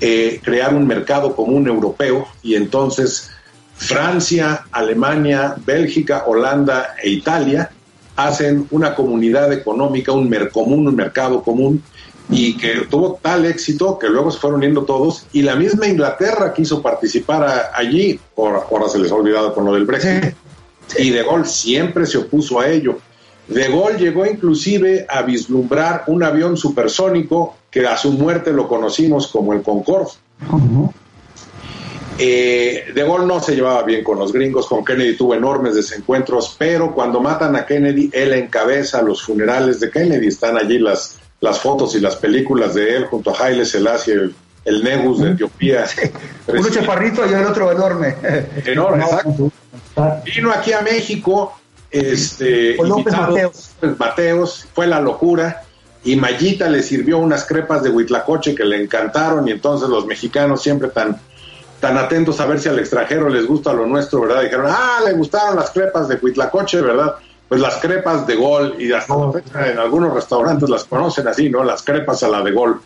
eh, 0.05 0.41
crear 0.43 0.73
un 0.73 0.85
mercado 0.85 1.33
común 1.33 1.65
europeo 1.65 2.27
y 2.41 2.55
entonces 2.55 3.31
Francia, 3.77 4.65
Alemania, 4.69 5.55
Bélgica, 5.65 6.25
Holanda 6.27 6.95
e 7.01 7.09
Italia 7.09 7.71
hacen 8.17 8.67
una 8.71 8.95
comunidad 8.95 9.53
económica, 9.53 10.11
un 10.11 10.27
mercomún, 10.27 10.89
un 10.89 10.95
mercado 10.97 11.41
común 11.41 11.81
y 12.29 12.57
que 12.57 12.81
tuvo 12.89 13.17
tal 13.21 13.45
éxito 13.45 13.97
que 13.97 14.09
luego 14.09 14.29
se 14.29 14.39
fueron 14.39 14.57
uniendo 14.57 14.83
todos 14.83 15.25
y 15.31 15.41
la 15.41 15.55
misma 15.55 15.87
Inglaterra 15.87 16.53
quiso 16.53 16.81
participar 16.81 17.71
allí, 17.73 18.19
por, 18.35 18.55
ahora 18.55 18.89
se 18.89 18.99
les 18.99 19.09
ha 19.09 19.15
olvidado 19.15 19.55
con 19.55 19.63
lo 19.63 19.73
del 19.73 19.85
Brexit, 19.85 20.35
y 20.99 21.11
De 21.11 21.23
Gaulle 21.23 21.45
siempre 21.45 22.05
se 22.05 22.17
opuso 22.17 22.59
a 22.59 22.67
ello. 22.67 22.99
De 23.47 23.69
Gaulle 23.69 23.99
llegó 23.99 24.25
inclusive 24.25 25.05
a 25.07 25.21
vislumbrar 25.21 26.03
un 26.07 26.23
avión 26.23 26.57
supersónico 26.57 27.55
que 27.73 27.87
a 27.87 27.97
su 27.97 28.11
muerte 28.11 28.53
lo 28.53 28.67
conocimos 28.67 29.27
como 29.27 29.51
el 29.53 29.63
Concorde. 29.63 30.11
Eh, 32.19 32.85
de 32.93 33.03
Gaulle 33.03 33.25
no 33.25 33.39
se 33.39 33.55
llevaba 33.55 33.81
bien 33.81 34.03
con 34.03 34.19
los 34.19 34.31
gringos, 34.31 34.67
con 34.67 34.85
Kennedy 34.85 35.17
tuvo 35.17 35.33
enormes 35.33 35.73
desencuentros, 35.73 36.55
pero 36.59 36.93
cuando 36.93 37.19
matan 37.19 37.55
a 37.55 37.65
Kennedy, 37.65 38.11
él 38.13 38.33
encabeza 38.33 39.01
los 39.01 39.23
funerales 39.23 39.79
de 39.79 39.89
Kennedy. 39.89 40.27
Están 40.27 40.55
allí 40.57 40.77
las, 40.77 41.17
las 41.41 41.59
fotos 41.59 41.95
y 41.95 41.99
las 41.99 42.15
películas 42.15 42.75
de 42.75 42.95
él 42.95 43.05
junto 43.05 43.31
a 43.31 43.43
Haile 43.43 43.65
Selassie, 43.65 44.13
el, 44.13 44.35
el 44.65 44.83
Negus 44.83 45.21
de 45.21 45.31
Etiopía. 45.31 45.85
Uno 46.47 46.69
chaparrito 46.69 47.25
y 47.25 47.33
el 47.33 47.43
otro 47.43 47.71
enorme. 47.71 48.15
Enorme, 48.65 49.03
exacto. 49.03 49.51
Vino 50.23 50.51
aquí 50.51 50.73
a 50.73 50.81
México, 50.81 51.53
este, 51.89 52.75
López 52.75 53.17
Mateos. 53.17 53.71
Mateos, 53.97 54.67
fue 54.75 54.85
la 54.85 54.99
locura. 54.99 55.63
Y 56.05 56.15
Mayita 56.15 56.69
le 56.69 56.83
sirvió 56.83 57.17
unas 57.17 57.45
crepas 57.45 57.83
de 57.83 57.89
huitlacoche 57.89 58.53
que 58.55 58.65
le 58.65 58.81
encantaron 58.81 59.47
y 59.47 59.51
entonces 59.51 59.89
los 59.89 60.05
mexicanos 60.05 60.61
siempre 60.61 60.89
tan 60.89 61.19
tan 61.83 61.97
atentos 61.97 62.39
a 62.39 62.45
ver 62.45 62.61
si 62.61 62.69
al 62.69 62.79
extranjero 62.79 63.27
les 63.27 63.45
gusta 63.45 63.73
lo 63.73 63.85
nuestro, 63.85 64.21
¿verdad? 64.21 64.43
Dijeron, 64.43 64.67
ah, 64.69 65.01
le 65.05 65.11
gustaron 65.11 65.57
las 65.57 65.69
crepas 65.69 66.07
de 66.07 66.15
Huitlacoche, 66.15 66.79
¿verdad? 66.79 67.15
Pues 67.49 67.59
las 67.59 67.75
crepas 67.75 68.25
de 68.25 68.35
gol, 68.37 68.77
y 68.79 68.93
hasta 68.93 69.13
en 69.69 69.77
algunos 69.77 70.13
restaurantes 70.13 70.69
las 70.69 70.85
conocen 70.85 71.27
así, 71.27 71.49
¿no? 71.49 71.61
Las 71.61 71.83
crepas 71.83 72.23
a 72.23 72.29
la 72.29 72.41
de 72.41 72.51
gol. 72.53 72.81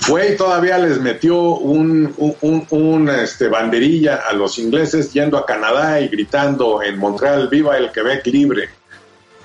Fue 0.00 0.32
y 0.32 0.36
todavía 0.36 0.78
les 0.78 1.00
metió 1.00 1.38
un, 1.40 2.12
un, 2.16 2.66
un, 2.70 3.08
este, 3.08 3.46
banderilla 3.46 4.22
a 4.28 4.32
los 4.32 4.58
ingleses 4.58 5.12
yendo 5.12 5.38
a 5.38 5.46
Canadá 5.46 6.00
y 6.00 6.08
gritando 6.08 6.82
en 6.82 6.98
Montreal, 6.98 7.46
viva 7.48 7.78
el 7.78 7.92
Quebec 7.92 8.26
libre. 8.26 8.68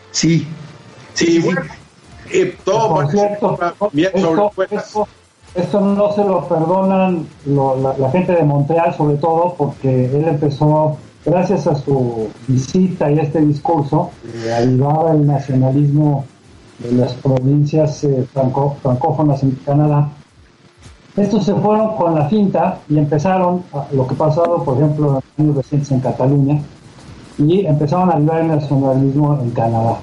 Sí, 0.09 0.47
sí, 1.13 1.37
bueno, 1.37 1.61
y 2.31 2.45
todo 2.63 2.89
por 2.89 3.11
cierto, 3.11 3.57
esto, 3.93 4.51
esto, 4.71 5.07
esto 5.55 5.81
no 5.81 6.13
se 6.13 6.23
lo 6.23 6.47
perdonan 6.47 7.27
lo, 7.45 7.75
la, 7.77 7.97
la, 7.97 8.11
gente 8.11 8.33
de 8.33 8.43
Montreal, 8.43 8.93
sobre 8.95 9.17
todo 9.17 9.55
porque 9.57 10.05
él 10.05 10.27
empezó, 10.27 10.97
gracias 11.25 11.67
a 11.67 11.75
su 11.75 12.29
visita 12.47 13.11
y 13.11 13.19
este 13.19 13.41
discurso, 13.41 14.11
eh, 14.45 14.53
ayudaba 14.53 15.11
el 15.11 15.25
nacionalismo 15.25 16.25
de 16.79 16.93
las 16.93 17.13
provincias 17.13 18.03
eh, 18.03 18.25
franco, 18.31 18.77
francófonas 18.81 19.43
en 19.43 19.51
Canadá. 19.65 20.09
Estos 21.17 21.45
se 21.45 21.53
fueron 21.55 21.95
con 21.97 22.15
la 22.15 22.29
cinta 22.29 22.79
y 22.87 22.97
empezaron 22.97 23.63
a, 23.73 23.85
lo 23.91 24.07
que 24.07 24.15
pasado, 24.15 24.63
por 24.63 24.77
ejemplo, 24.77 25.07
en 25.07 25.13
los 25.13 25.23
años 25.37 25.55
recientes 25.57 25.91
en 25.91 25.99
Cataluña, 25.99 26.61
y 27.37 27.65
empezaron 27.65 28.09
a 28.09 28.15
ayudar 28.15 28.41
el 28.41 28.47
nacionalismo 28.47 29.39
en 29.41 29.51
Canadá. 29.51 29.97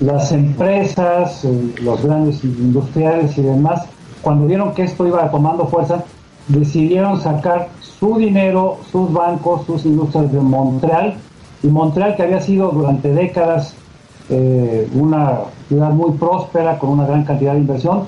Las 0.00 0.30
empresas, 0.32 1.44
eh, 1.44 1.74
los 1.82 2.02
grandes 2.02 2.44
industriales 2.44 3.36
y 3.36 3.42
demás 3.42 3.88
cuando 4.22 4.46
vieron 4.46 4.74
que 4.74 4.82
esto 4.82 5.06
iba 5.06 5.30
tomando 5.30 5.66
fuerza, 5.66 6.04
decidieron 6.48 7.20
sacar 7.20 7.68
su 7.80 8.16
dinero, 8.16 8.78
sus 8.90 9.12
bancos, 9.12 9.64
sus 9.66 9.84
industrias 9.84 10.32
de 10.32 10.40
Montreal. 10.40 11.14
Y 11.62 11.68
Montreal, 11.68 12.16
que 12.16 12.22
había 12.22 12.40
sido 12.40 12.70
durante 12.70 13.12
décadas 13.12 13.74
eh, 14.28 14.88
una 14.94 15.40
ciudad 15.68 15.90
muy 15.90 16.12
próspera, 16.12 16.78
con 16.78 16.90
una 16.90 17.06
gran 17.06 17.24
cantidad 17.24 17.52
de 17.52 17.60
inversión, 17.60 18.04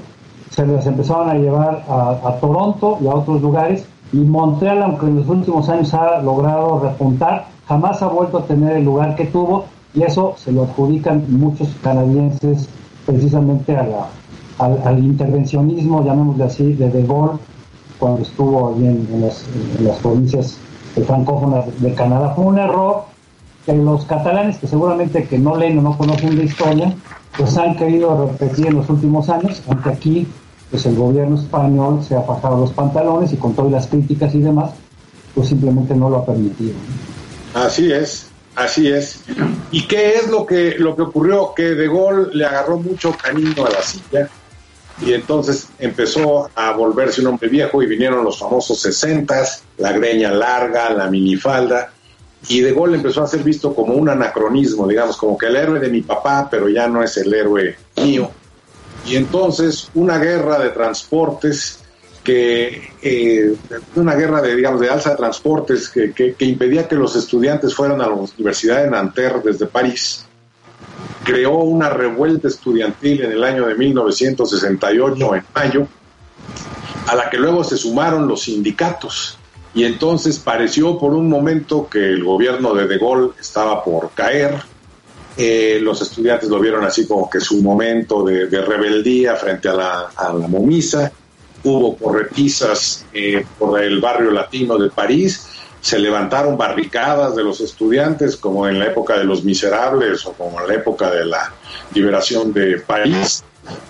se 0.50 0.66
les 0.66 0.84
empezaron 0.86 1.30
a 1.30 1.34
llevar 1.34 1.84
a, 1.88 2.10
a 2.28 2.40
Toronto 2.40 2.98
y 3.00 3.06
a 3.06 3.14
otros 3.14 3.40
lugares. 3.40 3.86
Y 4.12 4.18
Montreal, 4.18 4.82
aunque 4.82 5.06
en 5.06 5.16
los 5.16 5.28
últimos 5.28 5.68
años 5.68 5.94
ha 5.94 6.20
logrado 6.20 6.80
repuntar, 6.80 7.46
jamás 7.68 8.02
ha 8.02 8.08
vuelto 8.08 8.38
a 8.38 8.44
tener 8.44 8.76
el 8.76 8.84
lugar 8.84 9.14
que 9.14 9.26
tuvo 9.26 9.66
y 9.94 10.02
eso 10.02 10.34
se 10.38 10.52
lo 10.52 10.64
adjudican 10.64 11.24
muchos 11.28 11.68
canadienses 11.82 12.68
precisamente 13.06 13.76
a 13.76 13.82
la, 13.82 14.08
al, 14.58 14.98
intervencionismo, 14.98 16.04
llamémosle 16.04 16.44
así, 16.44 16.72
de 16.74 16.90
De 16.90 17.06
Gaulle, 17.06 17.38
cuando 17.98 18.22
estuvo 18.22 18.76
las, 19.20 19.44
en 19.78 19.84
las, 19.84 19.98
provincias 19.98 20.56
francófonas 21.06 21.64
de 21.80 21.94
Canadá. 21.94 22.34
Fue 22.34 22.44
un 22.44 22.58
error 22.58 23.04
que 23.66 23.74
los 23.74 24.04
catalanes, 24.04 24.58
que 24.58 24.66
seguramente 24.66 25.24
que 25.24 25.38
no 25.38 25.56
leen 25.56 25.78
o 25.78 25.82
no 25.82 25.96
conocen 25.96 26.36
la 26.36 26.44
historia, 26.44 26.94
pues 27.36 27.56
han 27.56 27.76
querido 27.76 28.26
repetir 28.26 28.68
en 28.68 28.74
los 28.76 28.88
últimos 28.88 29.28
años, 29.28 29.62
aunque 29.68 29.90
aquí 29.90 30.26
pues 30.70 30.86
el 30.86 30.94
gobierno 30.94 31.36
español 31.36 32.00
se 32.06 32.14
ha 32.14 32.20
bajado 32.20 32.58
los 32.58 32.70
pantalones 32.72 33.32
y 33.32 33.36
con 33.36 33.54
todas 33.54 33.72
las 33.72 33.86
críticas 33.88 34.34
y 34.34 34.40
demás, 34.40 34.70
pues 35.34 35.48
simplemente 35.48 35.94
no 35.94 36.08
lo 36.08 36.18
ha 36.18 36.26
permitido. 36.26 36.74
Así 37.54 37.90
es. 37.92 38.29
Así 38.60 38.88
es. 38.88 39.20
¿Y 39.70 39.86
qué 39.86 40.16
es 40.16 40.28
lo 40.28 40.44
que, 40.44 40.74
lo 40.78 40.94
que 40.94 41.02
ocurrió? 41.02 41.54
Que 41.54 41.74
De 41.74 41.86
Gaulle 41.86 42.28
le 42.34 42.44
agarró 42.44 42.76
mucho 42.76 43.16
cariño 43.16 43.64
a 43.64 43.70
la 43.70 43.82
silla 43.82 44.28
y 45.00 45.14
entonces 45.14 45.68
empezó 45.78 46.50
a 46.54 46.72
volverse 46.72 47.22
un 47.22 47.28
hombre 47.28 47.48
viejo 47.48 47.82
y 47.82 47.86
vinieron 47.86 48.22
los 48.22 48.38
famosos 48.38 48.78
sesentas, 48.78 49.62
la 49.78 49.92
greña 49.92 50.30
larga, 50.30 50.90
la 50.90 51.08
minifalda, 51.08 51.90
y 52.48 52.60
De 52.60 52.74
Gaulle 52.74 52.96
empezó 52.96 53.22
a 53.22 53.26
ser 53.26 53.42
visto 53.42 53.74
como 53.74 53.94
un 53.94 54.10
anacronismo, 54.10 54.86
digamos, 54.86 55.16
como 55.16 55.38
que 55.38 55.46
el 55.46 55.56
héroe 55.56 55.80
de 55.80 55.88
mi 55.88 56.02
papá, 56.02 56.48
pero 56.50 56.68
ya 56.68 56.86
no 56.86 57.02
es 57.02 57.16
el 57.16 57.32
héroe 57.32 57.76
mío. 57.96 58.30
Y 59.06 59.16
entonces 59.16 59.88
una 59.94 60.18
guerra 60.18 60.58
de 60.58 60.68
transportes 60.68 61.79
que 62.22 62.90
eh, 63.02 63.54
una 63.96 64.14
guerra 64.14 64.42
de 64.42 64.54
digamos 64.54 64.80
de 64.80 64.90
alza 64.90 65.10
de 65.10 65.16
transportes 65.16 65.88
que, 65.88 66.12
que, 66.12 66.44
impedía 66.44 66.86
que 66.86 66.94
los 66.94 67.16
estudiantes 67.16 67.74
fueran 67.74 68.00
a 68.00 68.06
la 68.06 68.14
Universidad 68.14 68.84
de 68.84 68.90
Nanterre 68.90 69.40
desde 69.44 69.66
París 69.66 70.26
creó 71.24 71.58
una 71.58 71.90
revuelta 71.90 72.48
estudiantil 72.48 73.22
en 73.22 73.32
el 73.32 73.44
año 73.44 73.66
de 73.66 73.74
1968 73.74 75.34
en 75.34 75.44
mayo 75.54 75.86
a 77.06 77.14
la 77.14 77.30
que 77.30 77.38
luego 77.38 77.64
se 77.64 77.76
sumaron 77.76 78.28
los 78.28 78.42
sindicatos. 78.42 79.38
Y 79.74 79.84
entonces 79.84 80.38
pareció 80.38 80.98
por 80.98 81.12
un 81.12 81.28
momento 81.28 81.88
que 81.88 81.98
el 81.98 82.24
gobierno 82.24 82.74
de 82.74 82.86
De 82.86 82.98
Gaulle 82.98 83.32
estaba 83.40 83.84
por 83.84 84.10
caer. 84.12 84.60
Eh, 85.36 85.78
los 85.80 86.02
estudiantes 86.02 86.48
lo 86.48 86.58
vieron 86.58 86.84
así 86.84 87.06
como 87.06 87.30
que 87.30 87.40
su 87.40 87.62
momento 87.62 88.24
de, 88.24 88.46
de 88.46 88.60
rebeldía 88.62 89.36
frente 89.36 89.68
a 89.68 89.74
la, 89.74 90.10
a 90.16 90.32
la 90.32 90.48
momisa 90.48 91.12
hubo 91.64 91.96
corretisas 91.96 93.04
eh, 93.12 93.44
por 93.58 93.80
el 93.80 94.00
barrio 94.00 94.30
latino 94.30 94.78
de 94.78 94.90
París, 94.90 95.46
se 95.80 95.98
levantaron 95.98 96.58
barricadas 96.58 97.34
de 97.34 97.42
los 97.42 97.60
estudiantes 97.60 98.36
como 98.36 98.68
en 98.68 98.78
la 98.78 98.86
época 98.86 99.18
de 99.18 99.24
los 99.24 99.44
miserables 99.44 100.26
o 100.26 100.32
como 100.32 100.60
en 100.60 100.68
la 100.68 100.74
época 100.74 101.10
de 101.10 101.24
la 101.24 101.52
liberación 101.94 102.52
de 102.52 102.78
París. 102.78 103.42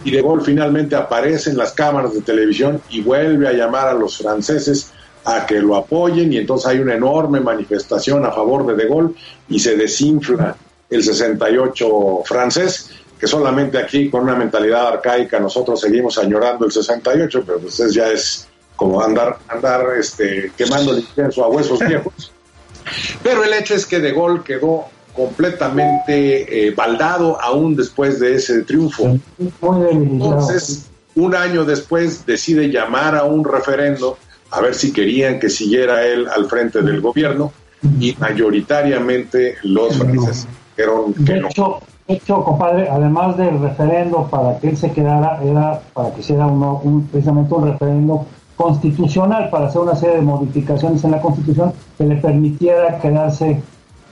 Y 0.05 0.11
De 0.11 0.23
Gaulle 0.23 0.45
finalmente 0.45 0.95
aparece 0.95 1.51
en 1.51 1.57
las 1.57 1.73
cámaras 1.73 2.15
de 2.15 2.21
televisión 2.21 2.81
y 2.91 3.01
vuelve 3.01 3.49
a 3.49 3.53
llamar 3.53 3.89
a 3.89 3.95
los 3.95 4.19
franceses 4.19 4.93
a 5.25 5.47
que 5.47 5.61
lo 5.61 5.77
apoyen 5.77 6.33
y 6.33 6.39
entonces 6.39 6.67
hay 6.67 6.79
una 6.79 6.95
enorme 6.95 7.41
manifestación 7.41 8.25
a 8.25 8.33
favor 8.33 8.67
de 8.67 8.75
De 8.75 8.89
Gaulle 8.89 9.15
y 9.49 9.59
se 9.59 9.77
desinfla 9.77 10.57
el 10.91 11.05
68 11.05 12.23
francés, 12.25 12.91
que 13.21 13.27
solamente 13.27 13.77
aquí 13.77 14.09
con 14.09 14.23
una 14.23 14.35
mentalidad 14.35 14.89
arcaica 14.89 15.39
nosotros 15.39 15.79
seguimos 15.79 16.17
añorando 16.17 16.65
el 16.65 16.73
68, 16.73 17.43
pero 17.45 17.59
pues 17.59 17.77
ya 17.93 18.11
es 18.11 18.49
como 18.77 19.03
andar, 19.03 19.37
andar 19.47 19.85
este, 19.99 20.51
quemando 20.57 20.93
el 20.93 21.01
incienso 21.01 21.45
a 21.45 21.49
huesos 21.49 21.79
viejos. 21.81 22.33
Pero 23.23 23.45
el 23.45 23.53
hecho 23.53 23.75
es 23.75 23.85
que 23.85 24.01
De 24.01 24.13
Gaulle 24.13 24.43
quedó 24.43 24.87
completamente 25.15 26.67
eh, 26.67 26.71
baldado 26.71 27.39
aún 27.41 27.77
después 27.77 28.19
de 28.19 28.37
ese 28.37 28.63
triunfo. 28.63 29.19
Entonces, 29.39 30.87
un 31.15 31.35
año 31.35 31.67
después 31.67 32.25
decide 32.25 32.71
llamar 32.71 33.17
a 33.17 33.25
un 33.25 33.45
referendo 33.45 34.17
a 34.51 34.63
ver 34.63 34.75
si 34.75 34.95
querían 34.95 35.39
que 35.39 35.51
siguiera 35.51 36.07
él 36.07 36.27
al 36.27 36.49
frente 36.49 36.81
del 36.81 37.03
gobierno 37.03 37.53
y 37.99 38.17
mayoritariamente 38.19 39.59
los 39.63 39.97
franceses 39.97 40.47
dijeron 40.77 41.13
que 41.13 41.35
de 41.35 41.41
no. 41.41 41.81
De 42.11 42.17
hecho, 42.17 42.43
compadre, 42.43 42.89
además 42.91 43.37
del 43.37 43.61
referendo 43.61 44.25
para 44.25 44.59
que 44.59 44.71
él 44.71 44.77
se 44.77 44.91
quedara, 44.91 45.41
era 45.45 45.81
para 45.95 46.13
que 46.13 46.23
hiciera 46.23 46.45
uno, 46.45 46.81
un, 46.83 47.07
precisamente 47.07 47.55
un 47.55 47.69
referendo 47.69 48.27
constitucional 48.57 49.49
para 49.49 49.69
hacer 49.69 49.81
una 49.81 49.95
serie 49.95 50.17
de 50.17 50.23
modificaciones 50.23 51.05
en 51.05 51.13
la 51.13 51.21
constitución 51.21 51.73
que 51.97 52.05
le 52.05 52.17
permitiera 52.17 52.99
quedarse 52.99 53.63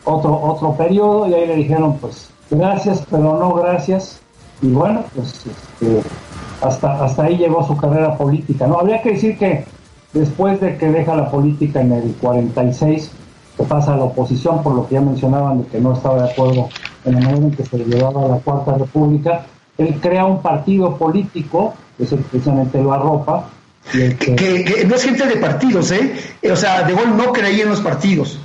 otro 0.05 0.40
otro 0.40 0.74
periodo 0.74 1.26
y 1.26 1.34
ahí 1.34 1.46
le 1.49 1.57
dijeron 1.57 1.99
pues 2.01 2.30
gracias 2.51 3.05
pero 3.11 3.36
no 3.36 3.53
gracias 3.55 4.20
y 4.62 4.68
bueno 4.68 5.03
pues 5.14 5.44
este, 5.44 6.01
hasta 6.62 7.05
hasta 7.05 7.24
ahí 7.24 7.36
llegó 7.36 7.66
su 7.66 7.76
carrera 7.76 8.16
política 8.16 8.66
no 8.66 8.78
habría 8.78 9.03
que 9.03 9.11
decir 9.11 9.36
que 9.36 9.66
después 10.14 10.59
de 10.62 10.78
que 10.78 10.88
deja 10.88 11.14
la 11.14 11.30
política 11.30 11.82
en 11.82 11.92
el 11.92 12.14
46 12.14 13.11
se 13.59 13.64
pasa 13.64 13.92
a 13.92 13.96
la 13.99 14.05
oposición 14.05 14.62
por 14.62 14.74
lo 14.74 14.88
que 14.88 14.94
ya 14.94 15.03
mencionaban 15.03 15.62
de 15.62 15.66
que 15.66 15.78
no 15.78 15.92
estaba 15.92 16.22
de 16.22 16.30
acuerdo 16.30 16.70
en 17.05 17.14
manera 17.14 17.36
en 17.36 17.51
que 17.51 17.64
se 17.64 17.78
llevaba 17.78 18.28
la 18.28 18.36
cuarta 18.36 18.76
república 18.78 19.46
él 19.78 19.99
crea 20.01 20.24
un 20.26 20.42
partido 20.42 20.96
político 20.96 21.74
que 21.96 22.05
es 22.05 22.12
el 22.12 22.18
precisamente 22.20 22.82
lo 22.82 22.92
arropa 22.92 23.51
y 23.92 24.03
el 24.03 24.16
que, 24.16 24.84
no 24.86 24.96
es 24.96 25.03
gente 25.03 25.26
de 25.26 25.36
partidos, 25.36 25.90
¿eh? 25.92 26.12
O 26.51 26.57
sea, 26.57 26.82
De 26.82 26.92
Gaulle 26.92 27.12
no 27.12 27.32
creía 27.32 27.62
en 27.62 27.70
los 27.70 27.80
partidos. 27.80 28.38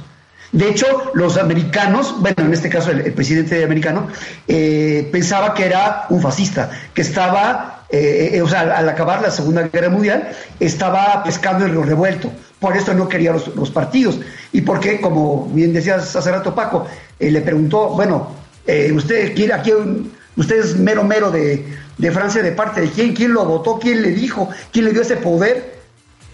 De 0.53 0.69
hecho, 0.69 0.85
los 1.15 1.37
americanos, 1.37 2.15
bueno, 2.19 2.43
en 2.45 2.53
este 2.53 2.69
caso 2.69 2.91
el, 2.91 3.01
el 3.01 3.13
presidente 3.13 3.63
americano, 3.63 4.07
eh, 4.47 5.09
pensaba 5.11 5.53
que 5.53 5.65
era 5.65 6.05
un 6.09 6.21
fascista, 6.21 6.69
que 6.93 7.01
estaba, 7.01 7.85
eh, 7.89 8.31
eh, 8.33 8.41
o 8.41 8.47
sea, 8.47 8.61
al 8.61 8.87
acabar 8.87 9.21
la 9.21 9.31
Segunda 9.31 9.63
Guerra 9.63 9.89
Mundial, 9.89 10.29
estaba 10.59 11.23
pescando 11.23 11.65
el 11.65 11.71
río 11.71 11.83
revuelto. 11.83 12.31
Por 12.59 12.77
eso 12.77 12.93
no 12.93 13.09
quería 13.09 13.33
los, 13.33 13.53
los 13.55 13.71
partidos. 13.71 14.19
Y 14.51 14.61
porque, 14.61 15.01
como 15.01 15.49
bien 15.51 15.73
decías 15.73 16.15
hace 16.15 16.31
rato 16.31 16.53
Paco, 16.53 16.85
eh, 17.19 17.31
le 17.31 17.41
preguntó, 17.41 17.89
bueno, 17.89 18.42
eh, 18.67 18.91
usted 18.93 19.33
quiere 19.35 19.53
aquí, 19.53 19.71
un- 19.71 20.11
usted 20.35 20.59
es 20.59 20.77
mero 20.77 21.03
mero 21.03 21.31
de, 21.31 21.65
de 21.97 22.11
Francia, 22.11 22.41
¿de 22.41 22.51
parte 22.51 22.81
de 22.81 22.89
quién? 22.89 23.13
¿Quién 23.13 23.33
lo 23.33 23.45
votó? 23.45 23.79
¿Quién 23.79 24.01
le 24.01 24.11
dijo? 24.11 24.49
¿Quién 24.71 24.85
le 24.85 24.91
dio 24.91 25.01
ese 25.01 25.17
poder? 25.17 25.79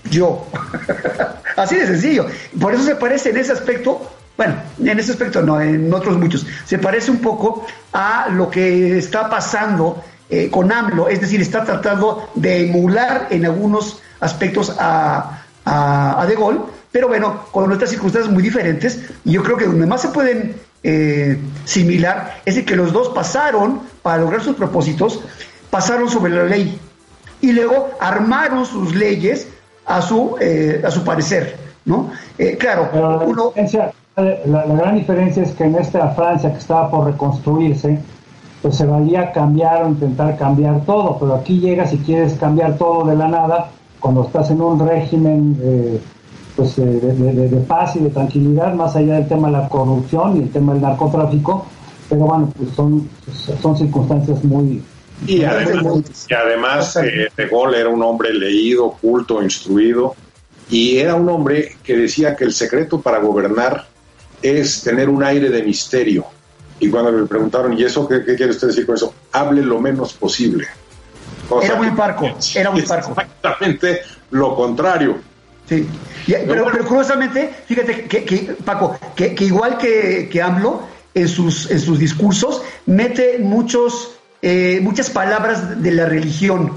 Yo. 0.09 0.47
Así 1.55 1.75
de 1.75 1.87
sencillo. 1.87 2.25
Por 2.59 2.73
eso 2.73 2.83
se 2.83 2.95
parece 2.95 3.29
en 3.31 3.37
ese 3.37 3.51
aspecto, 3.51 4.09
bueno, 4.37 4.55
en 4.81 4.97
ese 4.99 5.11
aspecto 5.11 5.41
no, 5.41 5.59
en 5.59 5.93
otros 5.93 6.17
muchos, 6.17 6.45
se 6.65 6.77
parece 6.77 7.11
un 7.11 7.17
poco 7.19 7.65
a 7.91 8.29
lo 8.31 8.49
que 8.49 8.97
está 8.97 9.29
pasando 9.29 10.01
eh, 10.29 10.49
con 10.49 10.71
AMLO, 10.71 11.09
es 11.09 11.19
decir, 11.19 11.41
está 11.41 11.65
tratando 11.65 12.29
de 12.35 12.67
emular 12.67 13.27
en 13.31 13.45
algunos 13.45 13.99
aspectos 14.21 14.73
a, 14.79 15.41
a, 15.65 16.21
a 16.21 16.25
De 16.25 16.35
Gaulle, 16.35 16.59
pero 16.91 17.07
bueno, 17.09 17.45
con 17.51 17.69
otras 17.71 17.89
circunstancias 17.89 18.31
muy 18.33 18.41
diferentes, 18.43 18.99
yo 19.25 19.43
creo 19.43 19.57
que 19.57 19.65
donde 19.65 19.85
más 19.85 20.01
se 20.01 20.07
pueden 20.09 20.55
eh, 20.83 21.37
similar 21.65 22.37
es 22.45 22.55
de 22.55 22.65
que 22.65 22.75
los 22.75 22.91
dos 22.93 23.09
pasaron, 23.09 23.81
para 24.01 24.17
lograr 24.19 24.41
sus 24.41 24.55
propósitos, 24.55 25.19
pasaron 25.69 26.09
sobre 26.09 26.33
la 26.33 26.43
ley 26.43 26.79
y 27.41 27.51
luego 27.51 27.89
armaron 27.99 28.65
sus 28.65 28.95
leyes 28.95 29.47
a 29.85 30.01
su 30.01 30.35
eh, 30.39 30.81
a 30.85 30.91
su 30.91 31.03
parecer, 31.03 31.57
¿no? 31.85 32.11
Eh, 32.37 32.57
claro, 32.57 32.89
Pero 32.91 33.17
la, 33.17 33.25
diferencia- 33.25 33.91
la- 34.15 34.65
la 34.65 34.75
gran 34.75 34.95
diferencia 34.95 35.43
es 35.43 35.51
que 35.51 35.63
en 35.65 35.75
esta 35.75 36.09
Francia 36.09 36.51
que 36.51 36.57
estaba 36.59 36.89
por 36.91 37.05
reconstruirse, 37.05 37.99
pues 38.61 38.75
se 38.75 38.85
valía 38.85 39.31
cambiar 39.31 39.83
o 39.83 39.87
intentar 39.89 40.37
cambiar 40.37 40.81
todo, 40.85 41.17
pero 41.19 41.35
aquí 41.35 41.59
llegas 41.59 41.93
y 41.93 41.97
quieres 41.99 42.33
cambiar 42.33 42.77
todo 42.77 43.05
de 43.07 43.15
la 43.15 43.27
nada, 43.29 43.69
cuando 43.99 44.23
estás 44.25 44.49
en 44.51 44.61
un 44.61 44.85
régimen 44.87 45.57
pues, 46.59 46.77
eh, 46.77 46.81
de, 46.81 47.13
de- 47.13 47.47
de- 47.47 47.57
paz 47.61 47.95
y 47.95 47.99
de 47.99 48.09
tranquilidad, 48.09 48.73
más 48.73 48.93
allá 48.93 49.13
del 49.15 49.27
tema 49.29 49.47
de 49.47 49.53
la 49.53 49.69
corrupción 49.69 50.35
y 50.35 50.39
el 50.43 50.51
tema 50.51 50.73
del 50.73 50.81
narcotráfico, 50.81 51.65
pero 52.09 52.21
bueno, 52.21 52.51
pues 52.57 52.71
son, 52.75 53.07
son 53.61 53.77
circunstancias 53.77 54.43
muy... 54.43 54.83
Y 55.25 55.43
además, 55.43 56.25
y 56.29 56.33
además 56.33 56.95
eh, 56.97 57.29
De 57.35 57.47
Gaulle 57.47 57.79
era 57.79 57.87
un 57.89 58.03
hombre 58.03 58.33
leído, 58.33 58.91
culto, 59.01 59.41
instruido, 59.41 60.15
y 60.69 60.97
era 60.97 61.15
un 61.15 61.29
hombre 61.29 61.77
que 61.81 61.95
decía 61.95 62.35
que 62.35 62.43
el 62.43 62.53
secreto 62.53 62.99
para 62.99 63.19
gobernar 63.19 63.85
es 64.41 64.81
tener 64.81 65.07
un 65.07 65.23
aire 65.23 65.49
de 65.49 65.63
misterio. 65.63 66.25
Y 66.81 66.89
cuando 66.89 67.11
me 67.13 67.25
preguntaron, 67.25 67.77
¿y 67.77 67.83
eso 67.83 68.05
qué, 68.07 68.23
qué 68.25 68.35
quiere 68.35 68.51
usted 68.51 68.67
decir 68.67 68.85
con 68.85 68.95
eso? 68.95 69.13
Hable 69.31 69.61
lo 69.61 69.79
menos 69.79 70.11
posible. 70.13 70.67
Cosa 71.47 71.67
Era 71.67 71.75
muy 71.77 71.91
parco, 71.91 72.29
era 72.55 72.71
muy 72.71 72.81
parco. 72.81 73.11
Exactamente 73.11 74.01
lo 74.31 74.55
contrario. 74.55 75.28
Sí. 75.69 75.87
Y- 76.27 76.33
pero, 76.47 76.65
pero 76.71 76.85
curiosamente, 76.85 77.49
fíjate 77.67 78.05
que, 78.05 78.25
que, 78.25 78.55
Paco, 78.65 78.97
que, 79.15 79.35
que 79.35 79.45
igual 79.45 79.77
que, 79.77 80.27
que 80.29 80.41
AMLO, 80.41 80.81
en 81.13 81.27
sus, 81.27 81.69
en 81.71 81.79
sus 81.79 81.99
discursos, 81.99 82.61
mete 82.87 83.37
muchos, 83.39 84.17
eh, 84.41 84.79
muchas 84.81 85.09
palabras 85.09 85.81
de 85.81 85.91
la 85.91 86.05
religión. 86.05 86.73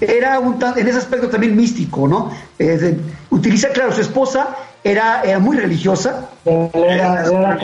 Era 0.00 0.38
un 0.38 0.58
tan- 0.58 0.78
en 0.78 0.86
ese 0.86 0.98
aspecto 0.98 1.28
también 1.28 1.56
místico, 1.56 2.06
¿no? 2.06 2.30
Eh, 2.58 2.76
de- 2.76 2.98
utiliza, 3.30 3.70
claro, 3.70 3.92
su 3.92 4.02
esposa 4.02 4.54
era, 4.84 5.22
era 5.22 5.38
muy 5.38 5.56
religiosa. 5.56 6.28
Era, 6.44 7.24
era- 7.24 7.54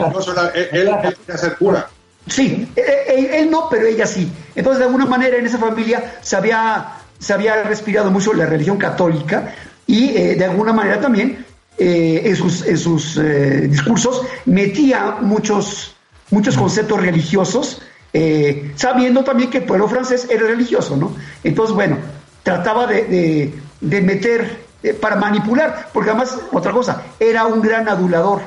él, 0.71 0.89
quería 1.01 1.37
ser 1.37 1.55
cura. 1.57 1.87
Sí, 2.27 2.67
él, 2.75 2.85
él- 3.17 3.29
él 3.33 3.51
no, 3.51 3.69
pero 3.69 3.85
ella 3.85 4.07
sí. 4.07 4.31
Entonces, 4.55 4.79
de 4.79 4.85
alguna 4.85 5.05
manera, 5.05 5.37
en 5.37 5.45
esa 5.45 5.57
familia 5.57 6.15
se 6.21 6.35
había, 6.35 6.93
se 7.19 7.33
había 7.33 7.63
respirado 7.63 8.09
mucho 8.11 8.33
la 8.33 8.45
religión 8.45 8.77
católica 8.77 9.53
y 9.87 10.09
eh, 10.15 10.35
de 10.35 10.45
alguna 10.45 10.73
manera 10.73 10.99
también 11.01 11.45
eh, 11.77 12.21
en 12.25 12.35
sus, 12.35 12.65
en 12.65 12.77
sus 12.77 13.17
eh, 13.17 13.67
discursos 13.69 14.21
metía 14.45 15.17
muchos, 15.21 15.95
muchos 16.31 16.55
conceptos 16.55 17.01
religiosos, 17.01 17.81
eh, 18.13 18.71
sabiendo 18.75 19.23
también 19.23 19.49
que 19.49 19.57
el 19.59 19.63
pueblo 19.65 19.87
francés 19.87 20.27
era 20.29 20.47
religioso, 20.47 20.95
¿no? 20.95 21.15
Entonces, 21.43 21.75
bueno, 21.75 21.97
trataba 22.43 22.85
de, 22.87 23.51
de- 23.81 24.01
meter 24.01 24.59
eh, 24.83 24.93
para 24.93 25.15
manipular, 25.15 25.89
porque 25.93 26.11
además, 26.11 26.37
otra 26.51 26.71
cosa, 26.71 27.01
era 27.19 27.45
un 27.45 27.61
gran 27.61 27.89
adulador. 27.89 28.41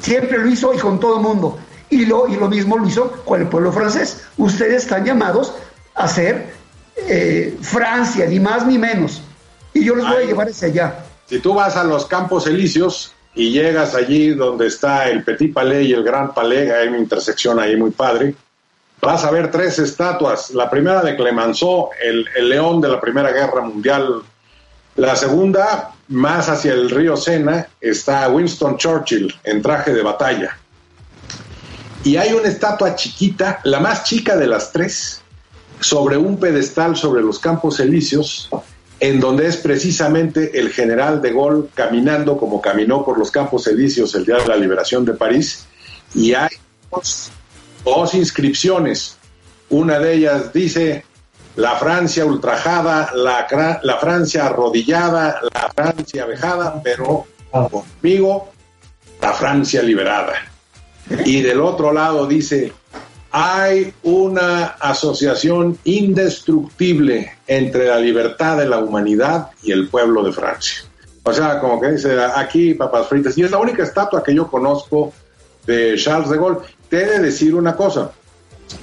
Siempre 0.00 0.38
lo 0.38 0.48
hizo 0.48 0.74
y 0.74 0.78
con 0.78 0.98
todo 0.98 1.20
mundo. 1.20 1.58
Y 1.88 2.06
lo, 2.06 2.28
y 2.28 2.36
lo 2.36 2.48
mismo 2.48 2.78
lo 2.78 2.86
hizo 2.86 3.10
con 3.24 3.40
el 3.40 3.48
pueblo 3.48 3.72
francés. 3.72 4.22
Ustedes 4.38 4.82
están 4.84 5.04
llamados 5.04 5.54
a 5.94 6.06
ser 6.08 6.52
Francia, 7.60 8.26
ni 8.26 8.38
más 8.40 8.66
ni 8.66 8.78
menos. 8.78 9.22
Y 9.72 9.84
yo 9.84 9.94
los 9.94 10.08
voy 10.08 10.24
a 10.24 10.26
llevar 10.26 10.48
hacia 10.48 10.68
allá. 10.68 11.04
Si 11.26 11.38
tú 11.38 11.54
vas 11.54 11.76
a 11.76 11.84
los 11.84 12.06
Campos 12.06 12.46
Elíseos 12.46 13.12
y 13.34 13.52
llegas 13.52 13.94
allí 13.94 14.30
donde 14.30 14.66
está 14.66 15.08
el 15.08 15.22
Petit 15.22 15.52
Palais 15.52 15.88
y 15.88 15.92
el 15.92 16.02
Gran 16.02 16.34
Palais, 16.34 16.70
hay 16.70 16.88
una 16.88 16.98
intersección 16.98 17.60
ahí 17.60 17.76
muy 17.76 17.90
padre, 17.90 18.34
vas 19.00 19.24
a 19.24 19.30
ver 19.30 19.50
tres 19.50 19.78
estatuas. 19.78 20.50
La 20.50 20.68
primera 20.68 21.02
de 21.02 21.16
Clemenceau, 21.16 21.90
el, 22.02 22.26
el 22.36 22.48
león 22.48 22.80
de 22.80 22.88
la 22.88 23.00
Primera 23.00 23.30
Guerra 23.30 23.60
Mundial. 23.60 24.22
La 24.96 25.14
segunda, 25.14 25.92
más 26.08 26.48
hacia 26.48 26.72
el 26.72 26.90
río 26.90 27.16
Sena, 27.16 27.68
está 27.80 28.28
Winston 28.28 28.76
Churchill 28.76 29.32
en 29.44 29.62
traje 29.62 29.94
de 29.94 30.02
batalla. 30.02 30.58
Y 32.02 32.16
hay 32.16 32.32
una 32.32 32.48
estatua 32.48 32.96
chiquita, 32.96 33.60
la 33.64 33.78
más 33.78 34.04
chica 34.04 34.36
de 34.36 34.46
las 34.46 34.72
tres, 34.72 35.20
sobre 35.80 36.16
un 36.16 36.38
pedestal 36.38 36.96
sobre 36.96 37.22
los 37.22 37.38
Campos 37.38 37.78
Elíseos, 37.78 38.48
en 39.00 39.18
donde 39.18 39.46
es 39.46 39.56
precisamente 39.56 40.58
el 40.58 40.70
general 40.70 41.22
de 41.22 41.32
Gaulle 41.32 41.68
caminando 41.74 42.36
como 42.36 42.60
caminó 42.60 43.04
por 43.04 43.18
los 43.18 43.30
Campos 43.30 43.66
Elíseos 43.66 44.14
el 44.14 44.26
día 44.26 44.36
de 44.36 44.46
la 44.46 44.56
liberación 44.56 45.06
de 45.06 45.14
París, 45.14 45.66
y 46.14 46.34
hay 46.34 46.50
dos, 46.90 48.14
inscripciones. 48.14 49.16
Una 49.70 49.98
de 49.98 50.14
ellas 50.14 50.52
dice 50.52 51.04
la 51.56 51.76
Francia 51.76 52.26
ultrajada, 52.26 53.10
la, 53.14 53.46
la 53.82 53.96
Francia 53.98 54.46
arrodillada, 54.46 55.40
la 55.54 55.70
Francia 55.74 56.26
vejada, 56.26 56.80
pero 56.82 57.26
conmigo 57.50 58.50
la 59.20 59.32
Francia 59.32 59.82
liberada. 59.82 60.34
Y 61.24 61.40
del 61.40 61.60
otro 61.60 61.92
lado 61.92 62.26
dice, 62.26 62.72
hay 63.30 63.92
una 64.02 64.66
asociación 64.66 65.78
indestructible 65.84 67.32
entre 67.46 67.86
la 67.86 67.98
libertad 67.98 68.58
de 68.58 68.68
la 68.68 68.78
humanidad 68.78 69.50
y 69.62 69.72
el 69.72 69.88
pueblo 69.88 70.24
de 70.24 70.32
Francia. 70.32 70.82
O 71.22 71.32
sea, 71.32 71.60
como 71.60 71.80
que 71.80 71.92
dice, 71.92 72.20
aquí 72.20 72.74
papas 72.74 73.06
fritas. 73.06 73.36
Y 73.38 73.42
es 73.42 73.50
la 73.50 73.58
única 73.58 73.82
estatua 73.82 74.22
que 74.22 74.34
yo 74.34 74.50
conozco 74.50 75.12
de 75.66 75.94
Charles 75.96 76.30
de 76.30 76.38
Gaulle. 76.38 76.60
Te 76.88 77.02
he 77.02 77.06
de 77.06 77.18
decir 77.20 77.54
una 77.54 77.76
cosa. 77.76 78.10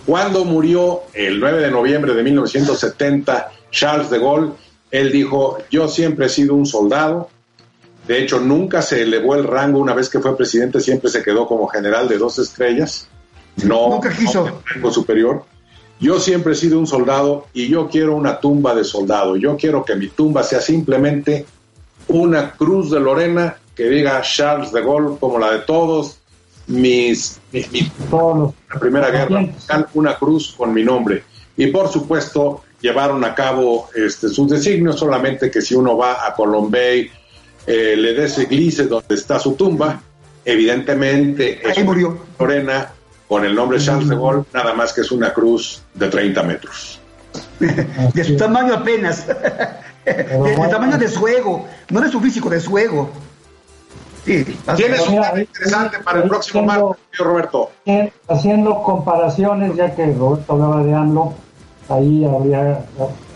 Cuando 0.06 0.46
murió 0.46 1.04
el 1.14 1.40
9 1.40 1.64
de 1.64 1.72
noviembre 1.72 2.14
de 2.14 2.24
1970 2.24 3.52
Charles 3.72 4.10
de 4.10 4.20
Gaulle, 4.20 4.52
él 4.92 5.12
dijo, 5.12 5.58
yo 5.70 5.88
siempre 5.88 6.28
he 6.28 6.30
sido 6.30 6.54
un 6.54 6.66
soldado. 6.66 7.30
De 8.08 8.22
hecho, 8.22 8.40
nunca 8.40 8.82
se 8.82 9.02
elevó 9.02 9.36
el 9.36 9.44
rango 9.44 9.80
una 9.80 9.94
vez 9.94 10.10
que 10.10 10.20
fue 10.20 10.38
presidente, 10.38 10.80
siempre 10.80 11.10
se 11.10 11.24
quedó 11.24 11.48
como 11.48 11.68
general 11.68 12.08
de 12.08 12.18
dos 12.18 12.40
estrellas. 12.40 13.10
No, 13.64 13.90
Nunca 13.90 14.16
quiso. 14.16 14.62
no 14.82 14.92
superior. 14.92 15.44
Yo 16.00 16.20
siempre 16.20 16.54
he 16.54 16.56
sido 16.56 16.78
un 16.78 16.86
soldado 16.86 17.48
y 17.54 17.70
yo 17.70 17.90
quiero 17.90 18.16
una 18.16 18.40
tumba 18.40 18.76
de 18.76 18.84
soldado. 18.84 19.36
Yo 19.36 19.58
quiero 19.58 19.84
que 19.84 19.96
mi 19.96 20.08
tumba 20.10 20.44
sea 20.44 20.62
simplemente 20.62 21.46
una 22.08 22.52
cruz 22.52 22.92
de 22.92 23.00
Lorena 23.00 23.58
que 23.76 23.90
diga 23.90 24.22
Charles 24.22 24.72
de 24.72 24.82
Gaulle 24.82 25.18
como 25.20 25.40
la 25.40 25.52
de 25.52 25.60
todos 25.60 26.20
mis, 26.68 27.40
mis, 27.52 27.72
mis- 27.72 27.92
la 28.12 28.80
Primera 28.80 29.10
Guerra 29.10 29.40
Mundial, 29.42 29.88
una 29.96 30.16
cruz 30.18 30.54
con 30.56 30.74
mi 30.74 30.84
nombre. 30.84 31.24
Y 31.56 31.68
por 31.68 31.88
supuesto 31.90 32.64
llevaron 32.80 33.24
a 33.26 33.34
cabo 33.34 33.90
este, 33.96 34.30
sus 34.30 34.48
designios, 34.50 35.00
solamente 35.00 35.50
que 35.50 35.62
si 35.62 35.74
uno 35.74 35.98
va 35.98 36.28
a 36.28 36.34
Colombey, 36.36 37.10
eh, 37.66 37.96
le 37.98 38.14
des 38.14 38.38
donde 38.88 39.16
está 39.16 39.40
su 39.40 39.54
tumba, 39.56 40.00
evidentemente 40.46 41.60
es 41.68 41.78
una 41.80 42.16
Lorena 42.40 42.94
con 43.28 43.46
el 43.46 43.54
nombre 43.56 43.80
Charles 43.80 44.08
de 44.08 44.16
Gaulle, 44.16 44.44
nada 44.54 44.74
más 44.74 44.94
que 44.94 45.02
es 45.02 45.12
una 45.12 45.34
cruz 45.34 45.82
de 45.94 46.08
30 46.08 46.44
metros. 46.44 47.00
De 48.14 48.24
su 48.24 48.38
tamaño 48.38 48.74
apenas. 48.74 49.28
De, 49.28 50.14
de 50.14 50.68
tamaño 50.70 50.98
de 50.98 51.08
su 51.08 51.28
ego. 51.28 51.68
No 51.90 52.00
de 52.02 52.10
su 52.10 52.20
físico, 52.20 52.50
de 52.50 52.60
su 52.60 52.78
ego. 52.78 53.10
Sí. 54.26 54.44
Tienes 54.76 55.08
un 55.08 55.40
interesante 55.40 56.00
para 56.00 56.22
el 56.22 56.30
próximo 56.30 56.64
martes, 56.64 56.98
tío 57.16 57.26
Roberto. 57.26 57.72
Haciendo 58.28 58.84
comparaciones, 58.84 59.76
ya 59.76 59.96
que 59.96 60.14
Roberto 60.14 60.54
hablaba 60.54 60.84
de 60.84 60.94
AMLO, 60.94 61.34
ahí 61.90 62.26
habría, 62.26 62.86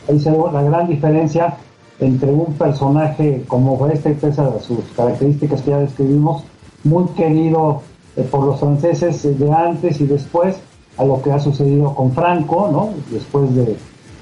ahí 0.10 0.20
se 0.20 0.32
ve 0.32 0.38
la 0.52 0.64
gran 0.64 0.88
diferencia 0.88 1.56
entre 2.00 2.32
un 2.32 2.54
personaje 2.56 3.44
como 3.48 3.88
este, 3.88 4.12
pese 4.12 4.42
a 4.42 4.60
sus 4.60 4.80
características 4.96 5.62
que 5.62 5.70
ya 5.70 5.78
describimos, 5.78 6.44
muy 6.84 7.06
querido 7.10 7.84
por 8.30 8.46
los 8.46 8.60
franceses 8.60 9.24
eh, 9.26 9.34
de 9.38 9.52
antes 9.52 10.02
y 10.02 10.06
después, 10.06 10.56
a 10.98 11.06
lo 11.06 11.22
que 11.22 11.32
ha 11.32 11.40
sucedido 11.40 11.94
con 11.96 12.14
Franco, 12.14 12.70
¿no? 12.72 12.94
Después 13.10 13.54
de, 13.56 13.76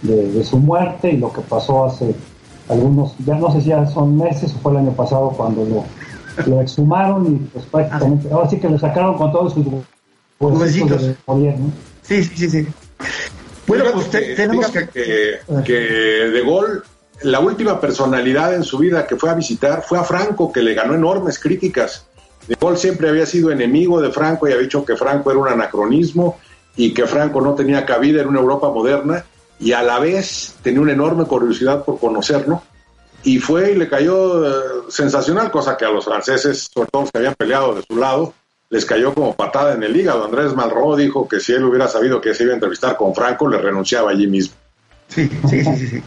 de- 0.04 0.32
de 0.32 0.44
su 0.44 0.58
muerte 0.58 1.12
y 1.12 1.18
lo 1.18 1.32
que 1.34 1.42
pasó 1.42 1.86
hace 1.86 2.14
algunos, 2.70 3.16
ya 3.26 3.36
no 3.36 3.52
sé 3.52 3.62
si 3.62 3.70
ya 3.70 3.86
son 3.88 4.18
meses 4.18 4.54
o 4.56 4.60
fue 4.60 4.74
el 4.74 4.78
año 4.80 4.92
pasado 4.92 5.30
cuando 5.30 5.66
lo, 5.66 5.84
lo 6.46 6.62
exhumaron 6.62 7.26
y 7.28 7.36
pues 7.52 7.66
prácticamente, 7.66 8.32
ahora 8.32 8.50
sí 8.50 8.60
que 8.60 8.70
lo 8.70 8.78
sacaron 8.78 9.18
con 9.18 9.32
todos 9.32 9.54
sus 9.54 9.66
huesitos 9.66 10.62
Huesitos. 10.62 11.02
de 11.08 11.16
gobierno. 11.26 11.72
Sí, 12.04 12.24
sí, 12.24 12.36
sí. 12.36 12.50
sí. 12.50 12.68
Bueno, 13.68 13.86
Fíjate 13.86 13.92
pues 13.96 14.10
te- 14.12 14.36
tenemos 14.36 14.68
que, 14.72 14.88
que 15.66 15.74
De 15.74 16.42
Gaulle, 16.44 16.82
la 17.24 17.40
última 17.40 17.80
personalidad 17.82 18.54
en 18.56 18.64
su 18.64 18.78
vida 18.78 19.06
que 19.06 19.16
fue 19.16 19.30
a 19.30 19.34
visitar 19.34 19.84
fue 19.84 19.98
a 20.00 20.04
Franco, 20.04 20.52
que 20.52 20.62
le 20.62 20.74
ganó 20.76 20.94
enormes 20.96 21.40
críticas. 21.40 22.06
De 22.48 22.56
Gaulle 22.60 22.78
siempre 22.78 23.10
había 23.10 23.26
sido 23.26 23.52
enemigo 23.52 24.02
de 24.02 24.12
Franco 24.12 24.48
y 24.48 24.52
había 24.52 24.64
dicho 24.64 24.84
que 24.84 24.96
Franco 24.96 25.32
era 25.32 25.40
un 25.40 25.48
anacronismo 25.48 26.40
y 26.76 26.94
que 26.94 27.06
Franco 27.06 27.42
no 27.42 27.56
tenía 27.56 27.86
cabida 27.86 28.22
en 28.22 28.28
una 28.28 28.40
Europa 28.40 28.70
moderna 28.70 29.26
y 29.60 29.74
a 29.74 29.84
la 29.84 30.00
vez 30.00 30.56
tenía 30.62 30.82
una 30.82 30.94
enorme 30.94 31.26
curiosidad 31.26 31.84
por 31.84 32.00
conocerlo 32.00 32.64
y 33.24 33.40
fue 33.40 33.74
y 33.74 33.76
le 33.76 33.90
cayó 33.90 34.48
eh, 34.48 34.52
sensacional, 34.90 35.52
cosa 35.52 35.76
que 35.76 35.86
a 35.86 35.90
los 35.90 36.06
franceses, 36.06 36.70
sobre 36.74 36.90
todo 36.90 37.02
los 37.04 37.12
que 37.12 37.18
habían 37.18 37.36
peleado 37.36 37.76
de 37.76 37.84
su 37.88 37.98
lado, 37.98 38.34
les 38.70 38.86
cayó 38.86 39.14
como 39.14 39.36
patada 39.36 39.74
en 39.74 39.84
el 39.84 39.96
hígado. 39.96 40.24
Andrés 40.24 40.56
Malraux 40.56 40.98
dijo 40.98 41.28
que 41.28 41.40
si 41.40 41.54
él 41.54 41.66
hubiera 41.66 41.88
sabido 41.88 42.22
que 42.22 42.34
se 42.34 42.44
iba 42.44 42.54
a 42.54 42.56
entrevistar 42.56 42.96
con 42.96 43.14
Franco, 43.14 43.48
le 43.50 43.58
renunciaba 43.58 44.12
allí 44.12 44.28
mismo. 44.28 44.56
Sí, 45.08 45.30
sí, 45.50 45.64
sí, 45.64 45.88
sí. 45.88 46.04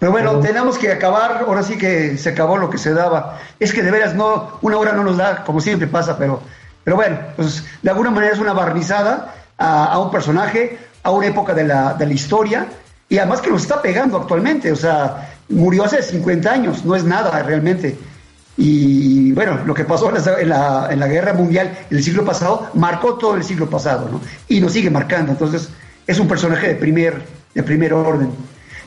Pero 0.00 0.12
bueno, 0.12 0.40
tenemos 0.40 0.78
que 0.78 0.90
acabar, 0.90 1.44
ahora 1.46 1.62
sí 1.62 1.76
que 1.76 2.16
se 2.16 2.30
acabó 2.30 2.56
lo 2.56 2.70
que 2.70 2.78
se 2.78 2.94
daba. 2.94 3.38
Es 3.60 3.72
que 3.72 3.82
de 3.82 3.90
veras 3.90 4.14
no, 4.14 4.58
una 4.62 4.78
hora 4.78 4.92
no 4.92 5.04
nos 5.04 5.18
da, 5.18 5.44
como 5.44 5.60
siempre 5.60 5.86
pasa, 5.86 6.16
pero, 6.16 6.40
pero 6.82 6.96
bueno, 6.96 7.18
pues 7.36 7.62
de 7.82 7.90
alguna 7.90 8.10
manera 8.10 8.32
es 8.32 8.38
una 8.38 8.54
barnizada 8.54 9.34
a, 9.58 9.84
a 9.92 9.98
un 9.98 10.10
personaje, 10.10 10.78
a 11.02 11.10
una 11.10 11.26
época 11.26 11.52
de 11.52 11.64
la, 11.64 11.92
de 11.92 12.06
la 12.06 12.14
historia, 12.14 12.66
y 13.10 13.18
además 13.18 13.42
que 13.42 13.50
nos 13.50 13.60
está 13.60 13.82
pegando 13.82 14.16
actualmente, 14.16 14.72
o 14.72 14.76
sea, 14.76 15.34
murió 15.50 15.84
hace 15.84 16.02
50 16.02 16.50
años, 16.50 16.82
no 16.84 16.96
es 16.96 17.04
nada 17.04 17.42
realmente. 17.42 17.98
Y 18.56 19.32
bueno, 19.32 19.60
lo 19.66 19.74
que 19.74 19.84
pasó 19.84 20.08
en 20.08 20.24
la, 20.24 20.40
en 20.40 20.48
la, 20.48 20.88
en 20.90 21.00
la 21.00 21.08
guerra 21.08 21.34
mundial 21.34 21.76
en 21.90 21.96
el 21.96 22.02
siglo 22.02 22.24
pasado 22.24 22.70
marcó 22.72 23.14
todo 23.14 23.36
el 23.36 23.44
siglo 23.44 23.68
pasado, 23.68 24.08
¿no? 24.10 24.20
Y 24.48 24.60
nos 24.60 24.72
sigue 24.72 24.90
marcando, 24.90 25.32
entonces 25.32 25.68
es 26.06 26.18
un 26.18 26.26
personaje 26.26 26.68
de 26.68 26.74
primer, 26.76 27.22
de 27.54 27.62
primer 27.62 27.92
orden. 27.92 28.30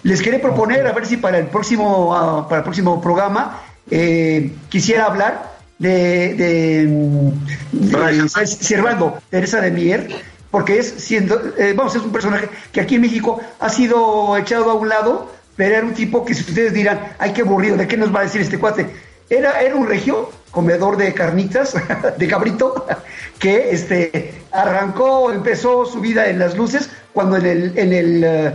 Les 0.04 0.22
quería 0.22 0.41
proponer, 0.41 0.86
a 0.86 0.91
ver 0.91 1.06
si 1.06 1.18
para 1.18 1.38
el 1.38 1.47
próximo, 1.47 2.14
ah, 2.14 2.47
para 2.47 2.60
el 2.60 2.64
próximo 2.64 3.01
programa 3.01 3.62
eh, 3.89 4.51
quisiera 4.70 5.06
hablar 5.06 5.54
de, 5.80 6.34
de, 6.34 6.88
mm, 6.88 7.89
de 7.89 8.47
Servando 8.47 9.18
Teresa 9.30 9.62
de 9.62 9.72
Mier, 9.72 10.10
porque 10.51 10.80
es 10.80 10.93
siendo, 10.97 11.41
eh, 11.58 11.74
vamos, 11.74 11.95
es 11.95 12.01
un 12.01 12.12
personaje 12.12 12.49
que 12.72 12.82
aquí 12.82 12.95
en 12.95 13.01
México 13.01 13.39
ha 13.60 13.70
sido 13.70 14.38
echado 14.38 14.70
a 14.72 14.74
un 14.74 14.89
lado, 14.89 15.32
pero 15.56 15.76
era 15.76 15.86
un 15.86 15.93
tipo 15.93 16.26
que 16.26 16.34
si 16.34 16.41
ustedes 16.41 16.74
dirán, 16.74 16.99
ay, 17.18 17.32
qué 17.32 17.41
aburrido, 17.41 17.78
¿de 17.78 17.88
qué 17.88 17.95
nos 17.95 18.14
va 18.14 18.20
a 18.20 18.24
decir 18.24 18.41
este 18.41 18.60
cuate? 18.60 18.88
Era, 19.30 19.62
era 19.62 19.76
un 19.76 19.88
regio, 19.88 20.32
comedor 20.51 20.97
de 20.97 21.14
carnitas, 21.14 21.76
de 22.18 22.28
cabrito, 22.28 22.86
que 23.39 23.72
este, 23.72 24.34
arrancó, 24.51 25.32
empezó 25.32 25.86
su 25.86 26.01
vida 26.01 26.28
en 26.28 26.39
las 26.39 26.58
luces 26.58 26.89
cuando 27.14 27.38
en 27.38 27.45
el, 27.45 27.78
en 27.78 27.93
el, 27.93 28.24
eh, 28.24 28.54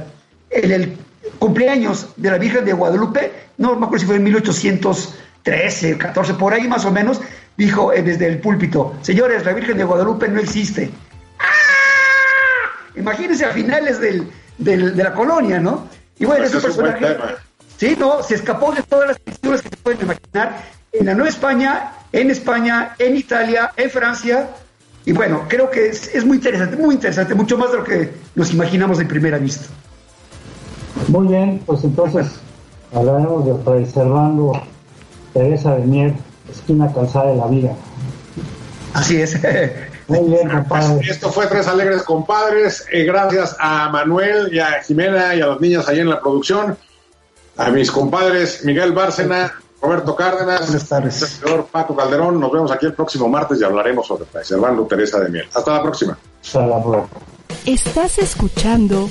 en 0.51 0.73
el 0.73 0.99
cumpleaños 1.39 2.09
de 2.17 2.31
la 2.31 2.39
Virgen 2.39 2.65
de 2.65 2.73
Guadalupe, 2.73 3.33
no 3.59 3.71
me 3.77 3.87
acuerdo 3.87 3.99
si 4.01 4.07
fue 4.07 4.17
en 4.17 4.25
1813, 4.25 5.99
14, 5.99 6.35
por 6.35 6.53
ahí 6.53 6.67
más 6.69 6.85
o 6.85 6.91
menos, 6.91 7.21
dijo 7.57 7.93
eh, 7.93 8.03
desde 8.03 8.27
el 8.27 8.39
púlpito, 8.39 8.95
señores, 9.03 9.45
la 9.45 9.53
Virgen 9.53 9.77
de 9.79 9.85
Guadalupe 9.85 10.29
no 10.29 10.41
existe. 10.41 10.91
¡Ah! 11.39 11.45
Imagínense 12.97 13.45
a 13.45 13.51
finales 13.51 14.01
del, 14.01 14.29
del- 14.59 14.97
de 14.97 15.03
la 15.05 15.13
colonia, 15.15 15.59
¿no? 15.61 15.89
Y 16.19 16.25
bueno, 16.25 16.45
ese 16.45 16.59
personaje... 16.61 17.17
Sí, 17.77 17.97
no, 17.99 18.23
se 18.25 18.35
escapó 18.35 18.73
de 18.73 18.83
todas 18.83 19.07
las 19.07 19.19
pinturas 19.21 19.63
que 19.63 19.69
se 19.69 19.77
pueden 19.77 20.01
imaginar 20.03 20.65
en 20.93 21.07
la 21.07 21.15
Nueva 21.15 21.29
España, 21.29 21.93
en 22.11 22.29
España, 22.33 22.97
en 22.99 23.17
Italia, 23.17 23.71
en 23.77 23.89
Francia. 23.89 24.49
Y 25.05 25.13
bueno, 25.13 25.45
creo 25.49 25.71
que 25.71 25.87
es, 25.91 26.13
es 26.13 26.25
muy 26.25 26.39
interesante, 26.39 26.75
muy 26.77 26.97
interesante, 26.97 27.37
mucho 27.37 27.57
más 27.57 27.71
de 27.71 27.77
lo 27.79 27.85
que 27.85 28.11
nos 28.35 28.53
imaginamos 28.53 28.99
de 28.99 29.05
primera 29.05 29.39
vista. 29.39 29.67
Muy 31.09 31.29
bien, 31.29 31.63
pues 31.65 31.85
entonces 31.85 32.27
hablaremos 32.95 33.47
de 33.47 33.55
Fray 33.65 33.87
Servando 33.87 34.53
Teresa 35.33 35.75
de 35.75 35.85
Mier, 35.85 36.15
esquina 36.51 36.93
calzada 36.93 37.31
de 37.31 37.37
la 37.37 37.47
viga. 37.47 37.73
Así 38.95 39.21
es. 39.21 39.39
Muy 40.09 40.31
bien, 40.31 40.49
compadre. 40.49 41.07
Esto 41.09 41.31
fue 41.31 41.47
Tres 41.47 41.69
Alegres 41.69 42.03
Compadres. 42.03 42.87
eh, 42.91 43.05
gracias 43.05 43.55
a 43.61 43.91
Manuel 43.91 44.49
y 44.53 44.59
a 44.59 44.83
Jimena 44.83 45.35
y 45.35 45.43
a 45.43 45.47
los 45.47 45.61
niños 45.61 45.87
ahí 45.89 46.01
en 46.01 46.09
la 46.09 46.21
producción. 46.21 46.77
A 47.59 47.71
mis 47.71 47.91
compadres 47.91 48.65
Miguel 48.65 48.93
Bárcena, 48.93 49.53
Roberto 49.83 50.17
Cárdenas, 50.17 50.67
servidor 50.67 51.67
Paco 51.71 51.95
Calderón. 51.95 52.41
Nos 52.41 52.51
vemos 52.53 52.71
aquí 52.73 52.87
el 52.87 52.95
próximo 52.95 53.29
martes 53.29 53.61
y 53.61 53.65
hablaremos 53.65 54.07
sobre 54.07 54.25
Servando 54.45 54.85
Teresa 54.85 55.21
de 55.21 55.29
Miel. 55.29 55.49
Hasta 55.53 55.75
la 55.75 55.83
próxima. 55.83 56.19
Hasta 56.43 56.67
la 56.67 56.83
próxima. 56.83 57.21
Estás 57.67 58.19
escuchando 58.19 59.11